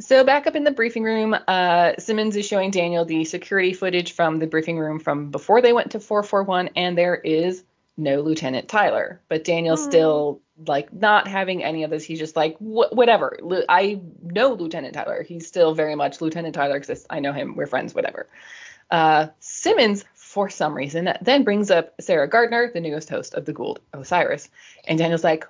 So 0.00 0.24
back 0.24 0.48
up 0.48 0.56
in 0.56 0.64
the 0.64 0.72
briefing 0.72 1.04
room, 1.04 1.36
uh, 1.46 1.92
Simmons 2.00 2.34
is 2.34 2.46
showing 2.46 2.72
Daniel 2.72 3.04
the 3.04 3.24
security 3.24 3.72
footage 3.72 4.12
from 4.12 4.40
the 4.40 4.46
briefing 4.48 4.76
room 4.78 4.98
from 4.98 5.30
before 5.30 5.60
they 5.62 5.72
went 5.72 5.92
to 5.92 6.00
441, 6.00 6.70
and 6.74 6.98
there 6.98 7.14
is 7.14 7.62
no 7.96 8.20
Lieutenant 8.20 8.68
Tyler. 8.68 9.20
But 9.28 9.44
Daniel's 9.44 9.84
Hmm. 9.84 9.90
still 9.90 10.40
like 10.66 10.92
not 10.92 11.28
having 11.28 11.62
any 11.62 11.84
of 11.84 11.90
this. 11.90 12.02
He's 12.04 12.18
just 12.18 12.34
like, 12.34 12.56
"Wh- 12.58 12.92
whatever. 12.92 13.38
Lu- 13.40 13.64
I 13.68 14.00
know 14.22 14.54
Lieutenant 14.54 14.94
Tyler. 14.94 15.22
He's 15.22 15.46
still 15.46 15.74
very 15.74 15.94
much 15.94 16.20
Lieutenant 16.20 16.54
Tyler 16.54 16.76
exists. 16.76 17.06
I 17.08 17.20
know 17.20 17.32
him. 17.32 17.54
We're 17.54 17.66
friends. 17.66 17.94
Whatever. 17.94 18.28
Uh, 18.90 19.28
Simmons, 19.40 20.04
for 20.34 20.50
some 20.50 20.74
reason, 20.74 21.08
then 21.22 21.44
brings 21.44 21.70
up 21.70 21.94
Sarah 22.00 22.28
Gardner, 22.28 22.70
the 22.74 22.80
newest 22.80 23.08
host 23.08 23.34
of 23.34 23.44
the 23.44 23.54
Goa'uld 23.54 23.78
Osiris, 23.92 24.50
and 24.86 24.98
Daniel's 24.98 25.22
like, 25.22 25.46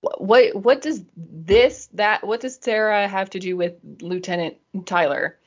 what 0.00 0.54
what 0.54 0.82
does 0.82 1.02
this 1.16 1.88
that 1.94 2.26
what 2.26 2.40
does 2.40 2.58
Sarah 2.60 3.08
have 3.08 3.30
to 3.30 3.38
do 3.38 3.56
with 3.56 3.74
Lieutenant 4.02 4.56
Tyler? 4.84 5.38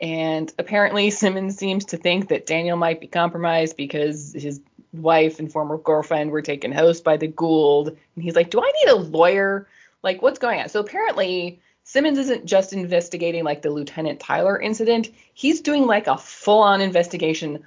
And 0.00 0.52
apparently 0.58 1.10
Simmons 1.22 1.56
seems 1.56 1.84
to 1.86 1.98
think 1.98 2.28
that 2.28 2.46
Daniel 2.46 2.76
might 2.76 3.00
be 3.00 3.06
compromised 3.06 3.76
because 3.76 4.32
his 4.32 4.60
wife 4.92 5.38
and 5.38 5.52
former 5.52 5.76
girlfriend 5.76 6.30
were 6.30 6.42
taken 6.42 6.72
host 6.72 7.04
by 7.04 7.18
the 7.18 7.28
Goa'uld. 7.28 7.88
And 7.88 8.24
he's 8.24 8.34
like, 8.34 8.50
Do 8.50 8.60
I 8.60 8.72
need 8.72 8.90
a 8.90 8.96
lawyer? 8.96 9.68
like 10.02 10.22
what's 10.22 10.38
going 10.38 10.60
on. 10.60 10.68
So 10.68 10.80
apparently 10.80 11.60
Simmons 11.84 12.18
isn't 12.18 12.44
just 12.44 12.72
investigating 12.72 13.44
like 13.44 13.62
the 13.62 13.70
Lieutenant 13.70 14.20
Tyler 14.20 14.60
incident. 14.60 15.10
He's 15.34 15.60
doing 15.60 15.86
like 15.86 16.06
a 16.06 16.18
full-on 16.18 16.80
investigation 16.80 17.66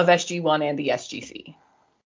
of 0.00 0.08
SG1 0.08 0.62
and 0.62 0.78
the 0.78 0.90
SGC. 0.90 1.56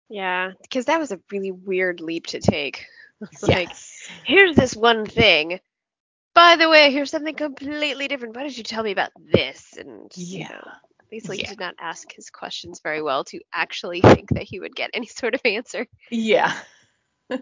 Yeah, 0.10 0.52
because 0.62 0.86
that 0.86 1.00
was 1.00 1.12
a 1.12 1.20
really 1.32 1.52
weird 1.52 2.02
leap 2.02 2.28
to 2.28 2.40
take. 2.40 2.86
It's 3.32 3.44
Yes. 3.48 3.56
like, 3.56 3.70
here's 4.24 4.56
this 4.56 4.76
one 4.76 5.06
thing. 5.06 5.60
By 6.34 6.56
the 6.56 6.70
way, 6.70 6.92
here's 6.92 7.12
something 7.12 7.36
completely 7.36 8.08
different. 8.08 8.36
Why 8.36 8.44
did 8.44 8.58
you 8.58 8.64
tell 8.64 8.84
me 8.84 8.92
about 8.92 9.12
this? 9.18 9.74
And 9.78 10.12
you 10.32 10.40
Yeah. 10.40 10.50
know, 10.50 10.62
basically, 11.12 11.38
Yeah. 11.38 11.44
he 11.44 11.44
did 11.44 11.60
not 11.60 11.76
ask 11.80 12.12
his 12.14 12.30
questions 12.30 12.80
very 12.82 13.02
well 13.02 13.26
to 13.26 13.40
actually 13.54 14.02
think 14.02 14.30
that 14.30 14.44
he 14.44 14.60
would 14.60 14.76
get 14.76 14.92
any 14.94 15.08
sort 15.08 15.36
of 15.36 15.42
answer. 15.46 15.86
Yeah. 16.12 16.54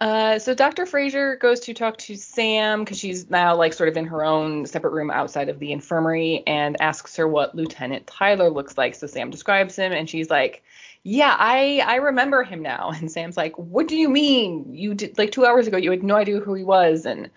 uh, 0.00 0.38
so 0.38 0.54
Dr. 0.54 0.86
Fraiser 0.86 1.36
goes 1.36 1.58
to 1.60 1.74
talk 1.74 1.96
to 1.98 2.14
Sam 2.14 2.84
because 2.84 2.98
she's 2.98 3.28
now 3.30 3.56
like 3.56 3.72
sort 3.72 3.88
of 3.88 3.96
in 3.96 4.06
her 4.06 4.24
own 4.24 4.64
separate 4.64 4.92
room 4.92 5.10
outside 5.10 5.48
of 5.48 5.58
the 5.58 5.72
infirmary 5.72 6.44
and 6.46 6.80
asks 6.80 7.16
her 7.16 7.26
what 7.26 7.56
Lieutenant 7.56 8.06
Tyler 8.06 8.48
looks 8.48 8.78
like. 8.78 8.94
So 8.94 9.08
Sam 9.08 9.30
describes 9.30 9.74
him 9.74 9.90
and 9.92 10.08
she's 10.08 10.30
like, 10.30 10.62
"Yeah, 11.02 11.34
I 11.36 11.82
I 11.84 11.96
remember 11.96 12.44
him 12.44 12.62
now." 12.62 12.92
And 12.96 13.10
Sam's 13.10 13.36
like, 13.36 13.58
"What 13.58 13.88
do 13.88 13.96
you 13.96 14.08
mean? 14.08 14.72
You 14.72 14.94
did 14.94 15.18
like 15.18 15.32
2 15.32 15.44
hours 15.44 15.66
ago 15.66 15.76
you 15.76 15.90
had 15.90 16.04
no 16.04 16.14
idea 16.14 16.38
who 16.38 16.54
he 16.54 16.64
was." 16.64 17.04
And 17.04 17.28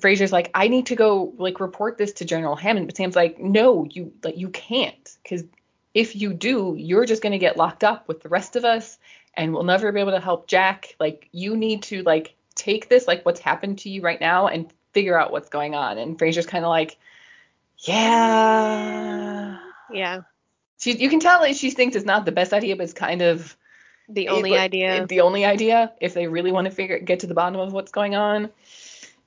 Fraiser's 0.00 0.32
like, 0.32 0.50
"I 0.54 0.66
need 0.66 0.86
to 0.86 0.96
go 0.96 1.32
like 1.38 1.60
report 1.60 1.96
this 1.96 2.12
to 2.14 2.24
General 2.24 2.56
Hammond." 2.56 2.88
But 2.88 2.96
Sam's 2.96 3.16
like, 3.16 3.38
"No, 3.38 3.86
you 3.88 4.12
like 4.24 4.36
you 4.36 4.48
can't 4.50 5.16
cuz 5.28 5.44
if 5.94 6.16
you 6.16 6.32
do, 6.32 6.74
you're 6.78 7.04
just 7.04 7.22
going 7.22 7.32
to 7.32 7.38
get 7.38 7.56
locked 7.56 7.84
up 7.84 8.08
with 8.08 8.20
the 8.20 8.28
rest 8.28 8.56
of 8.56 8.64
us 8.64 8.98
and 9.34 9.52
we'll 9.52 9.64
never 9.64 9.92
be 9.92 10.00
able 10.00 10.12
to 10.12 10.20
help 10.20 10.46
Jack. 10.46 10.94
Like 11.00 11.28
you 11.32 11.56
need 11.56 11.82
to 11.84 12.02
like 12.02 12.34
take 12.54 12.88
this 12.88 13.06
like 13.06 13.24
what's 13.24 13.40
happened 13.40 13.78
to 13.80 13.88
you 13.90 14.02
right 14.02 14.20
now 14.20 14.48
and 14.48 14.72
figure 14.92 15.18
out 15.18 15.32
what's 15.32 15.48
going 15.48 15.74
on. 15.74 15.98
And 15.98 16.18
Fraiser's 16.18 16.46
kind 16.46 16.64
of 16.64 16.68
like, 16.68 16.98
yeah. 17.78 19.58
Yeah, 19.90 20.20
She 20.78 20.92
you 20.98 21.08
can 21.08 21.20
tell 21.20 21.40
that 21.42 21.56
she 21.56 21.70
thinks 21.70 21.96
it's 21.96 22.04
not 22.04 22.24
the 22.26 22.32
best 22.32 22.52
idea, 22.52 22.76
but 22.76 22.82
it's 22.84 22.92
kind 22.92 23.22
of 23.22 23.56
the 24.08 24.26
it- 24.26 24.30
only 24.30 24.50
like, 24.50 24.60
idea. 24.60 25.06
The 25.06 25.20
only 25.22 25.44
idea 25.44 25.92
if 26.00 26.14
they 26.14 26.26
really 26.26 26.52
want 26.52 26.66
to 26.66 26.70
figure 26.70 26.98
get 26.98 27.20
to 27.20 27.26
the 27.26 27.34
bottom 27.34 27.58
of 27.58 27.72
what's 27.72 27.92
going 27.92 28.14
on. 28.14 28.50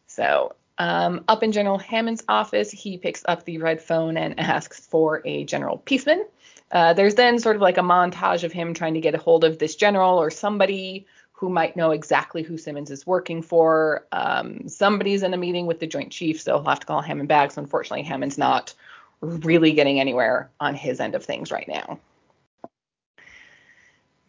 So 0.08 0.56
um, 0.78 1.24
up 1.28 1.44
in 1.44 1.52
General 1.52 1.78
Hammond's 1.78 2.24
office, 2.28 2.72
he 2.72 2.98
picks 2.98 3.24
up 3.28 3.46
the 3.46 3.60
red 3.60 3.82
phone 3.82 4.18
and 4.18 4.40
asks 4.40 4.86
for 4.86 5.22
a 5.26 5.44
General 5.46 5.82
Peaceman. 5.86 6.24
Uh, 6.72 6.94
there's 6.94 7.16
then 7.16 7.38
sort 7.38 7.56
of 7.56 7.62
like 7.62 7.78
a 7.78 7.82
montage 7.82 8.44
of 8.44 8.52
him 8.52 8.74
trying 8.74 8.94
to 8.94 9.02
get 9.02 9.16
a 9.16 9.18
hold 9.18 9.44
of 9.44 9.60
this 9.60 9.76
general 9.76 10.18
or 10.18 10.32
somebody 10.32 11.06
who 11.34 11.50
might 11.50 11.76
know 11.76 11.92
exactly 11.92 12.44
who 12.44 12.58
Simmons 12.58 12.92
is 12.92 13.06
working 13.06 13.42
for. 13.42 14.06
Um, 14.12 14.70
somebody's 14.70 15.24
in 15.24 15.34
a 15.34 15.38
meeting 15.38 15.66
with 15.66 15.80
the 15.80 15.88
Joint 15.88 16.12
Chiefs, 16.12 16.44
so 16.44 16.58
he'll 16.58 16.70
have 16.70 16.80
to 16.82 16.86
call 16.86 17.02
Hammond 17.02 17.28
back. 17.28 17.52
So 17.52 17.62
unfortunately, 17.62 18.04
Hammond's 18.04 18.38
not 18.38 18.74
really 19.22 19.72
getting 19.72 20.00
anywhere 20.00 20.52
on 20.60 20.76
his 20.76 21.00
end 21.00 21.16
of 21.16 21.26
things 21.26 21.52
right 21.52 21.68
now. 21.68 22.00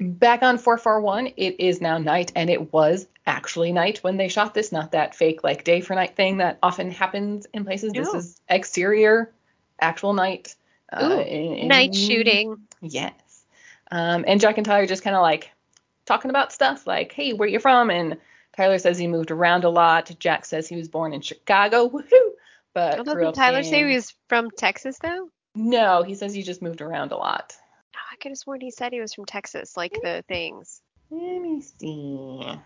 Back 0.00 0.42
on 0.42 0.58
441, 0.58 1.34
it 1.36 1.60
is 1.60 1.80
now 1.80 1.98
night, 1.98 2.32
and 2.34 2.50
it 2.50 2.72
was 2.72 3.06
actually 3.26 3.72
night 3.72 3.98
when 3.98 4.16
they 4.16 4.28
shot 4.28 4.52
this, 4.52 4.72
not 4.72 4.92
that 4.92 5.14
fake 5.14 5.44
like 5.44 5.64
day 5.64 5.80
for 5.80 5.94
night 5.94 6.16
thing 6.16 6.38
that 6.38 6.58
often 6.62 6.90
happens 6.90 7.46
in 7.52 7.64
places. 7.64 7.92
This 7.92 8.08
is 8.14 8.40
exterior, 8.48 9.30
actual 9.80 10.12
night. 10.12 10.56
Uh, 10.92 11.20
in- 11.26 11.54
in- 11.54 11.68
Night 11.68 11.94
shooting. 11.94 12.56
Yes. 12.80 13.12
Um, 13.90 14.24
and 14.26 14.40
Jack 14.40 14.56
and 14.56 14.66
Tyler 14.66 14.86
just 14.86 15.02
kind 15.02 15.16
of 15.16 15.22
like 15.22 15.50
talking 16.06 16.30
about 16.30 16.52
stuff 16.52 16.86
like, 16.86 17.12
hey, 17.12 17.32
where 17.32 17.48
you 17.48 17.58
from? 17.58 17.90
And 17.90 18.18
Tyler 18.56 18.78
says 18.78 18.98
he 18.98 19.06
moved 19.06 19.30
around 19.30 19.64
a 19.64 19.70
lot. 19.70 20.10
Jack 20.18 20.44
says 20.44 20.68
he 20.68 20.76
was 20.76 20.88
born 20.88 21.12
in 21.12 21.20
Chicago. 21.20 21.88
Woohoo! 21.88 22.30
But 22.74 23.06
up 23.06 23.34
Tyler 23.34 23.62
say 23.62 23.80
in- 23.80 23.88
he 23.88 23.94
was 23.94 24.14
from 24.28 24.50
Texas 24.50 24.98
though? 24.98 25.28
No, 25.54 26.02
he 26.02 26.14
says 26.14 26.32
he 26.32 26.42
just 26.42 26.62
moved 26.62 26.80
around 26.80 27.12
a 27.12 27.16
lot. 27.16 27.54
Oh, 27.94 27.98
I 28.10 28.16
could 28.16 28.30
have 28.30 28.38
sworn 28.38 28.60
he 28.60 28.70
said 28.70 28.92
he 28.92 29.00
was 29.00 29.12
from 29.12 29.26
Texas, 29.26 29.76
like 29.76 29.92
the 30.02 30.24
things. 30.26 30.80
Let 31.10 31.42
me 31.42 31.60
see. 31.60 32.58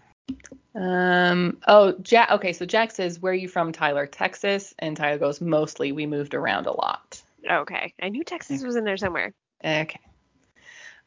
Um. 0.74 1.58
Oh, 1.66 1.92
Jack. 2.02 2.30
Okay, 2.32 2.52
so 2.52 2.64
Jack 2.64 2.92
says, 2.92 3.18
"Where 3.20 3.32
are 3.32 3.34
you 3.34 3.48
from, 3.48 3.72
Tyler? 3.72 4.06
Texas?" 4.06 4.74
And 4.78 4.96
Tyler 4.96 5.18
goes, 5.18 5.40
"Mostly. 5.40 5.90
We 5.92 6.06
moved 6.06 6.34
around 6.34 6.66
a 6.66 6.72
lot." 6.72 7.22
Okay, 7.48 7.94
I 8.00 8.08
knew 8.08 8.24
Texas 8.24 8.62
was 8.62 8.76
in 8.76 8.84
there 8.84 8.96
somewhere. 8.96 9.32
Okay. 9.64 10.00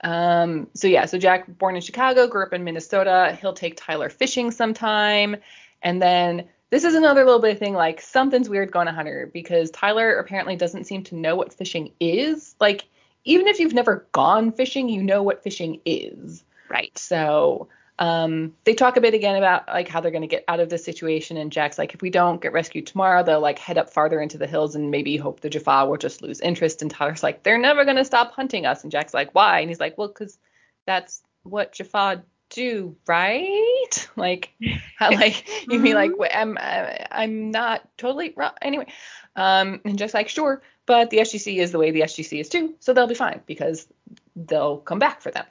Um. 0.04 0.68
So 0.74 0.88
yeah. 0.88 1.06
So 1.06 1.18
Jack, 1.18 1.58
born 1.58 1.76
in 1.76 1.82
Chicago, 1.82 2.28
grew 2.28 2.44
up 2.44 2.54
in 2.54 2.64
Minnesota. 2.64 3.38
He'll 3.40 3.54
take 3.54 3.76
Tyler 3.76 4.10
fishing 4.10 4.52
sometime, 4.52 5.36
and 5.82 6.02
then 6.02 6.48
this 6.70 6.84
is 6.84 6.96
another 6.96 7.26
little 7.26 7.42
bit 7.42 7.54
of 7.54 7.60
thing. 7.60 7.74
Like 7.74 8.00
something's 8.02 8.50
weird 8.50 8.72
going 8.72 8.88
on 8.88 8.96
Hunter 8.96 9.30
because 9.34 9.72
Tyler 9.72 10.18
apparently 10.18 10.56
doesn't 10.56 10.86
seem 10.86 11.04
to 11.06 11.16
know 11.16 11.36
what 11.36 11.54
fishing 11.54 11.92
is. 12.00 12.56
Like 12.60 12.86
even 13.26 13.48
if 13.48 13.60
you've 13.60 13.74
never 13.74 14.08
gone 14.12 14.52
fishing, 14.52 14.88
you 14.90 15.04
know 15.04 15.24
what 15.24 15.44
fishing 15.44 15.82
is. 15.86 16.44
Right. 16.70 16.98
So 16.98 17.68
um, 18.00 18.54
they 18.64 18.74
talk 18.76 18.96
a 18.96 19.02
bit 19.02 19.14
again 19.14 19.36
about 19.36 19.68
like 19.68 19.90
how 19.90 20.00
they're 20.00 20.10
going 20.12 20.22
to 20.22 20.28
get 20.28 20.46
out 20.48 20.62
of 20.62 20.70
this 20.70 20.86
situation. 20.86 21.36
And 21.36 21.52
Jack's 21.52 21.78
like, 21.78 21.94
if 21.94 22.02
we 22.02 22.10
don't 22.10 22.42
get 22.42 22.54
rescued 22.54 22.88
tomorrow, 22.88 23.24
they'll 23.24 23.42
like 23.42 23.60
head 23.60 23.78
up 23.78 23.90
farther 23.90 24.22
into 24.22 24.38
the 24.38 24.48
hills 24.48 24.76
and 24.76 24.90
maybe 24.90 25.18
hope 25.18 25.42
the 25.42 25.50
Jaffa 25.50 25.86
will 25.86 25.98
just 25.98 26.22
lose 26.22 26.40
interest. 26.40 26.82
And 26.82 26.90
Tyler's 26.90 27.22
like, 27.22 27.44
they're 27.44 27.58
never 27.60 27.84
going 27.84 27.98
to 27.98 28.06
stop 28.06 28.32
hunting 28.32 28.66
us. 28.66 28.84
And 28.84 28.92
Jack's 28.92 29.14
like, 29.14 29.36
why? 29.36 29.60
And 29.60 29.70
he's 29.70 29.82
like, 29.82 29.98
well, 29.98 30.08
because 30.08 30.40
that's 30.86 31.22
what 31.44 31.74
Jaffa 31.74 32.24
do, 32.50 32.96
right? 33.06 34.08
Like, 34.16 34.52
how, 34.98 35.12
like 35.14 35.46
you 35.70 35.80
mean 35.80 35.96
like 35.96 36.12
I'm 36.34 36.58
I- 36.58 37.06
I'm 37.12 37.52
not 37.52 37.88
totally 37.98 38.34
wrong. 38.36 38.52
Anyway, 38.62 38.88
um, 39.36 39.82
and 39.86 39.98
Jack's 39.98 40.14
like, 40.14 40.30
sure, 40.30 40.62
but 40.86 41.10
the 41.10 41.18
SGC 41.18 41.58
is 41.58 41.72
the 41.72 41.80
way 41.80 41.92
the 41.92 42.02
SGC 42.02 42.40
is 42.40 42.50
too, 42.50 42.76
so 42.80 42.94
they'll 42.94 43.08
be 43.08 43.16
fine 43.16 43.42
because 43.46 43.88
they'll 44.36 44.78
come 44.78 45.00
back 45.00 45.22
for 45.22 45.32
them. 45.32 45.46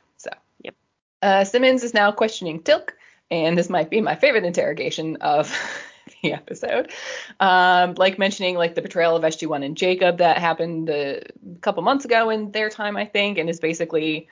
Uh, 1.22 1.44
Simmons 1.44 1.83
is 1.83 1.94
now 1.94 2.12
questioning 2.12 2.61
Teal'c, 2.61 2.90
and 3.31 3.59
this 3.59 3.68
might 3.68 3.90
be 3.90 4.00
my 4.00 4.14
favorite 4.14 4.44
interrogation 4.44 5.16
of 5.16 5.54
the 6.22 6.33
episode. 6.33 6.92
Um, 7.40 7.94
like 7.94 8.18
mentioning 8.18 8.57
like 8.57 8.74
the 8.74 8.83
betrayal 8.83 9.16
of 9.16 9.22
SG1 9.22 9.64
and 9.64 9.76
Jacob 9.76 10.18
that 10.18 10.38
happened 10.38 10.88
a 10.88 11.22
couple 11.61 11.83
months 11.83 12.04
ago 12.04 12.31
in 12.31 12.52
their 12.52 12.70
time, 12.70 12.96
I 12.96 13.04
think, 13.04 13.38
and 13.38 13.48
is 13.48 13.61
basically, 13.61 14.28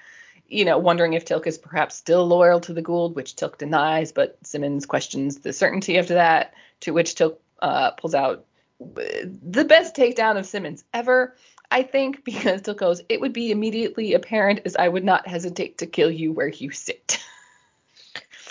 you 0.48 0.64
know, 0.64 0.78
wondering 0.78 1.14
if 1.14 1.24
Teal'c 1.24 1.46
is 1.46 1.58
perhaps 1.58 1.96
still 1.96 2.26
loyal 2.26 2.60
to 2.60 2.72
the 2.72 2.82
Goa'uld, 2.82 3.14
which 3.14 3.36
Teal'c 3.36 3.58
denies, 3.58 4.12
but 4.12 4.38
Simmons 4.44 4.86
questions 4.86 5.38
the 5.38 5.52
certainty 5.52 5.96
of 5.96 6.08
that, 6.08 6.54
to 6.80 6.92
which 6.92 7.14
Teal'c 7.14 7.36
uh, 7.60 7.90
pulls 7.92 8.14
out 8.14 8.44
uh, 8.80 9.02
the 9.42 9.64
best 9.64 9.96
takedown 9.96 10.38
of 10.38 10.46
Simmons 10.46 10.84
ever. 10.92 11.34
I 11.70 11.82
think 11.82 12.24
because 12.24 12.62
Teal'c 12.62 12.78
goes, 12.78 13.02
it 13.08 13.20
would 13.20 13.32
be 13.32 13.50
immediately 13.50 14.14
apparent 14.14 14.60
as 14.64 14.76
I 14.76 14.88
would 14.88 15.04
not 15.04 15.26
hesitate 15.26 15.78
to 15.78 15.86
kill 15.86 16.10
you 16.10 16.32
where 16.32 16.48
you 16.48 16.70
sit. 16.70 17.20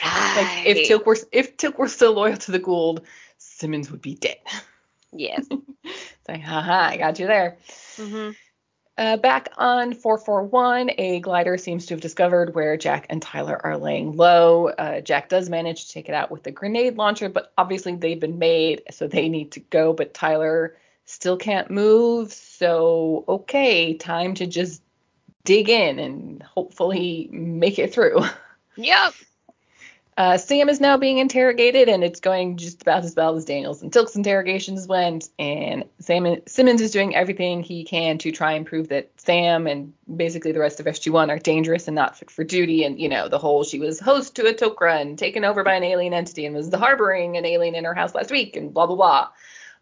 like 0.04 0.68
if 0.68 0.78
Right. 0.78 0.86
Teal'c 0.88 1.06
were 1.06 1.18
if 1.32 1.58
Teal'c 1.58 1.78
were 1.78 1.88
still 1.88 2.14
loyal 2.14 2.38
to 2.38 2.52
the 2.52 2.60
Goa'uld, 2.60 3.04
Simmons 3.38 3.92
would 3.92 4.02
be 4.02 4.16
dead. 4.16 4.38
Yes. 5.12 5.48
It's 5.84 6.30
like, 6.30 6.42
haha, 6.42 6.88
I 6.90 6.98
got 6.98 7.20
you 7.20 7.28
there. 7.28 7.58
hmm 7.98 8.32
Uh, 8.98 9.18
back 9.18 9.50
on 9.58 9.94
441, 9.94 10.90
a 10.98 11.20
glider 11.20 11.58
seems 11.58 11.86
to 11.86 11.94
have 11.94 12.02
discovered 12.02 12.56
where 12.56 12.78
Jack 12.78 13.06
and 13.10 13.22
Tyler 13.22 13.60
are 13.64 13.78
laying 13.78 14.18
low. 14.18 14.70
Uh, 14.70 15.02
Jack 15.02 15.30
does 15.30 15.50
manage 15.50 15.86
to 15.86 15.92
take 15.92 16.10
it 16.10 16.16
out 16.16 16.32
with 16.32 16.42
the 16.42 16.52
grenade 16.52 16.98
launcher, 16.98 17.30
but 17.30 17.54
obviously 17.58 17.96
they've 17.96 18.20
been 18.20 18.40
made, 18.40 18.82
so 18.90 19.08
they 19.08 19.30
need 19.30 19.52
to 19.52 19.60
go. 19.60 19.94
But 19.94 20.16
Tyler 20.16 20.76
still 21.06 21.38
can't 21.38 21.72
move, 21.72 22.34
so 22.34 23.24
okay, 23.28 23.94
time 23.94 24.34
to 24.36 24.48
just 24.48 24.82
dig 25.44 25.70
in 25.70 26.00
and 26.00 26.44
hopefully 26.44 27.30
make 27.32 27.80
it 27.80 27.94
through. 27.94 28.24
Yep. 28.78 29.14
Uh, 30.18 30.38
Sam 30.38 30.70
is 30.70 30.80
now 30.80 30.96
being 30.96 31.18
interrogated, 31.18 31.90
and 31.90 32.02
it's 32.02 32.22
going 32.22 32.56
just 32.56 32.82
about 32.82 33.04
as 33.04 33.16
well 33.16 33.36
as 33.36 33.44
Daniels 33.44 33.82
and 33.82 33.92
Teal'c's 33.92 34.16
interrogations 34.16 34.88
went. 34.88 35.30
And 35.38 35.84
Sam 36.00 36.38
Simmons 36.46 36.80
is 36.80 36.92
doing 36.92 37.16
everything 37.16 37.62
he 37.62 37.84
can 37.84 38.18
to 38.20 38.32
try 38.32 38.54
and 38.54 38.66
prove 38.66 38.88
that 38.90 39.10
Sam 39.18 39.68
and 39.68 39.94
basically 40.16 40.54
the 40.54 40.60
rest 40.60 40.80
of 40.80 40.86
SG1 40.86 41.30
are 41.30 41.40
dangerous 41.40 41.88
and 41.88 41.96
not 41.96 42.18
fit 42.18 42.32
for 42.32 42.46
duty. 42.46 42.86
And 42.86 42.98
you 42.98 43.10
know 43.10 43.28
the 43.28 43.40
whole 43.40 43.66
she 43.66 43.80
was 43.80 44.00
host 44.00 44.36
to 44.36 44.48
a 44.48 44.54
Tok'ra 44.54 45.02
and 45.02 45.20
taken 45.20 45.44
over 45.44 45.64
by 45.64 45.74
an 45.74 45.84
alien 45.84 46.14
entity 46.14 46.46
and 46.46 46.56
was 46.56 46.74
harboring 46.74 47.36
an 47.36 47.46
alien 47.46 47.76
in 47.76 47.84
her 47.84 47.94
house 47.94 48.16
last 48.16 48.32
week 48.32 48.56
and 48.56 48.74
blah 48.74 48.88
blah 48.88 48.96
blah. 48.96 49.28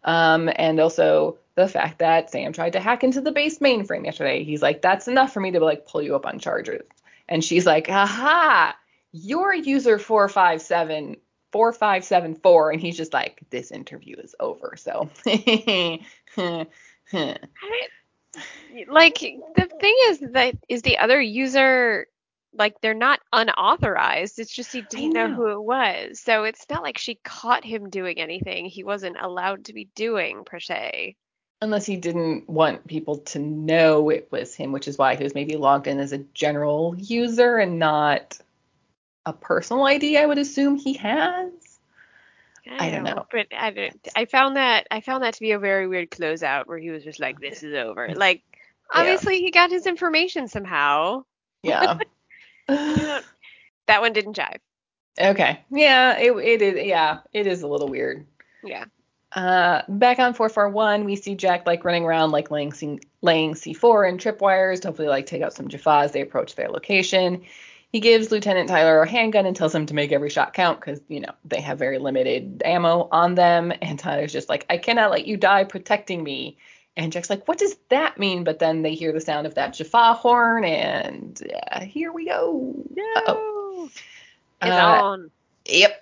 Um, 0.04 0.50
and 0.54 0.78
also 0.80 1.38
the 1.54 1.68
fact 1.68 2.00
that 2.00 2.30
Sam 2.30 2.52
tried 2.52 2.74
to 2.74 2.80
hack 2.80 3.04
into 3.04 3.20
the 3.20 3.32
base 3.32 3.58
mainframe 3.58 4.04
yesterday. 4.04 4.44
He's 4.44 4.62
like, 4.62 4.82
that's 4.82 5.08
enough 5.08 5.32
for 5.32 5.40
me 5.40 5.52
to 5.52 5.60
like 5.60 5.86
pull 5.86 6.02
you 6.02 6.14
up 6.14 6.26
on 6.26 6.38
charges. 6.38 6.82
And 7.28 7.42
she's 7.42 7.64
like, 7.64 7.88
aha, 7.88 8.76
you're 9.12 9.54
user 9.54 9.98
457 9.98 11.16
4574 11.52 12.72
and 12.72 12.80
he's 12.80 12.96
just 12.96 13.12
like 13.12 13.40
this 13.50 13.70
interview 13.70 14.16
is 14.16 14.34
over 14.40 14.74
so 14.76 15.08
Like 18.88 19.14
the 19.14 19.70
thing 19.80 19.96
is 20.06 20.18
that 20.32 20.56
is 20.68 20.82
the 20.82 20.98
other 20.98 21.20
user 21.20 22.08
like 22.56 22.80
they're 22.80 22.94
not 22.94 23.20
unauthorized. 23.32 24.38
It's 24.38 24.54
just 24.54 24.72
he 24.72 24.82
didn't 24.82 25.12
know. 25.12 25.26
know. 25.26 25.34
who 25.34 25.48
it 25.48 25.62
was. 25.62 26.20
So 26.20 26.44
it's 26.44 26.66
not 26.70 26.82
like 26.82 26.98
she 26.98 27.16
caught 27.24 27.64
him 27.64 27.90
doing 27.90 28.18
anything 28.18 28.66
he 28.66 28.84
wasn't 28.84 29.16
allowed 29.20 29.66
to 29.66 29.72
be 29.72 29.88
doing 29.94 30.44
per 30.44 30.60
se. 30.60 31.16
Unless 31.62 31.86
he 31.86 31.96
didn't 31.96 32.48
want 32.48 32.86
people 32.86 33.18
to 33.18 33.38
know 33.38 34.10
it 34.10 34.28
was 34.30 34.54
him, 34.54 34.72
which 34.72 34.88
is 34.88 34.98
why 34.98 35.16
he 35.16 35.24
was 35.24 35.34
maybe 35.34 35.56
logged 35.56 35.86
in 35.86 35.98
as 35.98 36.12
a 36.12 36.18
general 36.18 36.94
user 36.98 37.56
and 37.56 37.78
not 37.78 38.38
a 39.24 39.32
personal 39.32 39.84
ID, 39.86 40.18
I 40.18 40.26
would 40.26 40.38
assume 40.38 40.76
he 40.76 40.94
has. 40.94 41.50
I 42.78 42.90
don't 42.90 43.04
know. 43.04 43.26
But 43.30 43.48
I 43.56 43.70
don't, 43.70 44.08
I 44.16 44.24
found 44.24 44.56
that 44.56 44.86
I 44.90 45.00
found 45.00 45.22
that 45.22 45.34
to 45.34 45.40
be 45.40 45.52
a 45.52 45.58
very 45.58 45.86
weird 45.86 46.10
closeout 46.10 46.66
where 46.66 46.78
he 46.78 46.90
was 46.90 47.04
just 47.04 47.20
like, 47.20 47.38
"This 47.38 47.62
is 47.62 47.74
over." 47.74 48.08
Like, 48.14 48.42
Yeah. 48.94 49.00
obviously 49.00 49.40
he 49.40 49.50
got 49.50 49.70
his 49.70 49.86
information 49.86 50.48
somehow. 50.48 51.24
Yeah. 51.62 51.98
That 53.86 54.00
one 54.00 54.14
didn't 54.14 54.36
jive. 54.36 54.60
okay. 55.20 55.60
Yeah, 55.70 56.18
it, 56.18 56.32
it 56.32 56.62
is 56.62 56.86
yeah, 56.86 57.18
it 57.32 57.46
is 57.46 57.62
a 57.62 57.66
little 57.66 57.88
weird. 57.88 58.26
Yeah. 58.62 58.86
Uh, 59.32 59.82
back 59.88 60.18
on 60.20 60.32
441, 60.32 61.04
we 61.04 61.16
see 61.16 61.34
Jack 61.34 61.66
like 61.66 61.84
running 61.84 62.04
around 62.04 62.30
like 62.30 62.50
laying, 62.50 62.72
C- 62.72 63.00
laying 63.20 63.54
C4 63.54 64.08
and 64.08 64.20
tripwires 64.20 64.80
to 64.82 64.88
hopefully 64.88 65.08
like 65.08 65.26
take 65.26 65.42
out 65.42 65.52
some 65.52 65.68
Jaffa 65.68 66.02
as 66.04 66.12
they 66.12 66.20
approach 66.20 66.54
their 66.54 66.68
location. 66.70 67.42
He 67.90 68.00
gives 68.00 68.30
Lieutenant 68.30 68.68
Tyler 68.68 69.02
a 69.02 69.08
handgun 69.08 69.44
and 69.46 69.54
tells 69.54 69.74
him 69.74 69.86
to 69.86 69.94
make 69.94 70.12
every 70.12 70.30
shot 70.30 70.52
count 70.54 70.80
because, 70.80 71.00
you 71.08 71.20
know, 71.20 71.32
they 71.44 71.60
have 71.60 71.78
very 71.78 71.98
limited 71.98 72.62
ammo 72.64 73.08
on 73.12 73.34
them. 73.34 73.72
And 73.82 73.98
Tyler's 73.98 74.32
just 74.32 74.48
like, 74.48 74.66
I 74.70 74.78
cannot 74.78 75.10
let 75.10 75.26
you 75.26 75.36
die 75.36 75.64
protecting 75.64 76.22
me. 76.22 76.56
And 76.96 77.12
Jack's 77.12 77.30
like, 77.30 77.48
what 77.48 77.58
does 77.58 77.74
that 77.88 78.18
mean? 78.18 78.44
But 78.44 78.60
then 78.60 78.82
they 78.82 78.94
hear 78.94 79.12
the 79.12 79.20
sound 79.20 79.46
of 79.46 79.54
that 79.56 79.74
Jaffa 79.74 80.14
horn 80.14 80.64
and 80.64 81.40
uh, 81.70 81.80
here 81.80 82.12
we 82.12 82.26
go. 82.26 82.74
It's 84.62 84.70
Uh, 84.70 85.02
on. 85.02 85.30
Yep. 85.66 86.00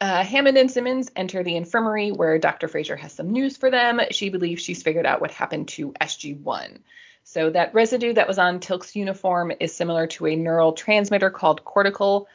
Uh, 0.00 0.24
Hammond 0.24 0.58
and 0.58 0.70
Simmons 0.70 1.10
enter 1.16 1.42
the 1.44 1.56
infirmary 1.56 2.10
where 2.10 2.38
Dr. 2.38 2.68
Fraiser 2.68 2.96
has 2.96 3.12
some 3.12 3.30
news 3.30 3.56
for 3.56 3.70
them. 3.70 4.00
She 4.10 4.28
believes 4.28 4.62
she's 4.62 4.82
figured 4.82 5.06
out 5.06 5.20
what 5.20 5.30
happened 5.30 5.68
to 5.68 5.92
SG1. 5.92 6.80
So 7.22 7.50
that 7.50 7.72
residue 7.72 8.12
that 8.12 8.28
was 8.28 8.38
on 8.38 8.60
Teal'c's 8.60 8.94
uniform 8.94 9.52
is 9.60 9.74
similar 9.74 10.06
to 10.08 10.26
a 10.26 10.36
neural 10.36 10.72
transmitter 10.74 11.30
called 11.30 11.64
cortical 11.64 12.28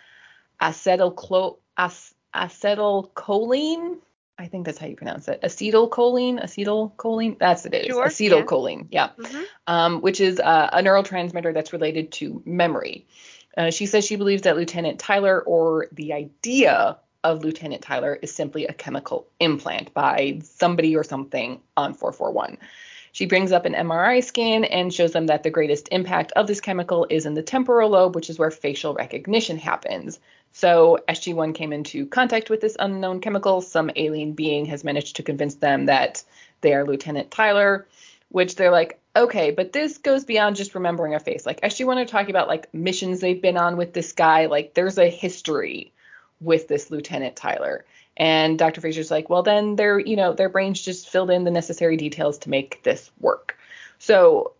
acetylcholine. 0.59 1.57
I 4.39 4.47
think 4.47 4.65
that's 4.65 4.77
how 4.77 4.87
you 4.87 4.95
pronounce 4.95 5.27
it. 5.27 5.41
Acetylcholine, 5.41 6.41
acetylcholine. 6.41 7.37
That's 7.37 7.65
it. 7.65 7.73
Is 7.73 7.87
Sure, 7.87 8.03
yeah. 8.03 8.09
acetylcholine. 8.09 8.87
Yeah 8.89 9.09
Mhm. 9.17 9.43
um, 9.67 10.01
which 10.01 10.21
is 10.21 10.39
uh, 10.39 10.69
a 10.71 10.81
neurotransmitter 10.81 11.53
that's 11.53 11.73
related 11.73 12.13
to 12.13 12.41
memory. 12.45 13.05
Uh, 13.57 13.69
she 13.71 13.85
says 13.85 14.05
she 14.05 14.15
believes 14.15 14.43
that 14.43 14.55
Lieutenant 14.55 14.99
Tyler, 14.99 15.41
or 15.41 15.87
the 15.91 16.13
idea 16.13 16.97
of 17.23 17.43
Lieutenant 17.43 17.81
Tyler, 17.81 18.17
is 18.21 18.33
simply 18.33 18.65
a 18.67 18.73
chemical 18.73 19.27
implant 19.41 19.93
by 19.93 20.39
somebody 20.43 20.95
or 20.95 21.03
something 21.03 21.59
on 21.75 21.93
441. 21.93 22.57
She 23.11 23.25
brings 23.25 23.51
up 23.51 23.65
an 23.65 23.73
MRI 23.73 24.23
scan 24.23 24.63
and 24.63 24.93
shows 24.93 25.11
them 25.11 25.27
that 25.27 25.43
the 25.43 25.49
greatest 25.49 25.89
impact 25.91 26.31
of 26.33 26.47
this 26.47 26.61
chemical 26.61 27.07
is 27.09 27.25
in 27.25 27.33
the 27.33 27.41
temporal 27.41 27.89
lobe, 27.89 28.15
which 28.15 28.29
is 28.29 28.39
where 28.39 28.51
facial 28.51 28.93
recognition 28.93 29.57
happens. 29.57 30.19
So 30.51 30.99
SG1 31.07 31.55
came 31.55 31.73
into 31.73 32.05
contact 32.05 32.49
with 32.49 32.61
this 32.61 32.77
unknown 32.79 33.21
chemical. 33.21 33.61
Some 33.61 33.91
alien 33.95 34.33
being 34.33 34.65
has 34.65 34.83
managed 34.83 35.15
to 35.17 35.23
convince 35.23 35.55
them 35.55 35.85
that 35.85 36.23
they 36.61 36.73
are 36.73 36.85
Lieutenant 36.85 37.31
Tyler, 37.31 37.87
which 38.29 38.55
they're 38.55 38.71
like, 38.71 38.99
okay, 39.15 39.51
but 39.51 39.73
this 39.73 39.97
goes 39.97 40.25
beyond 40.25 40.55
just 40.55 40.75
remembering 40.75 41.15
a 41.15 41.19
face. 41.19 41.45
Like 41.45 41.61
SG1 41.61 41.97
are 41.97 42.05
talking 42.05 42.29
about 42.29 42.47
like 42.47 42.73
missions 42.73 43.19
they've 43.19 43.41
been 43.41 43.57
on 43.57 43.77
with 43.77 43.93
this 43.93 44.11
guy. 44.11 44.45
Like 44.45 44.73
there's 44.73 44.97
a 44.97 45.09
history 45.09 45.93
with 46.39 46.67
this 46.67 46.89
Lieutenant 46.89 47.35
Tyler. 47.35 47.85
And 48.19 48.59
Dr. 48.59 48.81
Fraiser's 48.81 49.09
like, 49.09 49.29
well, 49.29 49.41
then 49.41 49.77
their, 49.77 49.97
you 49.97 50.17
know, 50.17 50.33
their 50.33 50.49
brains 50.49 50.81
just 50.81 51.09
filled 51.09 51.31
in 51.31 51.45
the 51.45 51.51
necessary 51.51 51.95
details 51.95 52.37
to 52.39 52.49
make 52.49 52.83
this 52.83 53.09
work. 53.21 53.57
So 53.97 54.53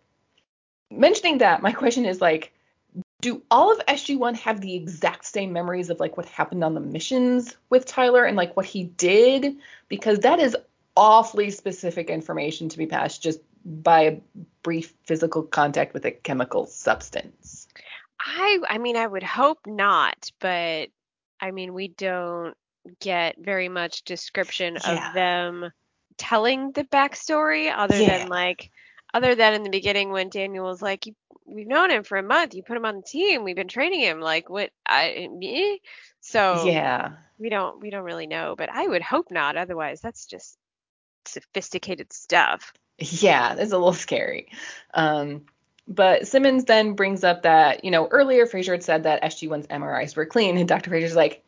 mentioning 0.90 1.38
that, 1.38 1.62
my 1.62 1.72
question 1.84 2.06
is 2.06 2.20
like, 2.20 2.52
do 3.20 3.42
all 3.50 3.70
of 3.70 3.84
SG1 3.86 4.34
have 4.36 4.62
the 4.62 4.74
exact 4.74 5.26
same 5.26 5.52
memories 5.52 5.90
of 5.90 6.00
like 6.00 6.16
what 6.16 6.26
happened 6.26 6.64
on 6.64 6.72
the 6.72 6.80
missions 6.80 7.54
with 7.68 7.84
Tyler 7.84 8.24
and 8.24 8.36
like 8.36 8.56
what 8.56 8.64
he 8.64 8.84
did? 8.84 9.56
Because 9.88 10.20
that 10.20 10.40
is 10.40 10.56
awfully 10.96 11.50
specific 11.50 12.08
information 12.08 12.70
to 12.70 12.78
be 12.78 12.86
passed 12.86 13.22
just 13.22 13.40
by 13.64 14.00
a 14.00 14.20
brief 14.62 14.94
physical 15.04 15.42
contact 15.42 15.92
with 15.92 16.06
a 16.06 16.10
chemical 16.10 16.66
substance. 16.66 17.68
I 18.18 18.58
I 18.68 18.78
mean 18.78 18.96
I 18.96 19.06
would 19.06 19.22
hope 19.22 19.60
not, 19.66 20.30
but 20.40 20.88
I 21.40 21.50
mean 21.50 21.74
we 21.74 21.88
don't 21.88 22.56
get 23.00 23.36
very 23.38 23.68
much 23.68 24.02
description 24.04 24.76
Yeah. 24.82 25.08
of 25.08 25.14
them 25.14 25.70
telling 26.16 26.72
the 26.72 26.84
backstory 26.84 27.72
other 27.74 27.98
Yeah. 27.98 28.18
than 28.18 28.28
like 28.28 28.70
other 29.12 29.34
than 29.34 29.54
in 29.54 29.62
the 29.64 29.70
beginning 29.70 30.10
when 30.10 30.28
Daniel 30.28 30.64
was 30.66 30.80
like 30.80 31.06
you, 31.06 31.16
we've 31.44 31.66
known 31.66 31.90
him 31.90 32.04
for 32.04 32.16
a 32.16 32.22
month, 32.22 32.54
you 32.54 32.62
put 32.62 32.76
him 32.76 32.84
on 32.84 32.96
the 32.96 33.02
team, 33.02 33.42
we've 33.42 33.56
been 33.56 33.68
training 33.68 34.00
him 34.00 34.20
like 34.20 34.48
what 34.48 34.70
I 34.86 35.28
me 35.30 35.80
so 36.20 36.64
Yeah. 36.66 37.12
we 37.38 37.48
don't 37.48 37.80
we 37.80 37.90
don't 37.90 38.04
really 38.04 38.26
know, 38.26 38.54
but 38.56 38.68
I 38.70 38.86
would 38.86 39.02
hope 39.02 39.30
not 39.30 39.56
otherwise 39.56 40.00
that's 40.00 40.26
just 40.26 40.56
sophisticated 41.26 42.12
stuff. 42.12 42.72
Yeah, 42.98 43.54
it's 43.54 43.72
a 43.72 43.78
little 43.78 43.94
scary. 43.94 44.48
Um, 44.94 45.46
but 45.88 46.28
Simmons 46.28 46.64
then 46.66 46.92
brings 46.92 47.24
up 47.24 47.42
that, 47.42 47.84
you 47.84 47.90
know, 47.90 48.06
earlier 48.08 48.46
Fraiser 48.46 48.72
had 48.72 48.84
said 48.84 49.02
that 49.04 49.22
SG1's 49.22 49.66
MRIs 49.68 50.14
were 50.16 50.26
clean, 50.26 50.56
and 50.56 50.68
Dr. 50.68 50.90
Fraiser's 50.90 51.16
like, 51.16 51.42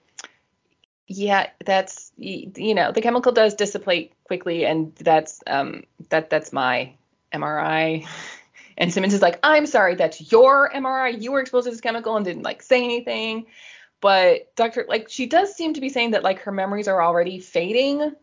yeah, 1.06 1.50
that's 1.64 2.12
you 2.16 2.74
know, 2.74 2.92
the 2.92 3.02
chemical 3.02 3.32
does 3.32 3.54
dissipate 3.54 4.12
quickly, 4.24 4.64
and 4.64 4.94
that's 4.96 5.42
um 5.46 5.84
that 6.08 6.30
that's 6.30 6.52
my 6.52 6.94
MRI. 7.32 8.06
And 8.78 8.90
Simmons 8.92 9.12
is 9.12 9.20
like, 9.20 9.38
I'm 9.42 9.66
sorry, 9.66 9.96
that's 9.96 10.32
your 10.32 10.70
MRI. 10.72 11.20
You 11.20 11.32
were 11.32 11.40
exposed 11.40 11.66
to 11.66 11.70
this 11.70 11.82
chemical 11.82 12.16
and 12.16 12.24
didn't 12.24 12.42
like 12.42 12.62
say 12.62 12.82
anything. 12.82 13.44
But 14.00 14.56
Dr. 14.56 14.86
like 14.88 15.10
she 15.10 15.26
does 15.26 15.54
seem 15.54 15.74
to 15.74 15.80
be 15.80 15.90
saying 15.90 16.12
that 16.12 16.24
like 16.24 16.40
her 16.40 16.52
memories 16.52 16.88
are 16.88 17.02
already 17.02 17.38
fading 17.38 18.14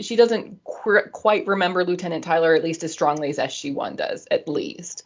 she 0.00 0.16
doesn't 0.16 0.64
qu- 0.64 1.08
quite 1.12 1.46
remember 1.46 1.84
Lieutenant 1.84 2.24
Tyler 2.24 2.54
at 2.54 2.64
least 2.64 2.82
as 2.82 2.92
strongly 2.92 3.28
as 3.28 3.38
SG1 3.38 3.96
does, 3.96 4.26
at 4.30 4.48
least. 4.48 5.04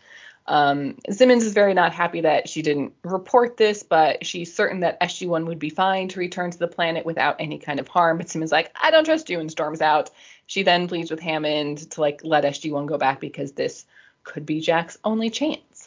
Um, 0.51 0.97
Simmons 1.09 1.45
is 1.45 1.53
very 1.53 1.75
not 1.75 1.93
happy 1.93 2.23
that 2.23 2.49
she 2.49 2.61
didn't 2.61 2.93
report 3.05 3.57
this, 3.57 3.85
but 3.85 4.27
she's 4.27 4.53
certain 4.53 4.81
that 4.81 5.01
SG1 5.01 5.47
would 5.47 5.61
be 5.61 5.71
fine 5.71 6.09
to 6.09 6.19
return 6.19 6.51
to 6.51 6.59
the 6.59 6.67
planet 6.67 7.07
without 7.07 7.37
any 7.39 7.57
kind 7.57 7.79
of 7.79 7.87
harm. 7.87 8.19
But 8.19 8.29
Simmons 8.29 8.49
is 8.49 8.53
like, 8.53 8.75
I 8.75 8.91
don't 8.91 9.05
trust 9.05 9.31
you, 9.31 9.39
and 9.39 9.49
storms 9.49 9.81
out. 9.81 10.11
She 10.47 10.65
then 10.65 10.89
pleads 10.89 11.09
with 11.09 11.21
Hammond 11.21 11.89
to 11.93 12.01
like 12.01 12.23
let 12.25 12.43
SG1 12.43 12.87
go 12.87 12.99
back 12.99 13.21
because 13.21 13.53
this 13.53 13.87
could 14.25 14.45
be 14.45 14.61
Jack's 14.61 14.99
only 15.05 15.31
chance. 15.31 15.87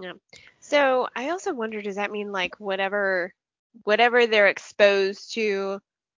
Yeah. 0.00 0.14
So 0.60 1.06
I 1.14 1.28
also 1.28 1.52
wonder, 1.52 1.82
does 1.82 1.96
that 1.96 2.10
mean 2.10 2.32
like 2.32 2.58
whatever 2.58 3.34
whatever 3.84 4.26
they're 4.26 4.48
exposed 4.48 5.34
to 5.34 5.78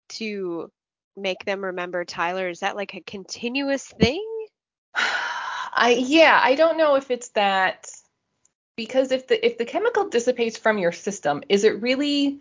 to 0.10 0.72
make 1.18 1.44
them 1.46 1.66
remember 1.66 2.06
Tyler, 2.06 2.48
is 2.48 2.60
that 2.60 2.76
like 2.76 2.94
a 2.94 3.02
continuous 3.02 3.88
thing? 3.88 4.24
I 5.74 5.92
yeah, 5.92 6.40
I 6.44 6.56
don't 6.56 6.78
know 6.78 6.96
if 6.96 7.12
it's 7.12 7.30
that 7.30 7.90
because 8.76 9.12
if 9.12 9.28
the 9.28 9.46
if 9.46 9.58
the 9.58 9.66
chemical 9.66 10.10
dissipates 10.10 10.58
from 10.58 10.78
your 10.78 10.92
system, 10.92 11.44
is 11.50 11.64
it 11.64 11.82
really 11.82 12.40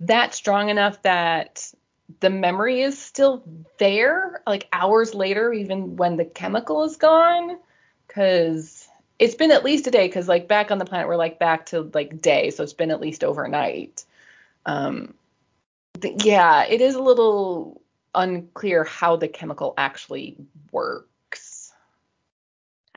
that 0.00 0.34
strong 0.34 0.68
enough 0.68 1.02
that 1.02 1.72
the 2.20 2.30
memory 2.30 2.82
is 2.82 2.98
still 2.98 3.42
there 3.78 4.42
like 4.46 4.68
hours 4.72 5.14
later 5.14 5.52
even 5.52 5.96
when 5.96 6.16
the 6.16 6.24
chemical 6.24 6.84
is 6.84 6.96
gone? 6.96 7.58
Cuz 8.08 8.88
it's 9.18 9.34
been 9.34 9.50
at 9.50 9.64
least 9.64 9.86
a 9.86 9.90
day 9.90 10.08
cuz 10.08 10.28
like 10.28 10.48
back 10.48 10.70
on 10.70 10.78
the 10.78 10.84
planet 10.84 11.08
we're 11.08 11.16
like 11.16 11.38
back 11.38 11.66
to 11.66 11.90
like 11.94 12.20
day 12.20 12.50
so 12.50 12.62
it's 12.62 12.72
been 12.72 12.90
at 12.90 13.00
least 13.00 13.24
overnight. 13.24 14.04
Um 14.66 15.14
th- 16.00 16.24
yeah 16.24 16.64
it 16.64 16.80
is 16.80 16.94
a 16.94 17.02
little 17.02 17.80
unclear 18.14 18.84
how 18.84 19.16
the 19.16 19.28
chemical 19.28 19.74
actually 19.78 20.36
works 20.70 21.08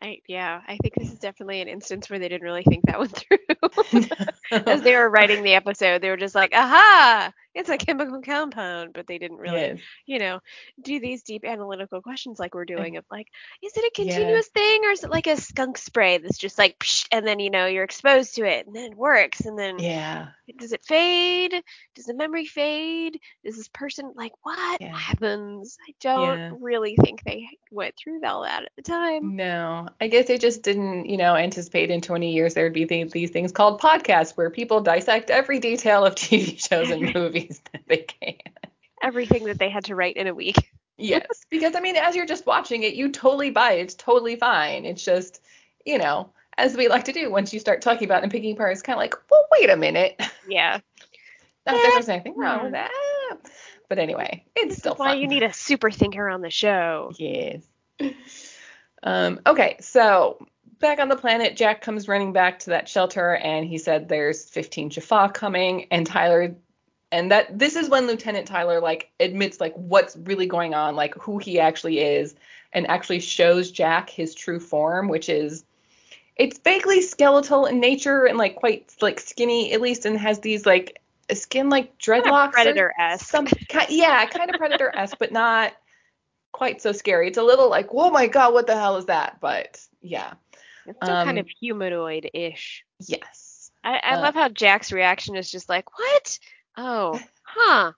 I 0.06 0.22
yeah, 0.28 0.62
I 0.68 0.78
think 0.78 0.94
this 0.96 1.12
is 1.12 1.20
definitely 1.20 1.62
an 1.62 1.68
instance 1.68 2.10
where 2.10 2.20
they 2.20 2.30
didn't 2.30 2.44
really 2.44 2.63
think 2.63 2.84
that 2.86 3.00
one 3.00 3.10
through. 3.10 4.08
As 4.68 4.82
they 4.84 4.94
were 4.96 5.10
writing 5.10 5.44
the 5.44 5.56
episode, 5.56 6.02
they 6.02 6.10
were 6.10 6.18
just 6.18 6.36
like, 6.36 6.54
"Aha! 6.54 7.32
It's 7.56 7.70
a 7.70 7.78
chemical 7.78 8.22
compound, 8.22 8.91
but 8.94 9.08
they 9.08 9.18
didn't 9.18 9.38
really, 9.38 9.74
Yes. 9.74 9.80
you 10.06 10.20
know, 10.20 10.39
do 10.82 11.00
these 11.00 11.24
deep 11.24 11.46
analytical 11.46 12.02
questions 12.02 12.39
like 12.39 12.54
we're 12.56 12.65
eh 12.78 12.86
doing 12.86 12.98
of 12.98 13.06
like, 13.12 13.28
is 13.63 13.74
it 13.76 13.84
a 13.86 13.91
Yeah. 13.98 14.13
continuous 14.15 14.48
thing 14.50 14.86
or 14.86 14.91
is 14.91 15.04
it 15.04 15.10
like 15.12 15.28
a 15.28 15.38
skunk 15.38 15.78
spray 15.78 16.18
that's 16.20 16.38
just 16.38 16.58
like, 16.58 16.78
psh, 16.80 17.08
and 17.12 17.26
then 17.28 17.39
you 17.39 17.50
know 17.50 17.65
you're 17.68 17.84
exposed 17.84 18.36
to 18.36 18.46
it 18.46 18.68
and 18.68 18.76
then 18.76 18.91
it 18.91 18.98
works 18.98 19.41
and 19.46 19.58
then 19.58 19.78
Yeah. 19.78 20.28
does 20.58 20.74
it 20.74 20.84
fade? 20.86 21.54
Does 21.96 22.06
the 22.06 22.13
memory 22.13 22.46
fade? 22.46 23.20
Does 23.44 23.58
this 23.58 23.68
person 23.70 24.13
like 24.15 24.34
what 24.44 24.82
Yeah. 24.82 24.94
happens? 24.94 25.78
I 25.88 25.94
don't 26.02 26.39
Yeah. 26.39 26.52
really 26.52 26.96
think 27.04 27.24
they 27.24 27.48
went 27.72 27.96
through 27.98 28.24
all 28.26 28.44
that 28.44 28.63
at 28.63 28.72
the 28.76 28.84
time. 28.84 29.34
No, 29.36 29.88
I 30.00 30.08
guess 30.08 30.28
they 30.28 30.38
just 30.38 30.62
didn't, 30.62 31.06
you 31.06 31.18
know, 31.18 31.36
anticipate 31.36 31.89
in 31.89 32.02
20 32.02 32.34
years 32.34 32.54
there 32.54 32.65
would 32.65 32.74
be 32.74 32.86
th- 32.86 33.12
these 33.12 33.32
things 33.32 33.52
called 33.52 33.80
podcasts 33.82 34.36
where 34.36 34.50
people 34.50 34.82
dissect 34.82 35.30
every 35.30 35.60
detail 35.60 36.06
of 36.06 36.15
TV 36.15 36.58
shows 36.58 36.89
and 36.91 37.02
movies 37.15 37.45
that 37.72 37.82
they 37.88 37.98
can. 37.98 38.36
Everything 39.02 39.46
that 39.46 39.60
they 39.60 39.70
had 39.70 39.86
to 39.86 39.96
write 39.96 40.18
in 40.18 40.28
a 40.28 40.34
week. 40.34 40.72
Yes, 40.98 41.26
because 41.50 41.76
I 41.76 41.82
mean, 41.82 41.98
as 41.98 42.16
you're 42.16 42.26
just 42.26 42.46
watching 42.46 42.84
it, 42.84 42.94
you 42.96 43.12
totally 43.12 43.50
buy 43.52 43.74
it. 43.74 43.82
It's 43.82 43.96
totally 43.96 44.38
fine. 44.38 44.86
It's 44.86 45.04
just, 45.04 45.42
you 45.86 45.98
know, 45.98 46.30
as 46.58 46.78
we 46.78 46.88
like 46.88 47.04
to 47.06 47.12
do, 47.12 47.30
once 47.30 47.54
you 47.54 47.60
start 47.60 47.82
talking 47.82 48.08
about 48.08 48.20
it 48.20 48.24
and 48.24 48.32
picking 48.32 48.54
apart, 48.54 48.72
it's 48.72 48.82
kind 48.82 48.96
of 48.96 49.02
like, 49.02 49.14
well, 49.30 49.46
wait 49.52 49.70
a 49.70 49.76
minute. 49.76 50.20
Yeah. 50.48 50.80
Not 51.66 51.74
that 51.76 51.92
there's 51.94 52.10
anything 52.10 52.38
wrong 52.38 52.64
with 52.64 52.72
that. 52.74 52.92
But 53.90 54.00
anyway, 54.00 54.46
it's 54.56 54.70
This 54.70 54.78
still 54.78 54.96
why 54.96 55.10
fun. 55.10 55.20
you 55.20 55.28
need 55.28 55.44
a 55.44 55.52
super 55.52 55.92
thinker 55.92 56.30
on 56.30 56.42
the 56.42 56.50
show. 56.50 57.12
Yes. 57.18 57.64
Um, 59.04 59.40
okay, 59.46 59.78
so 59.82 60.48
back 60.80 61.00
on 61.00 61.10
the 61.10 61.16
planet, 61.16 61.56
Jack 61.56 61.82
comes 61.82 62.08
running 62.08 62.34
back 62.34 62.60
to 62.60 62.72
that 62.72 62.90
shelter 62.90 63.36
and 63.36 63.66
he 63.66 63.78
said 63.78 64.08
there's 64.08 64.46
15 64.50 64.92
Jaffa 64.92 65.32
coming 65.34 65.88
and 65.92 66.06
Tyler 66.08 66.56
and 67.15 67.32
that 67.32 67.58
this 67.58 67.78
is 67.78 67.88
when 67.88 68.08
Lieutenant 68.08 68.45
Tyler 68.45 68.82
like 68.82 69.10
admits 69.21 69.62
like 69.62 69.73
what's 69.75 70.17
really 70.17 70.47
going 70.47 70.73
on, 70.73 70.97
like 70.97 71.15
who 71.15 71.38
he 71.38 71.62
actually 71.62 71.99
is 71.99 72.36
and 72.73 72.86
actually 72.89 73.21
shows 73.21 73.71
Jack 73.71 74.10
his 74.10 74.36
true 74.36 74.60
form, 74.60 75.08
which 75.08 75.30
is 75.30 75.63
it's 76.36 76.60
vaguely 76.60 77.01
skeletal 77.01 77.67
in 77.67 77.80
nature 77.80 78.25
and 78.25 78.38
like 78.38 78.58
quite 78.58 78.93
like 79.01 79.21
skinny 79.21 79.71
at 79.71 79.80
least 79.80 80.06
and 80.06 80.17
has 80.17 80.39
these 80.41 80.65
like 80.65 81.01
skin 81.34 81.69
like 81.69 81.97
dreadlocks 81.99 82.49
or 82.49 82.51
Predator 82.51 82.93
esque. 82.99 83.25
some 83.25 83.45
ki- 83.45 83.80
yeah, 83.91 84.25
kind 84.25 84.49
of 84.49 84.58
predator 84.58 84.91
esque, 84.93 85.17
but 85.17 85.32
not 85.32 85.71
quite 86.51 86.82
so 86.82 86.91
scary. 86.91 87.30
It's 87.30 87.38
a 87.38 87.43
little 87.43 87.69
like, 87.69 87.88
oh 87.91 88.12
my 88.12 88.28
god, 88.28 88.54
what 88.54 88.67
the 88.67 88.75
hell 88.75 88.97
is 88.97 89.06
that? 89.06 89.38
But 89.39 89.80
yeah, 90.01 90.34
It's 90.86 90.97
still 90.97 91.15
kind 91.15 91.38
um, 91.38 91.38
of 91.38 91.47
humanoid 91.62 92.30
ish. 92.34 92.84
yes, 93.08 93.71
I, 93.86 94.01
I 94.04 94.15
uh, 94.15 94.21
love 94.21 94.34
how 94.34 94.49
Jack's 94.49 94.91
reaction 94.91 95.38
is 95.38 95.49
just 95.49 95.69
like, 95.69 95.97
what? 95.97 96.39
Oh, 96.78 97.20
huh. 97.44 97.92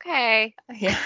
Okay. 0.00 0.54
yeah. 0.74 0.98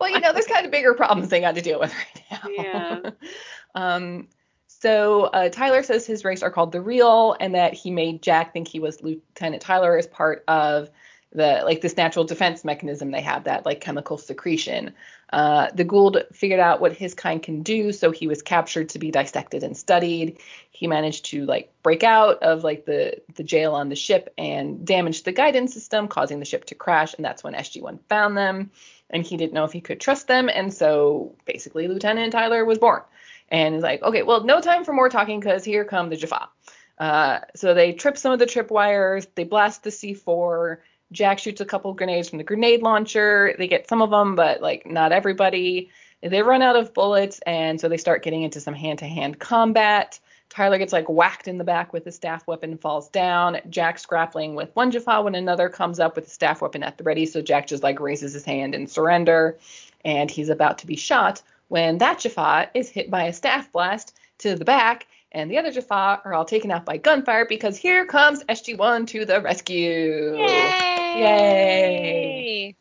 Well, 0.00 0.10
you 0.10 0.20
know, 0.20 0.32
there's 0.32 0.46
kind 0.46 0.66
of 0.66 0.72
bigger 0.72 0.94
problems 0.94 1.28
they 1.28 1.40
got 1.40 1.54
to 1.54 1.60
deal 1.60 1.78
with 1.80 1.92
right 1.94 2.22
now. 2.30 2.48
Yeah. 2.48 3.10
um. 3.74 4.28
So 4.66 5.24
uh, 5.24 5.48
Tyler 5.48 5.82
says 5.82 6.06
his 6.06 6.24
race 6.24 6.42
are 6.42 6.52
called 6.52 6.70
the 6.70 6.78
Reol, 6.78 7.36
and 7.40 7.54
that 7.54 7.74
he 7.74 7.90
made 7.90 8.22
Jack 8.22 8.52
think 8.52 8.68
he 8.68 8.78
was 8.78 9.02
Lieutenant 9.02 9.60
Tyler 9.60 9.96
as 9.96 10.06
part 10.06 10.44
of 10.46 10.90
the 11.32 11.62
like 11.64 11.80
this 11.80 11.96
natural 11.96 12.24
defense 12.24 12.64
mechanism 12.64 13.10
they 13.10 13.20
have 13.20 13.44
that 13.44 13.66
like 13.66 13.80
chemical 13.80 14.18
secretion. 14.18 14.94
Uh, 15.30 15.68
the 15.74 15.84
Goa'uld 15.84 16.34
figured 16.34 16.60
out 16.60 16.80
what 16.80 16.92
his 16.92 17.14
kind 17.14 17.42
can 17.42 17.62
do, 17.62 17.92
so 17.92 18.10
he 18.10 18.26
was 18.26 18.40
captured 18.40 18.88
to 18.90 18.98
be 18.98 19.10
dissected 19.10 19.62
and 19.62 19.76
studied. 19.76 20.38
He 20.70 20.86
managed 20.86 21.26
to 21.26 21.44
like 21.44 21.70
break 21.82 22.02
out 22.02 22.42
of 22.42 22.64
like 22.64 22.86
the 22.86 23.20
the 23.34 23.42
jail 23.42 23.74
on 23.74 23.90
the 23.90 23.96
ship 23.96 24.32
and 24.38 24.86
damage 24.86 25.24
the 25.24 25.32
guidance 25.32 25.74
system, 25.74 26.08
causing 26.08 26.38
the 26.38 26.46
ship 26.46 26.64
to 26.66 26.74
crash. 26.74 27.14
And 27.14 27.24
that's 27.24 27.44
when 27.44 27.54
SG-1 27.54 27.98
found 28.08 28.36
them, 28.36 28.70
and 29.10 29.22
he 29.22 29.36
didn't 29.36 29.52
know 29.52 29.64
if 29.64 29.72
he 29.72 29.80
could 29.82 30.00
trust 30.00 30.28
them, 30.28 30.48
and 30.48 30.72
so 30.72 31.34
basically 31.44 31.88
Lieutenant 31.88 32.32
Tyler 32.32 32.64
was 32.64 32.78
born. 32.78 33.02
And 33.50 33.74
he's 33.74 33.82
like, 33.82 34.02
okay, 34.02 34.22
well, 34.22 34.44
no 34.44 34.60
time 34.60 34.84
for 34.84 34.92
more 34.92 35.08
talking 35.08 35.40
because 35.40 35.64
here 35.64 35.84
come 35.84 36.10
the 36.10 36.16
Jaffa. 36.16 36.48
Uh, 36.98 37.40
so 37.54 37.74
they 37.74 37.92
trip 37.92 38.18
some 38.18 38.32
of 38.32 38.38
the 38.38 38.46
trip 38.46 38.70
wires, 38.70 39.26
they 39.34 39.44
blast 39.44 39.84
the 39.84 39.90
C4. 39.90 40.78
Jack 41.12 41.38
shoots 41.38 41.60
a 41.60 41.64
couple 41.64 41.94
grenades 41.94 42.28
from 42.28 42.38
the 42.38 42.44
grenade 42.44 42.82
launcher. 42.82 43.54
They 43.56 43.66
get 43.66 43.88
some 43.88 44.02
of 44.02 44.10
them, 44.10 44.34
but 44.34 44.60
like 44.60 44.86
not 44.86 45.12
everybody. 45.12 45.90
They 46.22 46.42
run 46.42 46.62
out 46.62 46.76
of 46.76 46.92
bullets, 46.94 47.40
and 47.46 47.80
so 47.80 47.88
they 47.88 47.96
start 47.96 48.24
getting 48.24 48.42
into 48.42 48.60
some 48.60 48.74
hand-to-hand 48.74 49.38
combat. 49.38 50.18
Tyler 50.50 50.78
gets 50.78 50.92
like 50.92 51.08
whacked 51.08 51.46
in 51.46 51.58
the 51.58 51.64
back 51.64 51.92
with 51.92 52.06
a 52.06 52.12
staff 52.12 52.46
weapon, 52.46 52.76
falls 52.76 53.08
down. 53.08 53.60
Jack's 53.70 54.04
grappling 54.04 54.54
with 54.54 54.74
one 54.74 54.90
Jaffa 54.90 55.22
when 55.22 55.34
another 55.34 55.68
comes 55.68 56.00
up 56.00 56.16
with 56.16 56.26
a 56.26 56.30
staff 56.30 56.60
weapon 56.60 56.82
at 56.82 56.98
the 56.98 57.04
ready. 57.04 57.24
So 57.26 57.40
Jack 57.40 57.68
just 57.68 57.82
like 57.82 58.00
raises 58.00 58.32
his 58.32 58.44
hand 58.44 58.74
and 58.74 58.90
surrender, 58.90 59.58
and 60.04 60.30
he's 60.30 60.48
about 60.48 60.78
to 60.78 60.86
be 60.86 60.96
shot 60.96 61.42
when 61.68 61.98
that 61.98 62.18
Jaffa 62.18 62.70
is 62.74 62.88
hit 62.88 63.10
by 63.10 63.24
a 63.24 63.32
staff 63.32 63.70
blast 63.70 64.16
to 64.38 64.56
the 64.56 64.64
back, 64.64 65.06
and 65.32 65.50
the 65.50 65.58
other 65.58 65.70
Jaffa 65.70 66.22
are 66.24 66.34
all 66.34 66.44
taken 66.44 66.70
out 66.70 66.84
by 66.84 66.96
gunfire 66.96 67.46
because 67.46 67.76
here 67.76 68.06
comes 68.06 68.44
SG1 68.44 69.08
to 69.08 69.24
the 69.24 69.40
rescue. 69.40 70.36
Yay! 71.16 72.74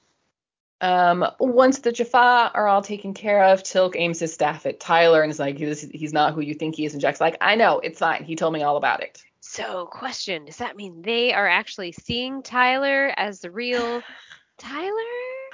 Um, 0.80 1.26
once 1.40 1.80
the 1.80 1.92
Jaffa 1.92 2.52
are 2.54 2.68
all 2.68 2.84
taken 2.84 3.14
care 3.14 3.46
of, 3.46 3.64
Teal'c 3.64 3.96
aims 3.96 4.20
his 4.20 4.34
staff 4.34 4.66
at 4.66 4.80
Tyler 4.80 5.24
and 5.24 5.32
is 5.32 5.40
like, 5.40 5.58
he's, 5.58 5.82
he's 5.82 6.14
not 6.14 6.34
who 6.34 6.42
you 6.42 6.54
think 6.54 6.76
he 6.76 6.86
is. 6.86 6.94
And 6.94 7.02
Jack's 7.02 7.20
like, 7.20 7.36
I 7.42 7.56
know, 7.56 7.80
it's 7.80 8.00
fine. 8.00 8.24
He 8.24 8.36
told 8.36 8.54
me 8.54 8.62
all 8.62 8.78
about 8.78 9.02
it. 9.02 9.24
So, 9.50 9.86
question: 9.86 10.46
Does 10.46 10.58
that 10.58 10.76
mean 10.76 11.02
they 11.02 11.34
are 11.34 11.48
actually 11.48 11.94
seeing 11.94 12.44
Tyler 12.44 13.14
as 13.16 13.40
the 13.40 13.50
real 13.50 14.04
Tyler? 14.58 14.92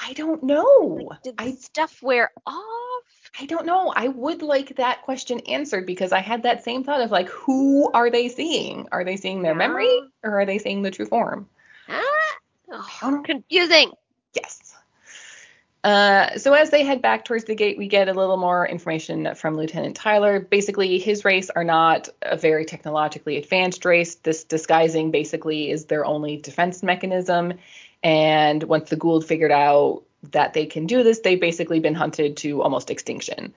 I 0.04 0.14
don't 0.16 0.42
know. 0.44 1.00
Like, 1.10 1.22
did 1.22 1.38
the 1.38 1.44
I 1.44 1.52
stuff 1.52 2.02
wear 2.02 2.32
off? 2.48 2.93
I 3.40 3.46
don't 3.46 3.66
know. 3.66 3.92
I 3.96 4.10
would 4.10 4.42
like 4.44 4.76
that 4.76 5.02
question 5.02 5.40
answered 5.42 5.86
because 5.86 6.12
I 6.12 6.20
had 6.20 6.44
that 6.44 6.64
same 6.64 6.84
thought 6.84 7.02
of 7.02 7.10
like, 7.10 7.30
who 7.30 7.90
are 7.92 8.12
they 8.12 8.30
seeing? 8.30 8.88
Are 8.92 9.04
they 9.04 9.18
seeing 9.18 9.42
their 9.42 9.54
Yeah. 9.54 9.58
memory 9.58 10.02
or 10.24 10.40
are 10.40 10.46
they 10.46 10.60
seeing 10.60 10.84
the 10.84 10.92
true 10.92 11.08
form? 11.08 11.50
Ah, 11.90 12.38
oh, 13.02 13.22
confusing. 13.26 13.92
Yes. 14.36 14.76
Uh, 15.84 16.38
so 16.38 16.54
as 16.54 16.70
they 16.70 16.84
head 16.84 17.02
back 17.02 17.26
towards 17.26 17.44
the 17.44 17.56
gate, 17.56 17.78
we 17.78 17.88
get 17.88 18.08
a 18.08 18.14
little 18.14 18.38
more 18.38 18.66
information 18.66 19.36
from 19.36 19.58
Lieutenant 19.58 19.98
Tyler. 19.98 20.40
Basically, 20.40 20.98
his 20.98 21.26
race 21.26 21.50
are 21.50 21.66
not 21.66 22.08
a 22.22 22.38
very 22.38 22.66
technologically 22.66 23.38
advanced 23.38 23.84
race. 23.84 24.16
This 24.16 24.46
disguising 24.46 25.12
basically 25.12 25.70
is 25.70 25.86
their 25.86 26.06
only 26.06 26.38
defense 26.38 26.84
mechanism. 26.84 27.56
And 28.02 28.64
once 28.64 28.90
the 28.92 28.96
Goa'uld 28.96 29.26
figured 29.26 29.52
out 29.52 30.04
that 30.32 30.54
they 30.54 30.66
can 30.66 30.88
do 30.88 31.04
this, 31.04 31.20
they've 31.20 31.40
basically 31.40 31.80
been 31.80 31.96
hunted 31.96 32.38
to 32.38 32.62
almost 32.62 32.90
extinction. 32.90 33.54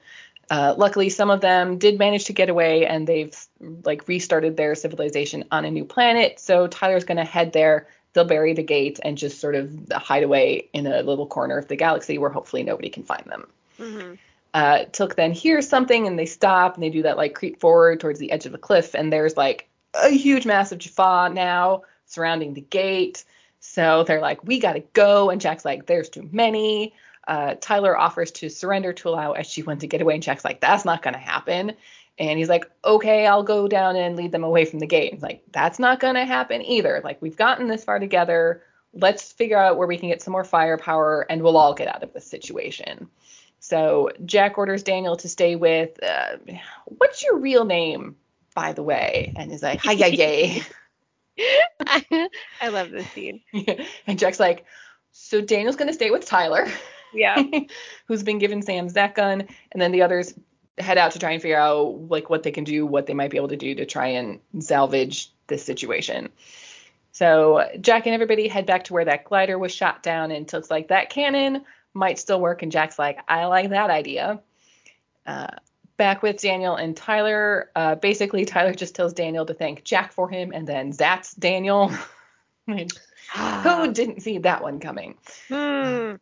Uh, 0.50 0.74
luckily, 0.76 1.08
some 1.08 1.30
of 1.30 1.40
them 1.40 1.78
did 1.78 1.98
manage 1.98 2.24
to 2.26 2.32
get 2.32 2.48
away, 2.48 2.86
and 2.86 3.06
they've 3.06 3.36
like 3.84 4.06
restarted 4.06 4.56
their 4.56 4.74
civilization 4.74 5.44
on 5.50 5.64
a 5.64 5.70
new 5.70 5.84
planet. 5.84 6.38
So 6.38 6.66
Tyler's 6.66 7.04
going 7.04 7.16
to 7.16 7.24
head 7.24 7.52
there. 7.52 7.88
They'll 8.12 8.24
bury 8.24 8.54
the 8.54 8.62
gate 8.62 9.00
and 9.02 9.18
just 9.18 9.40
sort 9.40 9.54
of 9.54 9.70
hide 9.92 10.22
away 10.22 10.68
in 10.72 10.86
a 10.86 11.02
little 11.02 11.26
corner 11.26 11.58
of 11.58 11.68
the 11.68 11.76
galaxy 11.76 12.16
where 12.16 12.30
hopefully 12.30 12.62
nobody 12.62 12.88
can 12.88 13.02
find 13.02 13.24
them. 13.26 13.46
hmm 13.76 14.14
Uh, 14.54 14.84
Teal'c 14.90 15.16
then 15.16 15.32
hears 15.32 15.68
something 15.68 16.06
and 16.06 16.18
they 16.18 16.26
stop 16.26 16.74
and 16.74 16.82
they 16.82 16.88
do 16.90 17.02
that 17.02 17.18
like 17.18 17.34
creep 17.34 17.60
forward 17.60 18.00
towards 18.00 18.18
the 18.18 18.32
edge 18.32 18.46
of 18.46 18.52
the 18.52 18.58
cliff 18.58 18.94
and 18.94 19.12
there's 19.12 19.36
like 19.36 19.68
a 19.92 20.08
huge 20.08 20.46
massive 20.46 20.78
Jaffa 20.78 21.30
now 21.34 21.82
surrounding 22.06 22.54
the 22.54 22.62
gate. 22.62 23.24
So 23.60 24.04
they're 24.04 24.20
like, 24.20 24.44
we 24.44 24.58
gotta 24.58 24.80
go. 24.92 25.30
And 25.30 25.40
Jack's 25.40 25.64
like, 25.64 25.86
there's 25.86 26.08
too 26.08 26.28
many. 26.32 26.94
Uh, 27.26 27.54
Tyler 27.60 27.96
offers 27.96 28.30
to 28.30 28.48
surrender 28.48 28.92
to 28.92 29.08
allow 29.08 29.34
SG1 29.34 29.80
to 29.80 29.86
get 29.86 30.00
away. 30.00 30.14
And 30.14 30.22
Jack's 30.22 30.44
like, 30.44 30.60
that's 30.60 30.84
not 30.84 31.02
gonna 31.02 31.18
happen. 31.18 31.72
And 32.18 32.38
he's 32.38 32.48
like, 32.48 32.70
okay, 32.84 33.26
I'll 33.26 33.42
go 33.42 33.68
down 33.68 33.96
and 33.96 34.16
lead 34.16 34.32
them 34.32 34.44
away 34.44 34.64
from 34.64 34.78
the 34.78 34.86
gate. 34.86 35.12
He's 35.12 35.22
like, 35.22 35.42
that's 35.52 35.78
not 35.78 36.00
gonna 36.00 36.24
happen 36.24 36.62
either. 36.62 37.00
Like, 37.04 37.20
we've 37.20 37.36
gotten 37.36 37.68
this 37.68 37.84
far 37.84 37.98
together. 37.98 38.62
Let's 38.94 39.32
figure 39.32 39.58
out 39.58 39.76
where 39.76 39.86
we 39.86 39.98
can 39.98 40.08
get 40.08 40.22
some 40.22 40.32
more 40.32 40.44
firepower 40.44 41.26
and 41.28 41.42
we'll 41.42 41.56
all 41.56 41.74
get 41.74 41.88
out 41.88 42.02
of 42.02 42.12
this 42.14 42.26
situation. 42.26 43.08
So 43.58 44.10
Jack 44.24 44.58
orders 44.58 44.82
Daniel 44.82 45.16
to 45.16 45.28
stay 45.28 45.56
with, 45.56 46.02
uh, 46.02 46.36
what's 46.84 47.22
your 47.22 47.36
real 47.38 47.64
name, 47.64 48.16
by 48.54 48.72
the 48.72 48.82
way? 48.82 49.32
And 49.36 49.50
he's 49.50 49.62
like, 49.62 49.80
hi, 49.80 49.92
yay, 49.92 50.14
yay. 50.14 50.62
I 52.60 52.68
love 52.68 52.90
this 52.90 53.10
scene. 53.10 53.40
and 54.06 54.18
Jack's 54.18 54.40
like, 54.40 54.64
so 55.12 55.40
Daniel's 55.40 55.76
going 55.76 55.88
to 55.88 55.94
stay 55.94 56.10
with 56.10 56.24
Tyler, 56.26 56.66
Yeah. 57.12 57.42
who's 58.06 58.22
been 58.22 58.38
given 58.38 58.62
Sam's 58.62 58.92
zat 58.92 59.14
gun, 59.14 59.46
and 59.72 59.80
then 59.80 59.92
the 59.92 60.02
others 60.02 60.34
head 60.78 60.98
out 60.98 61.12
to 61.12 61.18
try 61.18 61.30
and 61.30 61.40
figure 61.40 61.58
out 61.58 62.08
like 62.10 62.28
what 62.28 62.42
they 62.42 62.50
can 62.50 62.64
do, 62.64 62.84
what 62.84 63.06
they 63.06 63.14
might 63.14 63.30
be 63.30 63.38
able 63.38 63.48
to 63.48 63.56
do 63.56 63.74
to 63.74 63.86
try 63.86 64.08
and 64.08 64.40
salvage 64.60 65.32
this 65.46 65.64
situation. 65.64 66.28
So 67.12 67.66
Jack 67.80 68.04
and 68.04 68.14
everybody 68.14 68.46
head 68.46 68.66
back 68.66 68.84
to 68.84 68.92
where 68.92 69.06
that 69.06 69.24
glider 69.24 69.58
was 69.58 69.72
shot 69.72 70.02
down, 70.02 70.30
and 70.30 70.46
Teal'c's 70.46 70.70
like, 70.70 70.88
that 70.88 71.08
cannon 71.08 71.64
might 71.94 72.18
still 72.18 72.40
work, 72.40 72.62
and 72.62 72.70
Jack's 72.70 72.98
like, 72.98 73.18
I 73.26 73.46
like 73.46 73.70
that 73.70 73.88
idea. 73.88 74.40
Uh, 75.24 75.46
back 75.96 76.22
with 76.22 76.40
Daniel 76.40 76.76
and 76.76 76.96
Tyler. 76.96 77.70
Uh, 77.74 77.94
basically, 77.94 78.44
Tyler 78.44 78.74
just 78.74 78.94
tells 78.94 79.12
Daniel 79.12 79.46
to 79.46 79.54
thank 79.54 79.84
Jack 79.84 80.12
for 80.12 80.28
him, 80.28 80.52
and 80.52 80.66
then 80.66 80.90
that's 80.90 81.34
Daniel. 81.34 81.88
Who 82.66 83.92
didn't 83.92 84.20
see 84.20 84.38
that 84.38 84.62
one 84.62 84.80
coming? 84.80 85.16
Hmm. 85.48 86.14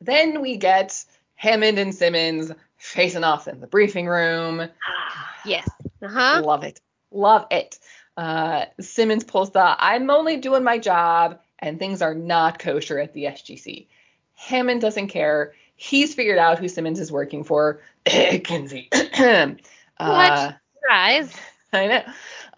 Then 0.00 0.40
we 0.40 0.56
get 0.56 1.04
Hammond 1.34 1.78
and 1.78 1.94
Simmons 1.94 2.52
facing 2.76 3.24
off 3.24 3.48
in 3.48 3.60
the 3.60 3.66
briefing 3.66 4.06
room. 4.06 4.68
yes. 5.44 5.68
Uh-huh. 6.02 6.42
Love 6.44 6.64
it. 6.64 6.80
Love 7.10 7.46
it. 7.50 7.78
Uh, 8.16 8.64
Simmons 8.80 9.24
pulls 9.24 9.50
the 9.50 9.76
I'm 9.78 10.10
only 10.10 10.38
doing 10.38 10.64
my 10.64 10.78
job 10.78 11.38
and 11.58 11.78
things 11.78 12.02
are 12.02 12.14
not 12.14 12.58
kosher 12.58 12.98
at 12.98 13.14
the 13.14 13.24
SGC. 13.24 13.86
Hammond 14.34 14.80
doesn't 14.80 15.08
care. 15.08 15.54
He's 15.80 16.12
figured 16.12 16.38
out 16.38 16.58
who 16.58 16.66
Simmons 16.66 16.98
is 16.98 17.12
working 17.12 17.44
for. 17.44 17.80
Kinsey. 18.04 18.88
uh, 18.92 19.54
What? 19.98 20.56
Rise. 20.88 21.32
I 21.72 21.86
know. 21.86 22.02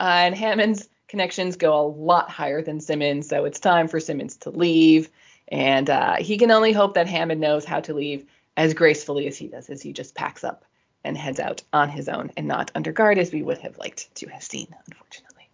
Uh, 0.01 0.25
and 0.25 0.35
Hammond's 0.35 0.89
connections 1.07 1.57
go 1.57 1.79
a 1.79 1.87
lot 1.87 2.31
higher 2.31 2.63
than 2.63 2.81
Simmons, 2.81 3.29
so 3.29 3.45
it's 3.45 3.61
time 3.61 3.89
for 3.89 4.01
Simmons 4.01 4.39
to 4.39 4.51
leave. 4.51 5.11
And 5.49 5.91
uh, 5.91 6.17
he 6.17 6.39
can 6.39 6.51
only 6.51 6.73
hope 6.73 6.95
that 6.95 7.09
Hammond 7.09 7.43
knows 7.43 7.67
how 7.67 7.81
to 7.81 7.93
leave 7.93 8.25
as 8.57 8.73
gracefully 8.73 9.27
as 9.27 9.37
he 9.37 9.49
does, 9.49 9.69
as 9.69 9.83
he 9.83 9.93
just 9.93 10.15
packs 10.15 10.43
up 10.43 10.65
and 11.05 11.19
heads 11.19 11.41
out 11.41 11.63
on 11.75 11.91
his 11.91 12.09
own 12.09 12.31
and 12.39 12.49
not 12.49 12.71
under 12.75 12.91
guard 12.91 13.19
as 13.19 13.33
we 13.33 13.43
would 13.43 13.59
have 13.59 13.77
liked 13.77 14.15
to 14.15 14.29
have 14.29 14.43
seen, 14.43 14.75
unfortunately. 14.87 15.51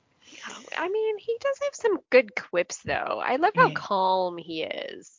I 0.78 0.88
mean, 0.88 1.18
he 1.18 1.36
does 1.40 1.58
have 1.64 1.74
some 1.74 1.98
good 2.10 2.36
quips 2.36 2.78
though. 2.84 3.20
I 3.24 3.36
love 3.36 3.54
how 3.56 3.68
Yeah. 3.68 3.74
calm 3.74 4.38
he 4.38 4.62
is. 4.62 5.10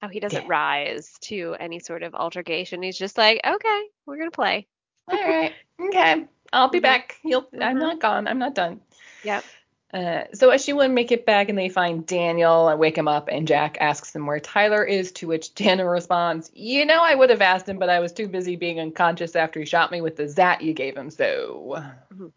How 0.00 0.08
he 0.08 0.20
doesn't 0.20 0.42
Yeah. 0.42 0.48
rise 0.48 1.12
to 1.22 1.56
any 1.58 1.80
sort 1.80 2.02
of 2.02 2.14
altercation. 2.14 2.82
He's 2.82 2.98
just 2.98 3.18
like, 3.18 3.40
okay, 3.44 3.82
we're 4.06 4.18
gonna 4.18 4.30
play. 4.30 4.66
All 5.08 5.18
right, 5.18 5.52
okay, 5.80 6.26
I'll 6.52 6.68
be 6.68 6.78
Mhm. 6.78 6.82
back. 6.82 7.16
You'll, 7.24 7.48
I'm 7.60 7.76
Mhm. 7.76 7.80
not 7.80 8.00
gone. 8.00 8.28
I'm 8.28 8.38
not 8.38 8.54
done. 8.54 8.80
Yep. 9.24 9.44
Uh, 9.92 10.24
so 10.34 10.50
as 10.50 10.62
she 10.62 10.74
would 10.74 10.90
make 10.90 11.10
it 11.10 11.24
back 11.24 11.48
and 11.48 11.56
they 11.58 11.70
find 11.70 12.06
Daniel 12.06 12.68
and 12.68 12.78
wake 12.78 12.96
him 12.98 13.08
up 13.08 13.28
and 13.32 13.48
Jack 13.48 13.78
asks 13.80 14.14
him 14.14 14.26
where 14.26 14.38
Tyler 14.38 14.84
is, 14.84 15.10
to 15.12 15.26
which 15.26 15.54
Daniel 15.54 15.88
responds, 15.88 16.50
You 16.54 16.84
know 16.84 17.02
I 17.02 17.14
would 17.14 17.30
have 17.30 17.40
asked 17.40 17.66
him, 17.68 17.78
but 17.78 17.88
I 17.88 17.98
was 17.98 18.12
too 18.12 18.28
busy 18.28 18.54
being 18.54 18.78
unconscious 18.78 19.34
after 19.34 19.58
he 19.60 19.64
shot 19.66 19.90
me 19.90 20.02
with 20.02 20.16
the 20.16 20.28
zat 20.28 20.60
you 20.60 20.74
gave 20.74 20.94
him, 20.96 21.08
so 21.10 21.82
Mhm. 22.12 22.32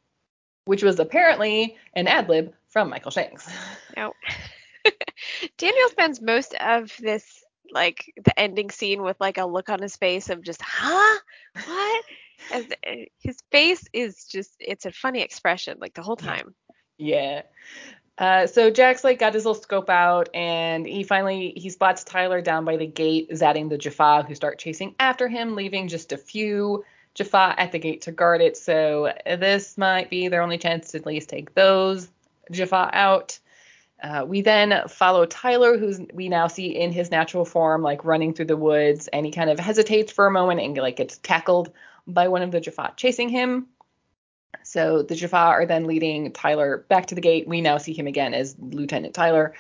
which 0.64 0.82
was 0.82 0.97
apparently 0.99 1.78
an 1.93 2.07
ad 2.07 2.30
lib 2.30 2.53
from 2.70 2.89
Michael 2.89 3.12
Shanks. 3.12 3.51
No. 3.97 4.14
Daniel 5.57 5.89
spends 5.89 6.22
most 6.22 6.55
of 6.55 6.95
this 6.99 7.41
like 7.72 8.14
the 8.24 8.38
ending 8.39 8.70
scene 8.70 9.01
with 9.01 9.18
like 9.20 9.38
a 9.38 9.45
look 9.45 9.70
on 9.70 9.82
his 9.82 9.95
face 9.95 10.30
of 10.30 10.41
just 10.41 10.62
huh 10.62 11.20
what 11.66 12.05
As, 12.51 12.66
uh, 12.88 12.95
his 13.20 13.38
face 13.51 13.84
is 13.93 14.26
just 14.26 14.55
it's 14.59 14.86
a 14.86 14.91
funny 14.91 15.22
expression 15.22 15.78
like 15.80 15.93
the 15.93 16.01
whole 16.01 16.16
time 16.16 16.55
Yeah. 16.97 17.43
Uh, 18.18 18.45
so 18.45 18.70
Jack's 18.70 19.03
like 19.03 19.18
got 19.18 19.34
his 19.34 19.45
little 19.45 19.59
scope 19.59 19.89
out 19.89 20.30
and 20.34 20.86
he 20.86 21.03
finally 21.03 21.53
he 21.55 21.70
spots 21.72 22.03
Tyler 22.03 22.41
down 22.41 22.66
by 22.66 22.78
the 22.78 22.86
gate, 22.86 23.32
zatting 23.32 23.70
the 23.70 23.80
Jaffa 23.80 24.24
who 24.28 24.36
start 24.36 24.59
chasing 24.59 24.93
after 24.99 25.28
him, 25.28 25.55
leaving 25.55 25.88
just 25.88 26.12
a 26.12 26.18
few 26.18 26.86
Jaffa 27.16 27.55
at 27.57 27.72
the 27.72 27.80
gate 27.80 28.01
to 28.01 28.12
guard 28.12 28.41
it. 28.41 28.57
So 28.57 29.12
this 29.26 29.78
might 29.78 30.09
be 30.12 30.28
their 30.28 30.43
only 30.43 30.59
chance 30.59 30.91
to 30.91 30.99
at 30.99 31.05
least 31.05 31.30
take 31.30 31.55
those 31.55 32.09
Jaffa 32.51 32.91
out. 32.93 33.39
Uh, 34.02 34.26
we 34.28 34.41
then 34.41 34.88
follow 34.88 35.26
Tyler, 35.26 35.78
who's 35.78 35.99
we 36.14 36.28
now 36.28 36.47
see 36.47 36.68
in 36.68 36.91
his 36.91 37.12
natural 37.12 37.45
form, 37.45 37.84
like 37.84 38.04
running 38.04 38.34
through 38.34 38.45
the 38.45 38.58
woods, 38.58 39.08
and 39.10 39.26
he 39.26 39.32
kind 39.32 39.49
of 39.49 39.60
hesitates 39.60 40.12
for 40.12 40.26
a 40.26 40.32
moment 40.32 40.60
and 40.60 40.76
like 40.78 40.95
gets 40.95 41.20
tackled 41.20 41.72
by 42.08 42.28
one 42.28 42.41
of 42.41 42.52
the 42.52 42.60
Jaffa 42.60 42.93
chasing 42.97 43.30
him. 43.30 43.68
So 44.64 45.04
the 45.04 45.16
Jaffa 45.16 45.38
are 45.38 45.66
then 45.66 45.86
leading 45.86 46.32
Tyler 46.32 46.86
back 46.89 47.08
to 47.08 47.16
the 47.16 47.22
gate. 47.22 47.47
We 47.47 47.62
now 47.62 47.78
see 47.78 47.93
him 47.93 48.08
again 48.08 48.34
as 48.34 48.56
Lieutenant 48.60 49.14
Tyler. 49.14 49.54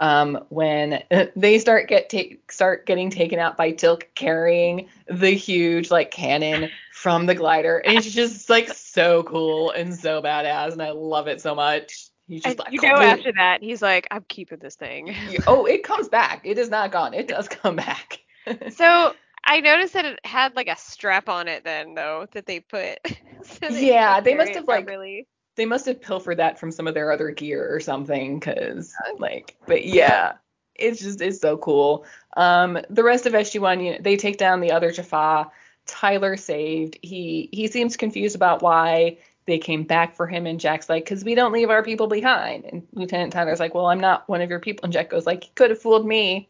Um, 0.00 0.44
when 0.48 1.02
they 1.36 1.58
start 1.60 1.88
get 1.88 2.08
take 2.08 2.50
start 2.50 2.86
getting 2.86 3.10
taken 3.10 3.38
out 3.38 3.56
by 3.56 3.72
Teal'c 3.72 4.06
carrying 4.16 4.88
the 5.06 5.30
huge 5.30 5.92
like 5.92 6.10
cannon 6.10 6.68
from 6.92 7.26
the 7.26 7.34
glider, 7.34 7.78
and 7.78 7.96
it's 7.96 8.10
just 8.10 8.50
like 8.50 8.68
so 8.72 9.22
cool 9.22 9.70
and 9.70 9.94
so 9.94 10.20
badass, 10.20 10.72
and 10.72 10.82
I 10.82 10.90
love 10.90 11.28
it 11.28 11.40
so 11.40 11.54
much. 11.54 12.08
He's 12.28 12.42
just 12.42 12.58
like, 12.58 12.72
you 12.72 12.80
know 12.80 12.96
after 12.96 13.32
that 13.32 13.62
he's 13.62 13.82
like 13.82 14.08
i'm 14.10 14.24
keeping 14.28 14.58
this 14.58 14.76
thing 14.76 15.14
oh, 15.46 15.66
it 15.66 15.84
comes 15.84 16.08
back. 16.08 16.40
It 16.44 16.58
is 16.58 16.70
not 16.70 16.90
gone. 16.90 17.12
It 17.14 17.28
does 17.28 17.48
come 17.48 17.76
back. 17.76 18.20
so 18.70 19.12
i 19.46 19.60
noticed 19.60 19.92
that 19.92 20.04
it 20.06 20.18
had 20.24 20.56
like 20.56 20.68
a 20.68 20.76
strap 20.76 21.28
on 21.28 21.48
it 21.48 21.64
then 21.64 21.94
though 21.94 22.26
that 22.32 22.46
they 22.46 22.60
put 22.60 22.98
so 23.42 23.58
that 23.60 23.82
Yeah, 23.82 24.20
they 24.20 24.34
must 24.34 24.54
have, 24.54 24.66
like, 24.66 24.86
properly. 24.86 25.26
they 25.56 25.66
must 25.66 25.86
have 25.86 26.00
pilfered 26.00 26.38
that 26.38 26.58
from 26.58 26.70
some 26.70 26.86
of 26.86 26.94
their 26.94 27.12
other 27.12 27.30
gear 27.30 27.74
or 27.74 27.80
something 27.80 28.38
because 28.38 28.94
like 29.18 29.56
but 29.66 29.84
yeah 29.84 30.32
it's 30.74 31.00
just 31.00 31.20
it's 31.20 31.40
so 31.40 31.56
cool 31.56 32.04
um 32.36 32.78
the 32.90 33.04
rest 33.04 33.26
of 33.26 33.32
sg1 33.34 33.84
you 33.84 33.92
know, 33.92 33.98
they 34.00 34.16
take 34.16 34.38
down 34.38 34.60
the 34.60 34.72
other 34.72 34.90
jaffa 34.90 35.50
tyler 35.86 36.36
saved 36.36 36.98
he 37.02 37.48
he 37.52 37.68
seems 37.68 37.96
confused 37.96 38.34
about 38.34 38.62
why 38.62 39.18
they 39.46 39.58
came 39.58 39.82
back 39.84 40.14
for 40.16 40.26
him 40.26 40.46
and 40.46 40.60
jack's 40.60 40.88
like 40.88 41.04
because 41.04 41.24
we 41.24 41.34
don't 41.34 41.52
leave 41.52 41.70
our 41.70 41.82
people 41.82 42.06
behind 42.06 42.64
and 42.64 42.86
lieutenant 42.92 43.32
tyler's 43.32 43.60
like 43.60 43.74
well 43.74 43.86
i'm 43.86 44.00
not 44.00 44.28
one 44.28 44.40
of 44.40 44.50
your 44.50 44.60
people 44.60 44.84
and 44.84 44.92
jack 44.92 45.10
goes 45.10 45.26
like 45.26 45.44
you 45.44 45.50
could 45.54 45.70
have 45.70 45.80
fooled 45.80 46.06
me 46.06 46.48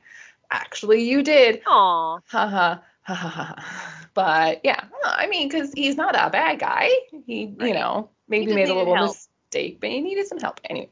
actually 0.50 1.02
you 1.02 1.22
did 1.22 1.60
Aw. 1.66 2.18
ha 2.26 2.48
ha 2.48 2.80
ha 3.02 3.14
ha 3.14 3.28
ha. 3.28 4.00
But 4.14 4.60
yeah, 4.62 4.84
I 5.04 5.26
mean, 5.26 5.48
because 5.48 5.72
he's 5.72 5.96
not 5.96 6.14
a 6.14 6.30
bad 6.30 6.60
guy. 6.60 6.88
He, 7.26 7.52
Right. 7.58 7.68
you 7.68 7.74
know, 7.74 8.10
maybe 8.28 8.54
made 8.54 8.68
a 8.68 8.74
little 8.74 8.94
help. 8.94 9.16
mistake, 9.50 9.78
but 9.80 9.90
he 9.90 10.00
needed 10.00 10.28
some 10.28 10.38
help 10.38 10.60
anyway. 10.70 10.88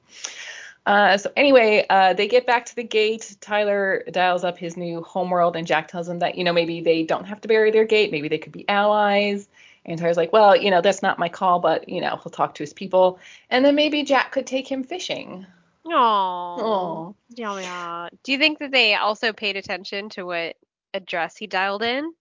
Uh, 0.84 1.16
so 1.16 1.30
anyway, 1.36 1.86
uh, 1.88 2.12
they 2.14 2.26
get 2.26 2.44
back 2.44 2.66
to 2.66 2.74
the 2.74 2.82
gate. 2.82 3.36
Tyler 3.40 4.02
dials 4.10 4.42
up 4.42 4.58
his 4.58 4.76
new 4.76 5.02
homeworld, 5.02 5.54
and 5.54 5.68
Jack 5.68 5.86
tells 5.86 6.08
him 6.08 6.18
that 6.18 6.36
you 6.36 6.42
know 6.42 6.52
maybe 6.52 6.80
they 6.80 7.04
don't 7.04 7.24
have 7.24 7.40
to 7.42 7.48
bury 7.48 7.70
their 7.70 7.84
gate. 7.84 8.10
Maybe 8.10 8.26
they 8.26 8.38
could 8.38 8.52
be 8.52 8.68
allies. 8.68 9.48
And 9.84 9.98
Tyler's 9.98 10.16
like, 10.16 10.32
well, 10.32 10.56
you 10.56 10.70
know, 10.70 10.80
that's 10.80 11.02
not 11.02 11.18
my 11.18 11.28
call, 11.28 11.58
but 11.58 11.88
you 11.88 12.00
know, 12.00 12.18
he'll 12.22 12.30
talk 12.30 12.54
to 12.54 12.62
his 12.62 12.72
people, 12.72 13.18
and 13.50 13.64
then 13.64 13.74
maybe 13.74 14.02
Jack 14.04 14.32
could 14.32 14.46
take 14.46 14.70
him 14.70 14.84
fishing. 14.84 15.46
Aw. 15.86 16.56
Oh, 16.60 17.16
Yeah, 17.30 17.58
yeah. 17.58 18.08
Do 18.22 18.32
you 18.32 18.38
think 18.38 18.60
that 18.60 18.70
they 18.70 18.94
also 18.94 19.32
paid 19.32 19.56
attention 19.56 20.08
to 20.10 20.24
what 20.24 20.56
address 20.94 21.36
he 21.36 21.46
dialed 21.48 21.82
in? 21.82 22.12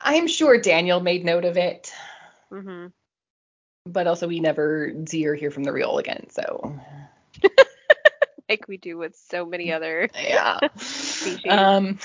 I'm 0.00 0.28
sure 0.28 0.60
Daniel 0.60 1.00
made 1.00 1.24
note 1.24 1.44
of 1.44 1.56
it. 1.56 1.92
Mm-hmm. 2.52 2.88
but 3.86 4.06
also 4.06 4.28
we 4.28 4.38
never 4.40 4.92
see 5.06 5.26
or 5.26 5.34
hear 5.34 5.50
from 5.50 5.64
the 5.64 5.70
Reol 5.72 5.98
again. 5.98 6.26
So 6.30 6.78
Like 8.52 8.68
we 8.68 8.76
do 8.76 8.98
with 8.98 9.16
so 9.16 9.46
many 9.46 9.72
other. 9.72 10.08
yeah. 10.22 10.58
Species. 10.76 11.40
um, 11.48 11.98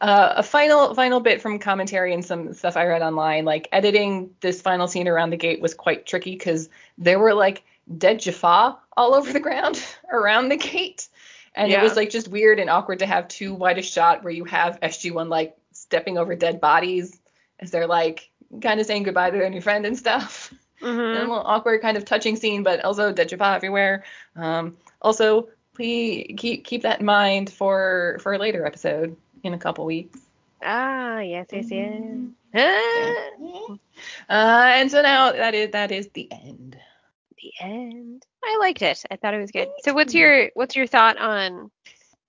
uh, 0.00 0.34
a 0.36 0.42
final 0.42 0.94
final 0.94 1.20
bit 1.20 1.40
from 1.40 1.58
commentary 1.58 2.12
and 2.12 2.22
some 2.24 2.52
stuff 2.52 2.76
I 2.76 2.84
read 2.84 3.00
online. 3.02 3.44
Like 3.46 3.68
editing 3.72 4.30
this 4.40 4.60
final 4.60 4.86
scene 4.86 5.08
around 5.08 5.30
the 5.30 5.36
gate 5.38 5.60
was 5.62 5.72
quite 5.74 6.04
tricky 6.04 6.32
because 6.32 6.68
there 6.98 7.18
were 7.18 7.32
like 7.32 7.64
dead 7.96 8.20
Jaffa 8.20 8.76
all 8.96 9.14
over 9.14 9.32
the 9.32 9.40
ground 9.40 9.82
around 10.12 10.50
the 10.50 10.56
gate. 10.58 11.08
And 11.54 11.72
it 11.72 11.82
was 11.82 11.96
like 11.96 12.10
just 12.10 12.28
weird 12.28 12.60
and 12.60 12.68
awkward 12.70 12.98
to 13.00 13.06
have 13.06 13.26
too 13.28 13.54
wide 13.54 13.78
a 13.78 13.82
shot 13.82 14.22
where 14.22 14.32
you 14.32 14.44
have 14.44 14.78
SG1 14.80 15.28
like 15.28 15.56
stepping 15.72 16.18
over 16.18 16.36
dead 16.36 16.60
bodies 16.60 17.18
as 17.58 17.70
they're 17.70 17.86
like 17.88 18.30
kind 18.62 18.78
of 18.78 18.86
saying 18.86 19.04
goodbye 19.04 19.30
to 19.30 19.38
their 19.38 19.50
new 19.50 19.60
friend 19.62 19.86
and 19.86 19.98
stuff 19.98 20.52
and 20.80 20.90
a 20.90 20.94
Mm-hmm. 20.94 21.20
little 21.30 21.42
awkward 21.44 21.82
kind 21.82 21.96
of 21.96 22.04
touching 22.04 22.36
scene, 22.36 22.62
but 22.62 22.84
also 22.84 23.12
dead 23.12 23.28
Jaffa 23.30 23.54
everywhere. 23.56 24.04
Um, 24.36 24.76
also, 25.02 25.48
please 25.78 26.34
keep 26.36 26.64
keep 26.64 26.82
that 26.82 27.00
in 27.00 27.06
mind 27.06 27.50
for 27.50 28.18
for 28.20 28.34
a 28.34 28.38
later 28.38 28.66
episode 28.66 29.16
in 29.44 29.54
a 29.54 29.58
couple 29.58 29.84
weeks. 29.84 30.20
Ah, 30.62 31.20
yes, 31.20 31.48
yes, 31.52 31.70
yes. 31.70 31.92
Mhm. 32.10 32.34
Ah, 32.54 33.14
Uh, 34.28 34.66
and 34.74 34.90
so 34.90 35.02
now 35.02 35.32
that 35.32 35.54
is 35.54 35.70
that 35.72 35.92
is 35.92 36.08
the 36.14 36.28
end. 36.32 36.76
the 37.42 37.52
end. 37.60 38.26
I 38.44 38.56
liked 38.60 38.82
it. 38.82 39.04
I 39.10 39.16
thought 39.16 39.34
it 39.34 39.40
was 39.40 39.52
good. 39.52 39.68
So, 39.84 39.94
what's 39.94 40.14
your 40.14 40.50
what's 40.54 40.76
your 40.76 40.86
thought 40.86 41.18
on 41.18 41.70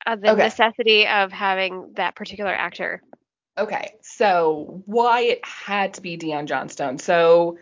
uh, 0.05 0.15
the 0.15 0.31
Okay. 0.31 0.43
necessity 0.43 1.07
of 1.07 1.31
having 1.31 1.93
that 1.95 2.15
particular 2.15 2.51
actor? 2.51 3.01
Okay, 3.57 3.95
so 4.01 4.81
why 4.85 5.21
it 5.21 5.45
had 5.45 5.95
to 5.95 6.01
be 6.01 6.17
Dion 6.17 6.47
Johnstone. 6.47 6.97
So 6.99 7.57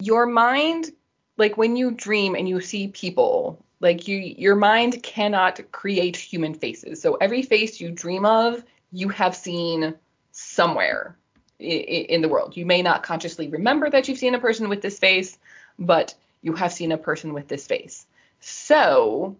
your 0.00 0.26
mind, 0.26 0.92
like 1.36 1.56
when 1.56 1.76
you 1.76 1.90
dream 1.90 2.34
and 2.36 2.48
you 2.48 2.60
see 2.60 2.88
people, 2.88 3.64
like 3.80 4.08
you 4.08 4.16
your 4.16 4.56
mind 4.56 5.02
cannot 5.02 5.60
create 5.72 6.16
human 6.16 6.54
faces. 6.54 7.00
So 7.00 7.14
every 7.14 7.42
face 7.42 7.80
you 7.80 7.90
dream 7.90 8.24
of, 8.24 8.64
you 8.92 9.08
have 9.10 9.36
seen 9.36 9.94
somewhere 10.32 11.16
in 11.58 12.20
the 12.22 12.28
world. 12.28 12.56
You 12.56 12.66
may 12.66 12.82
not 12.82 13.02
consciously 13.02 13.48
remember 13.48 13.88
that 13.88 14.08
you've 14.08 14.18
seen 14.18 14.34
a 14.34 14.40
person 14.40 14.68
with 14.68 14.82
this 14.82 14.98
face, 14.98 15.38
but 15.78 16.14
you 16.42 16.52
have 16.54 16.72
seen 16.72 16.92
a 16.92 16.98
person 16.98 17.32
with 17.32 17.48
this 17.48 17.66
face. 17.66 18.06
So 18.40 19.36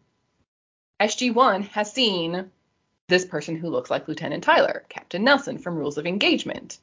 SG1 1.00 1.68
has 1.68 1.92
seen 1.92 2.50
this 3.08 3.24
person 3.24 3.56
who 3.56 3.68
looks 3.68 3.90
like 3.90 4.08
Lieutenant 4.08 4.42
Tyler, 4.42 4.84
Captain 4.88 5.22
Nelson 5.22 5.58
from 5.58 5.76
Rules 5.76 5.98
of 5.98 6.06
Engagement. 6.06 6.78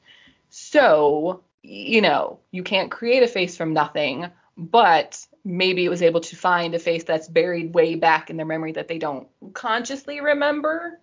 So, 0.50 1.42
you 1.64 2.02
know, 2.02 2.40
you 2.52 2.64
can't 2.64 2.92
create 2.92 3.24
a 3.24 3.28
face 3.28 3.58
from 3.58 3.74
nothing, 3.74 4.28
but 4.56 5.26
maybe 5.46 5.84
it 5.86 5.90
was 5.90 6.02
able 6.02 6.22
to 6.22 6.36
find 6.36 6.74
a 6.74 6.80
face 6.80 7.04
that's 7.04 7.28
buried 7.28 7.74
way 7.74 7.96
back 7.96 8.30
in 8.30 8.38
their 8.38 8.46
memory 8.46 8.72
that 8.74 8.88
they 8.88 8.98
don't 8.98 9.28
consciously 9.54 10.22
remember 10.22 11.00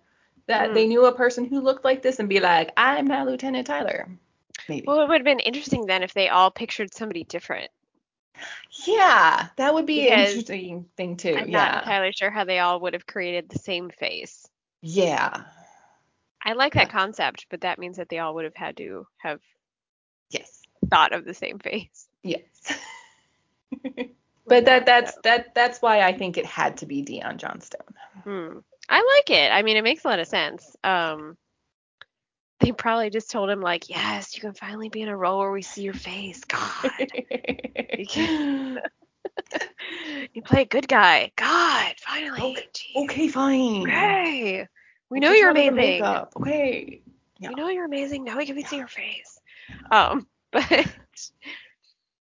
that 0.47 0.71
Mm. 0.71 0.73
they 0.73 0.87
knew 0.87 1.05
a 1.05 1.13
person 1.15 1.45
who 1.45 1.59
looked 1.61 1.85
like 1.85 2.01
this 2.01 2.19
and 2.19 2.27
be 2.27 2.39
like, 2.39 2.71
I'm 2.75 3.05
not 3.07 3.27
Lieutenant 3.27 3.67
Tyler. 3.67 4.07
Maybe. 4.67 4.85
Well, 4.87 5.01
it 5.01 5.07
would 5.07 5.19
have 5.21 5.23
been 5.25 5.39
interesting 5.39 5.85
then 5.85 6.03
if 6.03 6.13
they 6.13 6.29
all 6.29 6.49
pictured 6.51 6.93
somebody 6.93 7.23
different. 7.23 7.69
yeah, 8.87 9.47
that 9.57 9.73
would 9.73 9.85
be 9.85 10.09
an 10.09 10.19
interesting 10.19 10.85
thing 10.97 11.17
too. 11.17 11.35
I'm 11.37 11.49
yeah. 11.49 11.65
not 11.65 11.83
entirely 11.83 12.11
sure 12.11 12.31
how 12.31 12.43
they 12.43 12.59
all 12.59 12.79
would 12.79 12.93
have 12.93 13.05
created 13.05 13.49
the 13.49 13.59
same 13.59 13.89
face. 13.91 14.47
Yeah. 14.81 15.43
I 16.43 16.53
like 16.53 16.73
that 16.73 16.89
concept, 16.89 17.45
but 17.51 17.61
that 17.61 17.77
means 17.77 17.97
that 17.97 18.09
they 18.09 18.17
all 18.17 18.33
would 18.33 18.45
have 18.45 18.55
had 18.55 18.77
to 18.77 19.05
have 19.17 19.39
Yes. 20.31 20.61
thought 20.89 21.13
of 21.13 21.23
the 21.25 21.35
same 21.35 21.59
face. 21.59 22.07
Yes. 22.23 22.49
but 24.45 24.65
that 24.65 24.85
that's 24.85 25.15
that 25.23 25.53
that's 25.55 25.81
why 25.81 26.01
I 26.01 26.17
think 26.17 26.37
it 26.37 26.45
had 26.45 26.77
to 26.77 26.85
be 26.85 27.01
Dion 27.01 27.37
Johnstone. 27.37 27.81
Hmm. 28.23 28.59
I 28.89 29.15
like 29.17 29.29
it. 29.29 29.51
I 29.51 29.61
mean, 29.61 29.77
it 29.77 29.83
makes 29.83 30.03
a 30.03 30.07
lot 30.07 30.19
of 30.19 30.27
sense. 30.27 30.75
Um, 30.83 31.37
they 32.59 32.71
probably 32.71 33.09
just 33.09 33.31
told 33.31 33.49
him 33.49 33.61
like, 33.61 33.89
"Yes, 33.89 34.35
you 34.35 34.41
can 34.41 34.53
finally 34.53 34.89
be 34.89 35.01
in 35.01 35.07
a 35.07 35.17
role 35.17 35.39
where 35.39 35.51
we 35.51 35.61
see 35.61 35.83
your 35.83 35.93
face." 35.93 36.43
God, 36.43 36.91
you 40.33 40.41
play 40.45 40.61
a 40.61 40.65
good 40.65 40.87
guy. 40.87 41.31
God, 41.35 41.93
finally. 41.97 42.41
Okay, 42.41 42.67
okay, 42.95 43.27
fine. 43.27 43.83
Okay. 43.83 44.67
We 45.09 45.19
know 45.19 45.31
you're 45.31 45.49
out 45.49 45.57
of 45.57 45.63
the 45.63 45.67
amazing. 45.67 46.25
Okay. 46.37 47.01
Yeah. 47.39 47.49
We 47.49 47.55
know 47.55 47.69
you're 47.69 47.85
amazing. 47.85 48.23
Now 48.23 48.37
we 48.37 48.45
can 48.45 48.63
see 48.63 48.77
your 48.77 48.87
face. 48.87 49.39
Um, 49.91 50.27
but 50.51 50.91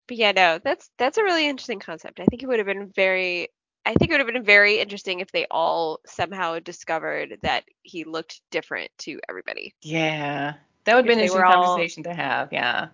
but 0.08 0.18
yeah, 0.18 0.32
no, 0.32 0.60
that's 0.64 0.90
that's 0.98 1.18
a 1.18 1.24
really 1.24 1.48
interesting 1.48 1.80
concept. 1.80 2.20
I 2.20 2.26
think 2.26 2.44
it 2.44 2.48
would 2.48 2.60
have 2.60 2.66
been 2.66 2.88
very 2.88 3.50
I 3.86 3.94
think 3.94 4.12
it 4.12 4.16
would 4.16 4.26
have 4.26 4.34
been 4.34 4.44
very 4.44 4.80
interesting 4.80 5.22
if 5.22 5.32
they 5.32 5.46
all 5.50 6.02
somehow 6.06 6.60
discovered 6.60 7.38
that 7.44 7.64
he 7.84 8.04
looked 8.04 8.42
different 8.52 8.92
to 9.00 9.20
everybody. 9.30 9.74
Yeah. 9.82 10.56
That 10.84 10.96
would 10.96 11.06
If 11.06 11.08
be 11.08 11.14
an 11.14 11.18
they 11.20 11.24
interesting 11.26 11.40
were 11.42 11.46
all- 11.46 11.66
conversation 11.68 12.04
to 12.04 12.14
have. 12.14 12.52
Yeah. 12.52 12.88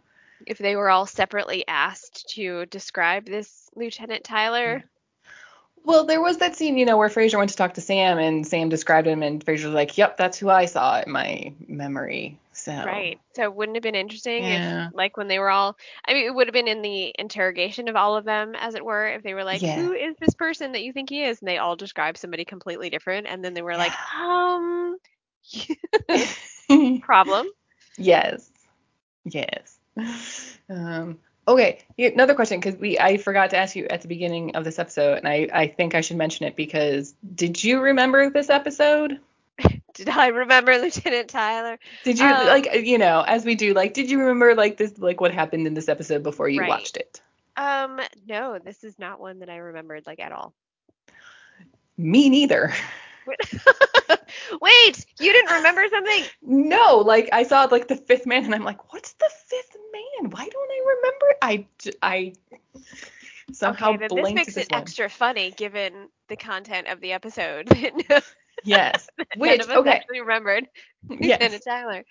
If 0.45 0.57
they 0.59 0.75
were 0.75 0.89
all 0.89 1.05
separately 1.07 1.63
asked 1.67 2.29
to 2.35 2.65
describe 2.67 3.25
this 3.25 3.69
Lieutenant 3.75 4.23
Tyler. 4.23 4.83
Well, 5.85 6.05
there 6.05 6.21
was 6.21 6.37
that 6.37 6.55
scene, 6.55 6.77
you 6.77 6.85
know, 6.85 6.97
where 6.97 7.09
Fraiser 7.09 7.37
went 7.37 7.49
to 7.49 7.55
talk 7.55 7.73
to 7.73 7.81
Sam 7.81 8.17
and 8.19 8.45
Sam 8.45 8.69
described 8.69 9.07
him 9.07 9.23
and 9.23 9.43
Fraiser 9.43 9.65
was 9.65 9.73
like, 9.75 9.97
Yep, 9.97 10.17
that's 10.17 10.37
who 10.37 10.49
I 10.49 10.65
saw 10.65 11.01
in 11.01 11.11
my 11.11 11.53
memory. 11.67 12.37
So 12.63 12.71
Right. 12.71 13.19
So 13.35 13.43
it 13.43 13.53
wouldn't 13.53 13.75
have 13.75 13.83
been 13.83 13.95
interesting 13.95 14.43
Yeah. 14.43 14.87
if 14.87 14.93
like 14.95 15.17
when 15.17 15.27
they 15.27 15.37
were 15.39 15.49
all 15.49 15.75
I 16.07 16.13
mean 16.13 16.25
it 16.25 16.33
would 16.33 16.47
have 16.47 16.53
been 16.53 16.69
in 16.69 16.81
the 16.81 17.13
interrogation 17.17 17.89
of 17.89 17.95
all 17.95 18.15
of 18.15 18.23
them 18.25 18.55
as 18.55 18.75
it 18.75 18.85
were 18.85 19.07
if 19.07 19.21
they 19.23 19.33
were 19.33 19.43
like 19.43 19.61
Yeah. 19.61 19.75
who 19.75 19.91
is 19.91 20.15
this 20.19 20.33
person 20.33 20.71
that 20.71 20.83
you 20.83 20.93
think 20.93 21.09
he 21.09 21.23
is 21.23 21.41
and 21.41 21.47
they 21.47 21.57
all 21.57 21.75
described 21.75 22.17
somebody 22.17 22.45
completely 22.45 22.89
different 22.89 23.27
and 23.27 23.43
then 23.43 23.53
they 23.53 23.61
were 23.61 23.75
like 23.75 23.91
um 24.21 24.97
problem 27.01 27.47
yes. 27.97 28.49
Yes. 29.25 29.77
Um 30.69 31.19
okay, 31.45 31.79
another 31.97 32.33
question 32.33 32.59
because 32.59 32.79
we 32.79 32.97
I 32.97 33.17
forgot 33.17 33.49
to 33.49 33.57
ask 33.57 33.75
you 33.75 33.85
at 33.89 34.01
the 34.01 34.07
beginning 34.07 34.55
of 34.55 34.63
this 34.63 34.79
episode 34.79 35.17
and 35.17 35.27
I 35.27 35.49
I 35.53 35.67
think 35.67 35.93
I 35.93 36.01
should 36.01 36.15
mention 36.17 36.47
it 36.47 36.55
because 36.55 37.13
did 37.35 37.61
you 37.61 37.81
remember 37.81 38.29
this 38.29 38.49
episode? 38.49 39.19
did 39.93 40.09
I 40.09 40.27
remember 40.27 40.77
Lieutenant 40.77 41.29
Tyler 41.29 41.77
Did 42.03 42.19
you 42.19 42.35
Um, 42.35 42.47
like 42.47 42.67
you 42.73 42.97
know, 42.97 43.21
as 43.21 43.45
we 43.45 43.55
do, 43.55 43.73
like 43.73 43.93
did 43.93 44.09
you 44.09 44.19
remember 44.19 44.55
like 44.55 44.77
this 44.77 44.97
like 44.97 45.19
what 45.21 45.33
happened 45.33 45.67
in 45.67 45.73
this 45.73 45.89
episode 45.89 46.23
before 46.23 46.47
you 46.49 46.63
Right. 46.63 46.65
watched 46.65 46.97
it? 46.97 47.21
um 47.57 47.99
no 48.25 48.59
this 48.59 48.83
is 48.83 48.97
not 48.99 49.19
one 49.19 49.39
that 49.39 49.49
I 49.49 49.57
remembered 49.57 50.03
like 50.05 50.19
at 50.19 50.31
all 50.31 50.53
Me 51.97 52.29
neither. 52.29 52.73
wait 54.61 55.05
you 55.19 55.31
didn't 55.31 55.51
remember 55.51 55.83
something 55.89 56.29
No, 56.41 56.97
like 56.97 57.29
I 57.31 57.43
saw 57.43 57.63
like 57.65 57.87
the 57.87 57.95
fifth 57.95 58.25
man 58.25 58.45
and 58.45 58.53
I'm 58.55 58.63
like, 58.63 58.93
what's 58.93 59.13
the 59.13 59.29
fifth 59.47 59.75
man? 59.93 60.29
Why 60.31 60.47
don't 60.47 60.71
I 60.71 60.83
remember? 60.95 61.25
I 61.41 61.67
I 62.01 62.33
somehow 63.51 63.91
okay 63.91 63.97
then 63.97 64.13
this 64.15 64.33
makes 64.33 64.55
this 64.55 64.57
it 64.57 64.69
one. 64.69 64.93
extra 64.93 65.09
funny 65.09 65.51
given 65.51 66.09
the 66.27 66.35
content 66.37 66.87
of 66.87 66.99
the 67.01 67.13
episode 67.13 67.69
Yes. 68.63 69.07
Which 69.37 69.67
okay. 69.67 69.91
actually 69.91 70.21
remembered 70.21 70.67
Yes. 71.09 71.59
Tyler. 71.63 72.03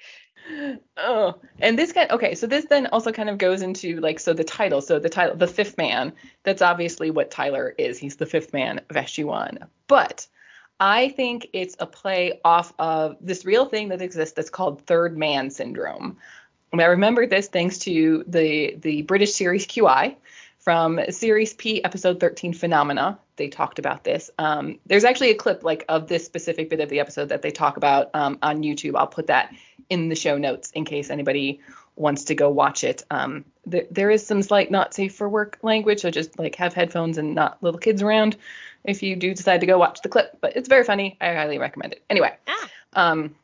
Oh, 0.97 1.37
and 1.61 1.79
this 1.79 1.93
kind 1.93 2.11
okay, 2.11 2.35
so 2.35 2.47
this 2.47 2.65
then 2.65 2.89
also 2.89 3.13
kind 3.13 3.31
of 3.31 3.39
goes 3.39 3.63
into 3.63 4.01
like 4.01 4.19
so 4.19 4.33
the 4.33 4.45
title, 4.45 4.81
so 4.81 4.99
the 4.99 5.09
title, 5.09 5.37
the 5.37 5.47
fifth 5.47 5.79
man. 5.79 6.13
That's 6.43 6.63
obviously 6.63 7.11
what 7.11 7.31
Tyler 7.31 7.73
is. 7.79 7.99
He's 7.99 8.17
the 8.17 8.27
fifth 8.27 8.53
man 8.53 8.81
of 8.91 8.97
SG1. 8.97 9.69
But 9.87 10.27
I 10.81 11.11
think 11.11 11.47
it's 11.53 11.77
a 11.79 11.87
play 11.87 12.41
off 12.45 12.73
of 12.79 13.17
this 13.21 13.45
real 13.45 13.67
thing 13.67 13.91
that 13.91 14.03
exists 14.03 14.35
that's 14.35 14.51
called 14.51 14.85
third 14.85 15.17
man 15.17 15.51
syndrome. 15.51 16.19
And 16.73 16.81
I 16.81 16.87
remember 16.87 17.27
this 17.27 17.49
thanks 17.49 17.79
to 17.81 18.25
the 18.27 18.77
the 18.77 19.03
British 19.03 19.35
series 19.35 19.67
QI 19.67 20.17
from 20.63 21.01
series 21.11 21.55
P 21.55 21.83
episode 21.85 22.21
13 22.21 22.53
Phenomena. 22.53 23.19
They 23.37 23.49
talked 23.49 23.81
about 23.81 24.05
this. 24.05 24.31
Um, 24.39 24.79
there's 24.87 25.03
actually 25.05 25.31
a 25.31 25.35
clip 25.35 25.65
like 25.65 25.85
of 25.89 26.07
this 26.07 26.25
specific 26.25 26.71
bit 26.71 26.81
of 26.81 26.89
the 26.89 27.01
episode 27.01 27.31
that 27.31 27.43
they 27.43 27.51
talk 27.51 27.77
about 27.77 28.11
um, 28.15 28.39
on 28.43 28.63
YouTube. 28.63 28.95
I'll 28.97 29.09
put 29.09 29.27
that 29.27 29.53
in 29.91 30.09
the 30.09 30.15
show 30.15 30.39
notes 30.39 30.71
in 30.71 30.85
case 30.85 31.11
anybody 31.11 31.61
wants 31.97 32.25
to 32.25 32.37
go 32.37 32.49
watch 32.49 32.85
it. 32.85 33.03
Um, 33.11 33.45
th- 33.69 33.89
there 33.91 34.11
is 34.11 34.25
some 34.25 34.41
slight 34.41 34.71
not 34.71 34.95
safe 34.95 35.15
for 35.17 35.29
work 35.29 35.59
language, 35.63 36.01
so 36.01 36.11
just 36.11 36.39
like 36.39 36.55
have 36.57 36.75
headphones 36.75 37.19
and 37.19 37.35
not 37.35 37.61
little 37.63 37.81
kids 37.81 38.01
around 38.01 38.37
if 38.85 39.03
you 39.03 39.17
do 39.17 39.35
decide 39.35 39.61
to 39.61 39.67
go 39.67 39.79
watch 39.79 40.01
the 40.03 40.09
clip. 40.09 40.39
But 40.41 40.57
it's 40.57 40.69
very 40.69 40.85
funny. 40.85 41.17
I 41.21 41.35
highly 41.35 41.59
recommend 41.59 41.95
it. 41.95 42.05
Anyway, 42.09 42.37
Ah. 42.47 42.69
um, 42.93 43.35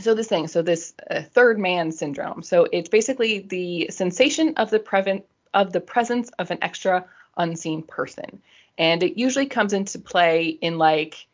so 0.00 0.14
this 0.14 0.28
thing, 0.28 0.48
so 0.48 0.62
this 0.62 0.94
uh, 1.10 1.22
third 1.22 1.58
man 1.58 1.92
syndrome. 1.92 2.42
So 2.42 2.66
it's 2.72 2.88
basically 2.88 3.40
the 3.40 3.88
sensation 3.90 4.54
of 4.56 4.70
the 4.70 4.78
prevent 4.78 5.26
of 5.54 5.72
the 5.72 5.80
presence 5.80 6.30
of 6.38 6.50
an 6.50 6.58
extra 6.62 7.04
unseen 7.36 7.82
person, 7.82 8.42
and 8.76 9.02
it 9.02 9.18
usually 9.18 9.46
comes 9.46 9.72
into 9.72 9.98
play 9.98 10.48
in 10.48 10.78
like 10.78 11.26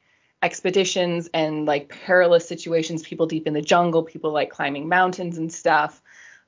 expeditions 0.42 1.30
and 1.32 1.64
like 1.66 1.88
perilous 1.88 2.46
situations, 2.46 3.02
people 3.02 3.26
deep 3.26 3.46
in 3.46 3.54
the 3.54 3.62
jungle, 3.62 4.02
people 4.02 4.30
like 4.30 4.50
climbing 4.50 4.88
mountains 4.88 5.38
and 5.38 5.52
stuff. 5.52 6.02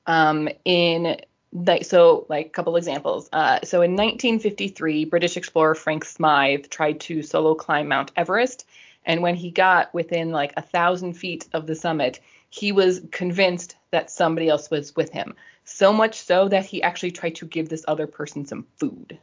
Um, 0.07 0.49
in 0.65 1.17
like 1.53 1.85
so 1.85 2.27
like 2.29 2.47
a 2.47 2.51
couple 2.51 2.77
examples. 2.77 3.29
Uh, 3.33 3.61
so 3.65 3.83
in 3.83 3.93
1953, 3.93 5.07
British 5.07 5.37
explorer 5.37 5.75
Frank 5.75 6.05
Smythe 6.05 6.69
tried 6.69 7.01
to 7.01 7.23
solo 7.23 7.55
climb 7.55 7.89
Mount 7.89 8.13
Everest, 8.17 8.67
and 9.05 9.23
when 9.23 9.35
he 9.35 9.51
got 9.51 9.93
within 9.95 10.31
like 10.31 10.53
a 10.57 10.63
thousand 10.63 11.15
feet 11.15 11.47
of 11.53 11.67
the 11.67 11.75
summit, 11.75 12.21
he 12.51 12.73
was 12.73 13.01
convinced 13.11 13.77
that 13.91 14.11
somebody 14.11 14.49
else 14.49 14.71
was 14.71 14.95
with 14.97 15.11
him. 15.11 15.35
So 15.67 15.93
much 15.93 16.21
so 16.21 16.49
that 16.49 16.65
he 16.65 16.83
actually 16.83 17.11
tried 17.11 17.35
to 17.37 17.47
give 17.47 17.69
this 17.69 17.85
other 17.87 18.07
person 18.07 18.47
some 18.47 18.67
food. 18.79 19.19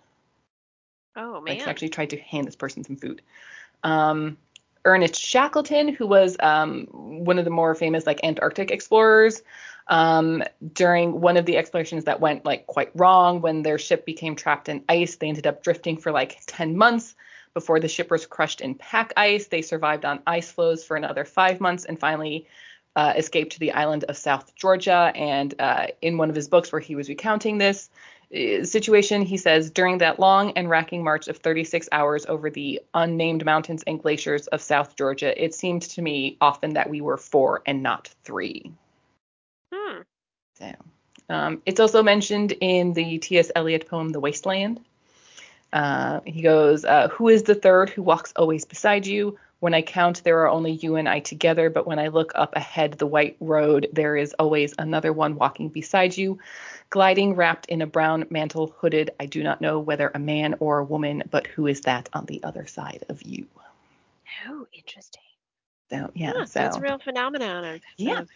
Oh 1.15 1.41
man. 1.41 1.55
Like 1.55 1.63
he 1.63 1.69
actually 1.69 1.89
tried 1.89 2.11
to 2.11 2.17
hand 2.17 2.45
this 2.45 2.55
person 2.55 2.83
some 2.83 2.97
food. 2.97 3.21
Um, 3.83 4.37
Ernest 4.85 5.15
Shackleton, 5.15 5.87
who 5.87 6.05
was 6.05 6.35
um, 6.41 6.87
one 6.91 7.39
of 7.39 7.45
the 7.45 7.51
more 7.51 7.73
famous 7.75 8.05
like 8.05 8.19
Antarctic 8.23 8.71
explorers, 8.71 9.41
um, 9.87 10.43
during 10.73 11.21
one 11.21 11.37
of 11.37 11.45
the 11.45 11.57
explorations 11.57 12.05
that 12.05 12.19
went 12.19 12.45
like 12.45 12.67
quite 12.67 12.91
wrong 12.93 13.41
when 13.41 13.61
their 13.61 13.77
ship 13.77 14.05
became 14.05 14.35
trapped 14.35 14.67
in 14.67 14.83
ice, 14.89 15.15
they 15.15 15.27
ended 15.29 15.47
up 15.47 15.63
drifting 15.63 15.97
for 15.97 16.11
like 16.11 16.39
10 16.47 16.77
months 16.77 17.15
before 17.53 17.79
the 17.79 17.87
ship 17.87 18.11
was 18.11 18.25
crushed 18.25 18.61
in 18.61 18.75
pack 18.75 19.13
ice. 19.15 19.47
They 19.47 19.61
survived 19.61 20.03
on 20.03 20.21
ice 20.27 20.51
floes 20.51 20.83
for 20.83 20.97
another 20.97 21.23
five 21.23 21.61
months 21.61 21.85
and 21.85 21.99
finally 21.99 22.47
uh, 22.95 23.13
escaped 23.15 23.53
to 23.53 23.59
the 23.59 23.71
island 23.71 24.05
of 24.05 24.17
South 24.17 24.53
Georgia. 24.55 25.11
And 25.15 25.53
uh, 25.59 25.87
in 26.01 26.17
one 26.17 26.29
of 26.29 26.35
his 26.35 26.47
books 26.47 26.71
where 26.71 26.81
he 26.81 26.95
was 26.95 27.09
recounting 27.09 27.57
this 27.57 27.89
uh, 28.35 28.63
situation, 28.63 29.23
he 29.23 29.37
says, 29.37 29.71
during 29.71 29.99
that 29.99 30.19
long 30.19 30.51
and 30.51 30.69
racking 30.69 31.03
march 31.03 31.27
of 31.27 31.37
36 31.37 31.89
hours 31.91 32.25
over 32.25 32.49
the 32.49 32.81
unnamed 32.93 33.45
mountains 33.45 33.83
and 33.87 34.01
glaciers 34.01 34.47
of 34.47 34.61
South 34.61 34.95
Georgia, 34.95 35.43
it 35.43 35.55
seemed 35.55 35.83
to 35.83 36.01
me 36.01 36.37
often 36.39 36.73
that 36.73 36.89
we 36.89 37.01
were 37.01 37.17
four 37.17 37.61
and 37.65 37.81
not 37.81 38.09
three. 38.23 38.71
Hmm. 39.73 40.01
So, 40.59 40.71
um, 41.29 41.61
it's 41.65 41.79
also 41.79 42.03
mentioned 42.03 42.53
in 42.59 42.93
the 42.93 43.17
T.S. 43.17 43.51
Eliot 43.55 43.87
poem 43.87 44.09
*The 44.09 44.19
Wasteland*. 44.19 44.81
Uh, 45.71 46.19
he 46.25 46.43
goes, 46.43 46.85
uh, 46.85 47.07
"Who 47.07 47.29
is 47.29 47.43
the 47.43 47.55
third 47.55 47.89
who 47.89 48.03
walks 48.03 48.33
always 48.35 48.65
beside 48.65 49.07
you? 49.07 49.39
When 49.63 49.73
I 49.73 49.81
count, 49.81 50.25
there 50.25 50.39
are 50.39 50.49
only 50.49 50.73
you 50.73 50.97
and 50.97 51.07
I 51.07 51.21
together. 51.21 51.69
But 51.69 51.87
when 51.87 51.97
I 51.97 52.09
look 52.09 52.33
up 52.35 52.53
ahead 52.53 52.95
the 52.95 53.07
white 53.07 53.37
road, 53.39 53.87
there 53.93 54.17
is 54.17 54.35
always 54.37 54.73
another 54.77 55.13
one 55.13 55.35
walking 55.35 55.69
beside 55.69 56.17
you, 56.17 56.37
gliding 56.89 57.33
wrapped 57.33 57.67
in 57.67 57.81
a 57.81 57.87
brown 57.87 58.25
mantle, 58.29 58.75
hooded. 58.77 59.11
I 59.21 59.25
do 59.25 59.41
not 59.41 59.61
know 59.61 59.79
whether 59.79 60.11
a 60.13 60.19
man 60.19 60.55
or 60.59 60.79
a 60.79 60.83
woman, 60.83 61.23
but 61.31 61.47
who 61.47 61.67
is 61.67 61.79
that 61.83 62.09
on 62.11 62.25
the 62.25 62.43
other 62.43 62.65
side 62.65 63.05
of 63.07 63.23
you?" 63.23 63.47
Oh, 64.49 64.67
interesting. 64.73 65.23
So 65.89 66.11
yeah, 66.13 66.33
Huh, 66.35 66.45
so 66.45 66.59
that's 66.59 66.75
a 66.75 66.81
real 66.81 66.99
phenomenon 66.99 67.63
of, 67.63 67.81
Yeah. 67.95 68.19
of 68.19 68.29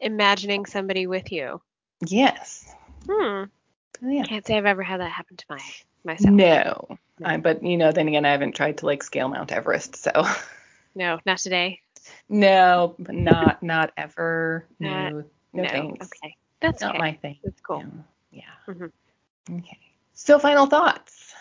imagining 0.00 0.64
somebody 0.64 1.06
with 1.06 1.30
you. 1.30 1.60
yes. 2.06 2.74
Hmm. 3.06 3.44
yeah. 4.00 4.22
Can't 4.22 4.46
say 4.46 4.56
I've 4.56 4.64
ever 4.64 4.82
had 4.82 5.02
that 5.02 5.10
happen 5.10 5.36
to 5.36 5.44
my 5.50 5.60
myself. 6.04 6.34
No. 6.34 6.86
No. 7.18 7.26
I, 7.26 7.36
but 7.36 7.62
you 7.62 7.76
know, 7.76 7.92
then 7.92 8.08
again, 8.08 8.24
I 8.24 8.30
haven't 8.30 8.56
tried 8.56 8.78
to 8.78 8.86
like 8.86 9.02
scale 9.02 9.28
Mount 9.28 9.52
Everest, 9.52 9.96
so 9.96 10.10
No, 10.94 11.18
not 11.24 11.38
today. 11.38 11.80
no, 12.28 12.94
not 12.98 13.62
not 13.62 13.92
ever. 13.96 14.66
Not- 14.78 15.12
No, 15.12 15.24
no, 15.52 15.68
thanks. 15.68 16.06
Okay. 16.06 16.36
That's 16.60 16.80
Not 16.82 16.90
okay. 16.90 16.98
my 16.98 17.12
thing. 17.14 17.38
That's 17.42 17.60
cool. 17.62 17.82
No. 17.82 18.04
Yeah. 18.30 18.42
Mhm. 18.68 18.92
Okay. 19.50 19.78
So 20.12 20.38
final 20.38 20.66
thoughts. 20.66 21.34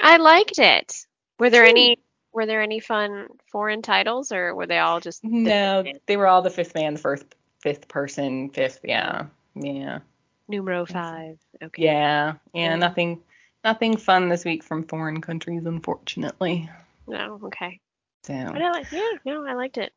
I 0.00 0.16
liked 0.16 0.58
it. 0.58 1.06
Were 1.38 1.50
there 1.50 1.64
any 1.64 1.98
were 2.32 2.46
there 2.46 2.62
any 2.62 2.80
fun 2.80 3.28
foreign 3.52 3.82
titles 3.82 4.32
or 4.32 4.54
were 4.54 4.66
they 4.66 4.78
all 4.78 5.00
just 5.00 5.22
No, 5.22 5.84
they 6.06 6.16
were 6.16 6.26
all 6.26 6.42
the 6.42 6.50
fifth 6.50 6.74
man, 6.74 6.94
the 6.94 7.00
first 7.00 7.24
fifth 7.60 7.86
person, 7.88 8.50
fifth. 8.50 8.80
Yeah. 8.84 9.26
Yeah. 9.54 10.00
numero 10.48 10.84
five? 10.86 11.38
Okay. 11.62 11.84
Yeah. 11.84 12.34
Yeah. 12.52 12.70
Yeah. 12.70 12.76
Nothing. 12.76 13.22
Nothing 13.62 13.96
fun 13.96 14.28
this 14.28 14.44
week 14.44 14.62
from 14.62 14.84
foreign 14.84 15.20
countries, 15.22 15.64
unfortunately. 15.64 16.68
No, 17.06 17.40
okay. 17.44 17.80
So. 18.24 18.32
But 18.32 18.62
I 18.62 18.70
like 18.70 18.86
yeah, 18.90 19.12
no, 19.24 19.46
I 19.46 19.54
liked 19.54 19.78
it. 19.78 19.92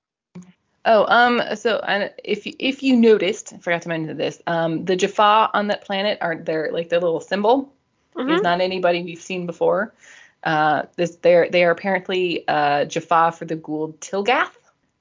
Oh, 0.85 1.05
um, 1.07 1.41
so 1.55 1.79
and 1.79 2.11
if 2.23 2.45
you, 2.45 2.53
if 2.59 2.81
you 2.83 2.95
noticed, 2.95 3.53
I 3.53 3.57
forgot 3.57 3.81
to 3.83 3.89
mention 3.89 4.15
this, 4.17 4.41
um, 4.47 4.85
the 4.85 4.95
Jaffa 4.95 5.49
on 5.53 5.67
that 5.67 5.83
planet 5.83 6.17
are 6.21 6.35
their 6.35 6.71
like 6.71 6.89
their 6.89 6.99
little 7.01 7.19
symbol 7.19 7.73
Mhm. 8.15 8.35
is 8.35 8.41
not 8.41 8.61
anybody 8.61 9.03
we've 9.03 9.21
seen 9.21 9.45
before. 9.45 9.93
Uh, 10.43 10.83
this 10.95 11.15
they're 11.17 11.49
they 11.49 11.63
are 11.63 11.71
apparently 11.71 12.47
uh 12.47 12.85
Jaffa 12.85 13.31
for 13.31 13.45
the 13.45 13.55
Goa'uld 13.57 13.97
Tilgath, 13.99 14.55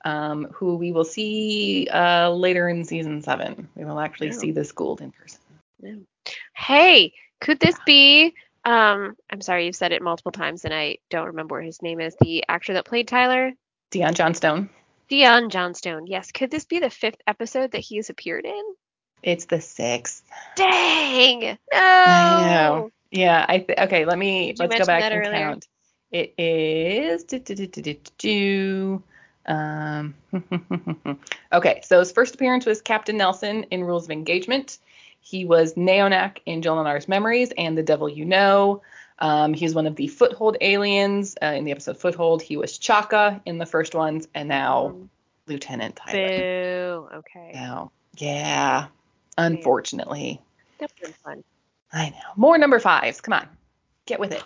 um, 0.05 0.47
who 0.53 0.77
we 0.77 0.93
will 0.93 1.05
see 1.05 1.89
uh 1.93 2.31
later 2.31 2.69
in 2.69 2.85
season 2.85 3.23
seven. 3.23 3.69
We 3.77 3.85
will 3.85 4.01
actually 4.01 4.29
Yeah. 4.29 4.39
see 4.39 4.53
this 4.53 4.73
Goa'uld 4.73 5.01
in 5.01 5.13
person. 5.13 5.41
Hey, 6.57 7.13
could 7.41 7.61
this 7.61 7.79
be 7.87 8.35
um 8.67 9.17
I'm 9.31 9.41
sorry, 9.41 9.67
you've 9.67 9.77
said 9.77 9.93
it 9.93 10.03
multiple 10.03 10.33
times 10.33 10.65
and 10.65 10.75
I 10.75 10.99
don't 11.09 11.29
remember 11.29 11.57
what 11.57 11.65
his 11.65 11.81
name 11.81 12.01
is. 12.01 12.17
The 12.21 12.45
actor 12.49 12.75
that 12.75 12.85
played 12.85 13.09
Tyler? 13.09 13.53
Dion 13.91 14.15
Johnstone. 14.15 14.69
Dion 15.09 15.51
Johnstone. 15.51 16.07
Yes. 16.07 16.33
Could 16.33 16.51
this 16.51 16.65
be 16.65 16.81
the 16.81 16.91
fifth 16.91 17.21
episode 17.27 17.73
that 17.73 17.81
he 17.81 17.97
has 17.97 18.11
appeared 18.11 18.45
in? 18.45 18.63
It's 19.23 19.45
the 19.45 19.61
sixth. 19.61 20.25
Dang. 20.57 21.41
No. 21.41 21.79
I 21.79 22.37
know. 22.41 22.91
Yeah, 23.13 23.47
I 23.49 23.59
th- 23.59 23.79
okay. 23.79 24.05
Let 24.05 24.19
me 24.19 24.55
let's 24.59 24.77
go 24.77 24.85
back 24.85 25.05
and 25.05 25.15
earlier? 25.15 25.33
count. 25.33 25.67
It 26.11 26.35
is 26.39 27.25
do, 27.25 27.39
do, 27.39 27.97
do, 28.19 29.03
um 29.47 30.15
okay. 31.53 31.81
So 31.85 32.01
his 32.01 32.11
first 32.11 32.35
appearance 32.35 32.67
was 32.67 32.83
Captain 32.83 33.17
Nelson 33.17 33.65
in 33.71 33.85
Rules 33.85 34.05
of 34.05 34.11
Engagement. 34.11 34.79
He 35.27 35.45
was 35.45 35.75
Neonak 35.75 36.39
in 36.47 36.63
Jolinar's 36.63 37.09
Memories 37.09 37.53
and 37.59 37.77
The 37.77 37.83
Devil 37.83 38.09
You 38.09 38.25
Know. 38.25 38.83
Um, 39.19 39.55
he's 39.55 39.75
one 39.75 39.89
of 39.89 39.97
the 39.97 40.07
Foothold 40.07 40.57
aliens 40.61 41.35
uh, 41.43 41.47
in 41.47 41.65
the 41.65 41.73
episode 41.73 41.99
Foothold. 41.99 42.43
He 42.43 42.57
was 42.57 42.79
Chaka 42.79 43.43
in 43.45 43.59
the 43.59 43.67
first 43.67 43.97
ones, 43.97 44.29
and 44.37 44.49
now 44.49 44.95
Mm, 44.95 45.09
Lieutenant 45.49 45.97
Tyler. 45.97 46.29
Boo. 46.29 47.09
Okay. 47.17 47.51
Now, 47.55 47.91
yeah. 48.17 48.87
Unfortunately, 49.37 50.41
That 50.79 50.93
would 51.01 51.03
been 51.03 51.13
fun. 51.25 51.43
I 51.93 52.11
know. 52.11 52.17
More 52.37 52.57
number 52.57 52.79
fives. 52.79 53.21
Come 53.21 53.35
on. 53.35 53.49
Get 54.07 54.21
with 54.21 54.31
it. 54.31 54.45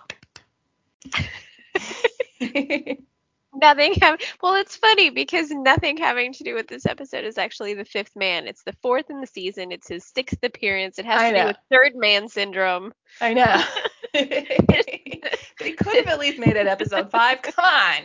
Nothing 3.53 3.95
having 4.01 4.21
well, 4.43 4.55
it's 4.55 4.77
funny 4.77 5.11
because 5.11 5.51
nothing 5.51 5.97
having 5.97 6.33
to 6.35 6.45
do 6.45 6.55
with 6.55 6.69
this 6.69 6.87
episode 6.87 7.25
is 7.25 7.37
actually 7.37 7.75
the 7.75 7.85
fifth 7.85 8.15
man. 8.15 8.47
It's 8.47 8.63
the 8.63 8.77
fourth 8.81 9.11
in 9.11 9.21
the 9.21 9.27
season. 9.27 9.73
It's 9.73 9.89
his 9.89 10.05
sixth 10.05 10.39
appearance. 10.43 10.99
It 10.99 11.07
has 11.07 11.21
I 11.21 11.31
to 11.31 11.37
do 11.37 11.41
know. 11.43 11.47
with 11.49 11.57
third 11.71 11.97
man 11.97 12.29
syndrome. 12.29 12.93
I 13.21 13.35
know. 13.35 13.63
they 14.15 15.73
could 15.73 15.97
have 15.97 16.07
at 16.07 16.21
least 16.21 16.39
made 16.39 16.57
it 16.57 16.69
episode 16.69 17.11
five. 17.11 17.43
Come 17.43 17.65
on. 17.65 18.03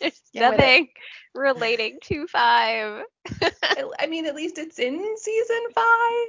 There's 0.00 0.20
Get 0.32 0.50
with 0.50 0.60
it. 0.60 0.62
nothing 0.62 0.88
relating 1.34 1.98
to 2.04 2.26
five. 2.26 3.04
I, 4.00 4.06
mean, 4.08 4.26
at 4.26 4.34
least 4.34 4.58
it's 4.58 4.78
in 4.78 5.16
season 5.18 5.62
five. 5.74 6.26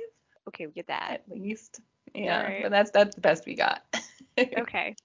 Okay, 0.49 0.67
we 0.67 0.73
get 0.73 0.87
that. 0.87 1.11
At 1.11 1.29
least. 1.29 1.79
Yeah. 2.13 2.39
Alright. 2.39 2.63
But 2.63 2.71
that's 2.71 2.91
that's 2.91 3.15
the 3.15 3.21
best 3.21 3.45
we 3.45 3.55
got. 3.55 3.81
Okay. 4.37 4.95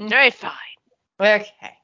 Mm. 0.00 0.10
All 0.10 0.18
right, 0.18 0.34
fine. 0.34 0.50
Okay. 1.20 1.76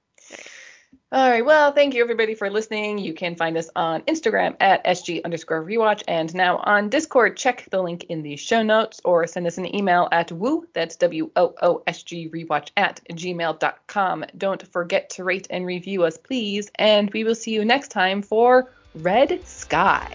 All 1.12 1.30
right. 1.30 1.44
Well, 1.44 1.72
thank 1.72 1.94
you 1.94 2.02
everybody 2.02 2.34
for 2.34 2.50
listening. 2.50 2.98
You 2.98 3.14
can 3.14 3.36
find 3.36 3.56
us 3.56 3.70
on 3.76 4.02
Instagram 4.02 4.56
at 4.58 4.84
SG 4.84 5.24
underscore 5.24 5.64
rewatch 5.64 6.02
and 6.08 6.34
now 6.34 6.56
on 6.58 6.88
Discord. 6.88 7.36
Check 7.36 7.68
the 7.70 7.80
link 7.80 8.04
in 8.08 8.22
the 8.22 8.34
show 8.36 8.62
notes 8.62 9.00
or 9.04 9.24
send 9.28 9.46
us 9.46 9.56
an 9.56 9.72
email 9.72 10.08
at 10.10 10.32
woo, 10.32 10.66
that's 10.72 10.96
W 10.96 11.30
O 11.36 11.54
O 11.62 11.82
S 11.86 12.02
G 12.02 12.28
rewatch 12.28 12.70
at 12.76 13.00
gmail.com. 13.12 14.24
Don't 14.36 14.66
forget 14.72 15.08
to 15.10 15.22
rate 15.22 15.46
and 15.48 15.64
review 15.64 16.02
us, 16.02 16.18
please. 16.18 16.70
And 16.74 17.08
we 17.12 17.22
will 17.22 17.36
see 17.36 17.52
you 17.52 17.64
next 17.64 17.88
time 17.88 18.20
for 18.20 18.72
Red 18.96 19.46
Sky. 19.46 20.12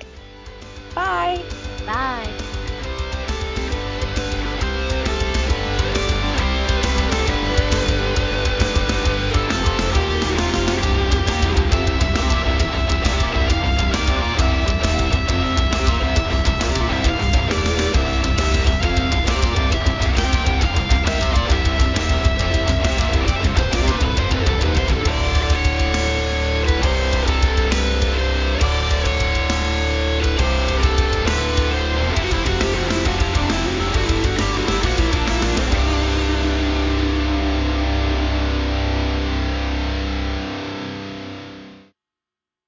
Bye. 0.94 1.42
Bye. 1.86 2.51